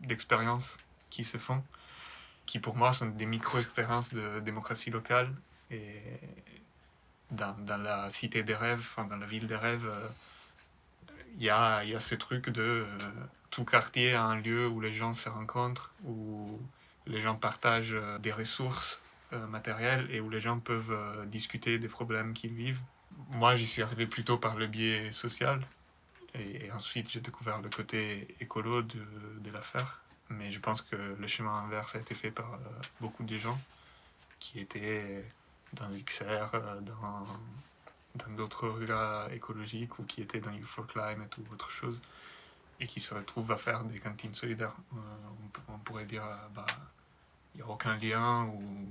d'expériences 0.00 0.76
qui 1.10 1.24
se 1.24 1.38
font, 1.38 1.62
qui 2.46 2.58
pour 2.58 2.76
moi 2.76 2.92
sont 2.92 3.06
des 3.06 3.26
micro-expériences 3.26 4.12
de 4.12 4.40
démocratie 4.40 4.90
locale. 4.90 5.32
Et 5.70 6.02
dans, 7.30 7.56
dans, 7.58 7.78
la 7.78 8.10
cité 8.10 8.42
des 8.42 8.54
rêves, 8.54 8.80
enfin, 8.80 9.04
dans 9.04 9.16
la 9.16 9.26
ville 9.26 9.46
des 9.46 9.56
rêves, 9.56 9.88
il 11.36 11.42
y, 11.42 11.50
a, 11.50 11.82
y, 11.84 11.94
a, 11.94 12.00
ce 12.00 12.14
truc 12.14 12.50
de 12.50 12.62
euh, 12.62 12.98
tout 13.50 13.64
quartier 13.64 14.14
a 14.14 14.22
un 14.22 14.36
lieu 14.36 14.68
où 14.68 14.80
les 14.80 14.92
gens 14.92 15.14
se 15.14 15.28
rencontrent, 15.28 15.92
où 16.04 16.60
les 17.06 17.20
gens 17.20 17.34
partagent 17.34 17.94
euh, 17.94 18.18
des 18.18 18.32
ressources 18.32 19.00
euh, 19.00 19.03
matériel 19.48 20.08
et 20.10 20.20
où 20.20 20.30
les 20.30 20.40
gens 20.40 20.58
peuvent 20.58 20.92
euh, 20.92 21.24
discuter 21.26 21.78
des 21.78 21.88
problèmes 21.88 22.34
qu'ils 22.34 22.52
vivent. 22.52 22.80
Moi, 23.30 23.54
j'y 23.54 23.66
suis 23.66 23.82
arrivé 23.82 24.06
plutôt 24.06 24.38
par 24.38 24.56
le 24.56 24.66
biais 24.66 25.10
social 25.12 25.60
et, 26.34 26.70
ensuite 26.72 27.10
j'ai 27.10 27.20
découvert 27.20 27.60
le 27.60 27.70
côté 27.70 28.34
écolo 28.40 28.82
de, 28.82 28.98
de 29.40 29.50
l'affaire. 29.50 30.00
Mais 30.30 30.50
je 30.50 30.58
pense 30.58 30.82
que 30.82 30.96
le 30.96 31.26
schéma 31.26 31.50
inverse 31.50 31.94
a 31.96 32.00
été 32.00 32.14
fait 32.14 32.30
par 32.30 32.54
euh, 32.54 32.58
beaucoup 33.00 33.24
de 33.24 33.36
gens 33.36 33.60
qui 34.40 34.58
étaient 34.58 35.24
dans 35.74 35.90
XR, 35.90 36.50
dans 36.82 37.24
dans 38.14 38.30
d'autres 38.34 38.68
regards 38.68 39.32
écologiques 39.32 39.98
ou 39.98 40.04
qui 40.04 40.22
étaient 40.22 40.40
dans 40.40 40.52
Youth 40.52 40.64
for 40.64 40.86
Climate 40.86 41.36
ou 41.38 41.52
autre 41.52 41.70
chose 41.70 42.00
et 42.80 42.86
qui 42.86 43.00
se 43.00 43.14
retrouvent 43.14 43.50
à 43.52 43.56
faire 43.56 43.84
des 43.84 43.98
cantines 43.98 44.34
solidaires. 44.34 44.74
on, 45.68 45.78
pourrait 45.78 46.04
dire, 46.04 46.24
bah, 46.54 46.66
il 47.54 47.58
n'y 47.58 47.62
a 47.62 47.68
aucun 47.68 47.96
lien 47.96 48.44
ou 48.44 48.88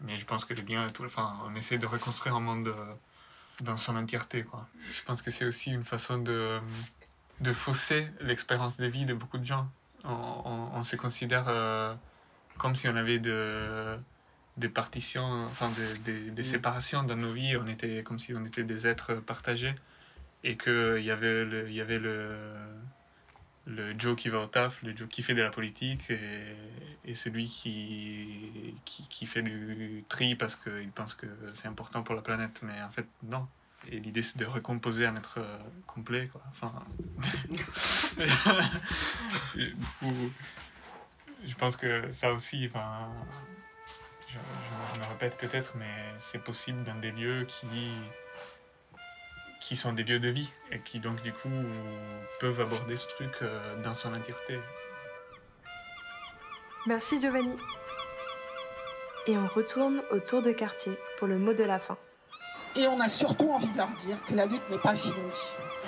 mais 0.00 0.18
je 0.18 0.24
pense 0.24 0.44
que 0.44 0.54
les 0.54 0.62
biens, 0.62 0.90
tout, 0.90 1.04
enfin, 1.04 1.38
on 1.44 1.54
essaie 1.54 1.78
de 1.78 1.86
reconstruire 1.86 2.36
un 2.36 2.40
monde 2.40 2.68
euh, 2.68 2.94
dans 3.62 3.76
son 3.76 3.96
entièreté. 3.96 4.44
Quoi. 4.44 4.68
Je 4.92 5.02
pense 5.02 5.22
que 5.22 5.30
c'est 5.30 5.44
aussi 5.44 5.70
une 5.70 5.84
façon 5.84 6.18
de, 6.18 6.60
de 7.40 7.52
fausser 7.52 8.08
l'expérience 8.20 8.76
de 8.76 8.86
vie 8.86 9.06
de 9.06 9.14
beaucoup 9.14 9.38
de 9.38 9.44
gens. 9.44 9.68
On, 10.04 10.70
on, 10.72 10.84
se 10.84 10.94
considère 10.94 11.46
euh, 11.48 11.94
comme 12.58 12.76
si 12.76 12.88
on 12.88 12.94
avait 12.94 13.18
de, 13.18 13.98
des 14.56 14.68
partitions, 14.68 15.46
enfin 15.46 15.68
des, 15.70 15.98
des, 15.98 16.30
des, 16.30 16.42
mm. 16.42 16.44
séparations 16.44 17.02
dans 17.02 17.16
nos 17.16 17.32
vies. 17.32 17.56
On 17.56 17.66
était 17.66 18.02
comme 18.04 18.18
si 18.18 18.32
on 18.34 18.44
était 18.44 18.62
des 18.62 18.86
êtres 18.86 19.14
partagés 19.14 19.74
et 20.44 20.56
qu'il 20.56 21.02
y 21.02 21.10
avait 21.10 21.44
le, 21.44 21.70
y 21.70 21.80
avait 21.80 21.98
le, 21.98 22.30
le 23.66 23.98
Joe 23.98 24.16
qui 24.16 24.28
va 24.28 24.38
au 24.40 24.46
taf, 24.46 24.82
le 24.82 24.96
Joe 24.96 25.08
qui 25.08 25.22
fait 25.22 25.34
de 25.34 25.42
la 25.42 25.50
politique 25.50 26.08
et, 26.10 26.54
et 27.04 27.14
celui 27.14 27.48
qui, 27.48 28.74
qui, 28.84 29.08
qui, 29.08 29.26
fait 29.26 29.42
du 29.42 30.04
tri 30.08 30.36
parce 30.36 30.54
qu'il 30.54 30.90
pense 30.90 31.14
que 31.14 31.26
c'est 31.54 31.66
important 31.66 32.02
pour 32.02 32.14
la 32.14 32.22
planète. 32.22 32.60
Mais 32.62 32.80
en 32.82 32.90
fait, 32.90 33.06
non. 33.24 33.46
Et 33.88 33.98
l'idée, 33.98 34.22
c'est 34.22 34.38
de 34.38 34.46
recomposer 34.46 35.06
un 35.06 35.16
être 35.16 35.38
euh, 35.38 35.58
complet. 35.86 36.28
Quoi. 36.28 36.42
Enfin, 36.50 36.72
je 41.44 41.54
pense 41.56 41.76
que 41.76 42.10
ça 42.12 42.32
aussi, 42.32 42.66
enfin, 42.66 43.08
je, 44.26 44.34
je, 44.34 44.94
je 44.94 45.00
me 45.00 45.06
répète 45.06 45.36
peut-être, 45.36 45.76
mais 45.76 45.92
c'est 46.18 46.42
possible 46.42 46.82
dans 46.84 46.96
des 46.96 47.12
lieux 47.12 47.44
qui 47.44 47.66
qui 49.60 49.76
sont 49.76 49.92
des 49.92 50.04
lieux 50.04 50.18
de 50.18 50.28
vie 50.28 50.50
et 50.70 50.80
qui 50.80 51.00
donc 51.00 51.22
du 51.22 51.32
coup 51.32 51.50
peuvent 52.40 52.60
aborder 52.60 52.96
ce 52.96 53.08
truc 53.08 53.30
euh, 53.42 53.82
dans 53.82 53.94
son 53.94 54.14
entièreté. 54.14 54.58
Merci 56.86 57.20
Giovanni. 57.20 57.56
Et 59.26 59.36
on 59.36 59.46
retourne 59.48 60.02
au 60.12 60.20
tour 60.20 60.42
de 60.42 60.52
quartier 60.52 60.92
pour 61.18 61.26
le 61.26 61.38
mot 61.38 61.52
de 61.52 61.64
la 61.64 61.80
fin. 61.80 61.96
Et 62.76 62.86
on 62.86 63.00
a 63.00 63.08
surtout 63.08 63.48
envie 63.50 63.72
de 63.72 63.76
leur 63.76 63.90
dire 63.90 64.18
que 64.24 64.34
la 64.34 64.46
lutte 64.46 64.68
n'est 64.70 64.78
pas 64.78 64.94
finie. 64.94 65.16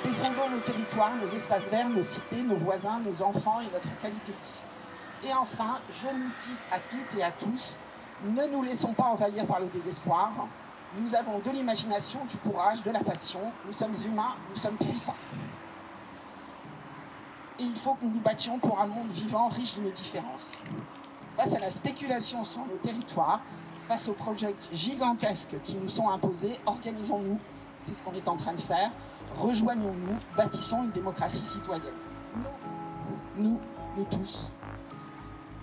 Défendons 0.05 0.49
nos 0.51 0.61
territoires, 0.61 1.15
nos 1.17 1.29
espaces 1.29 1.69
verts, 1.69 1.89
nos 1.89 2.03
cités, 2.03 2.43
nos 2.43 2.57
voisins, 2.57 2.99
nos 3.01 3.23
enfants 3.23 3.61
et 3.61 3.71
notre 3.71 3.97
qualité 3.99 4.33
de 4.33 4.37
vie. 4.37 5.29
Et 5.29 5.35
enfin, 5.35 5.81
je 5.91 6.07
nous 6.07 6.29
dis 6.29 6.57
à 6.73 6.79
toutes 6.79 7.19
et 7.19 7.23
à 7.23 7.31
tous, 7.31 7.77
ne 8.25 8.47
nous 8.47 8.63
laissons 8.63 8.95
pas 8.95 9.05
envahir 9.05 9.47
par 9.47 9.61
le 9.61 9.67
désespoir. 9.67 10.49
Nous 10.97 11.15
avons 11.15 11.39
de 11.39 11.51
l'imagination, 11.51 12.25
du 12.25 12.39
courage, 12.39 12.83
de 12.83 12.91
la 12.91 13.05
passion. 13.05 13.41
Nous 13.67 13.73
sommes 13.73 13.95
humains, 14.07 14.37
nous 14.49 14.57
sommes 14.57 14.77
puissants. 14.77 15.15
Et 17.59 17.65
il 17.65 17.77
faut 17.77 17.95
que 17.95 18.05
nous 18.05 18.13
nous 18.13 18.21
battions 18.21 18.59
pour 18.59 18.81
un 18.81 18.87
monde 18.87 19.11
vivant, 19.11 19.49
riche 19.49 19.77
de 19.77 19.83
nos 19.83 19.91
différences. 19.91 20.51
Face 21.37 21.53
à 21.55 21.59
la 21.59 21.69
spéculation 21.71 22.43
sur 22.43 22.65
nos 22.65 22.77
territoires, 22.77 23.41
face 23.87 24.09
aux 24.09 24.15
projets 24.15 24.55
gigantesques 24.73 25.57
qui 25.65 25.75
nous 25.75 25.89
sont 25.89 26.09
imposés, 26.09 26.59
organisons-nous, 26.65 27.39
c'est 27.83 27.93
ce 27.93 28.03
qu'on 28.03 28.15
est 28.15 28.29
en 28.29 28.37
train 28.37 28.55
de 28.55 28.61
faire, 28.61 28.91
rejoignons-nous, 29.37 30.17
bâtissons 30.37 30.85
une 30.85 30.91
démocratie 30.91 31.45
citoyenne. 31.45 31.95
Nous, 33.37 33.61
nous 33.97 34.05
tous, 34.05 34.51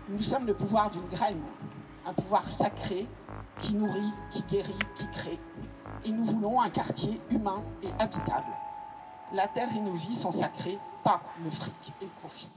nous 0.10 0.22
sommes 0.22 0.46
le 0.46 0.54
pouvoir 0.54 0.92
d'une 0.92 1.08
graine, 1.08 1.42
un 2.06 2.14
pouvoir 2.14 2.48
sacré 2.48 3.08
qui 3.60 3.74
nourrit, 3.74 4.14
qui 4.32 4.44
guérit, 4.44 4.80
qui 4.96 5.08
crée. 5.10 5.40
Et 6.04 6.12
nous 6.12 6.26
voulons 6.26 6.62
un 6.62 6.70
quartier 6.70 7.20
humain 7.30 7.64
et 7.82 7.90
habitable. 8.00 8.46
La 9.34 9.48
terre 9.48 9.70
et 9.76 9.82
nos 9.82 9.94
vies 9.94 10.16
sont 10.16 10.32
sacrées, 10.32 10.80
pas 11.04 11.22
le 11.44 11.50
fric 11.50 11.94
et 12.02 12.06
le 12.06 12.12
profit. 12.22 12.52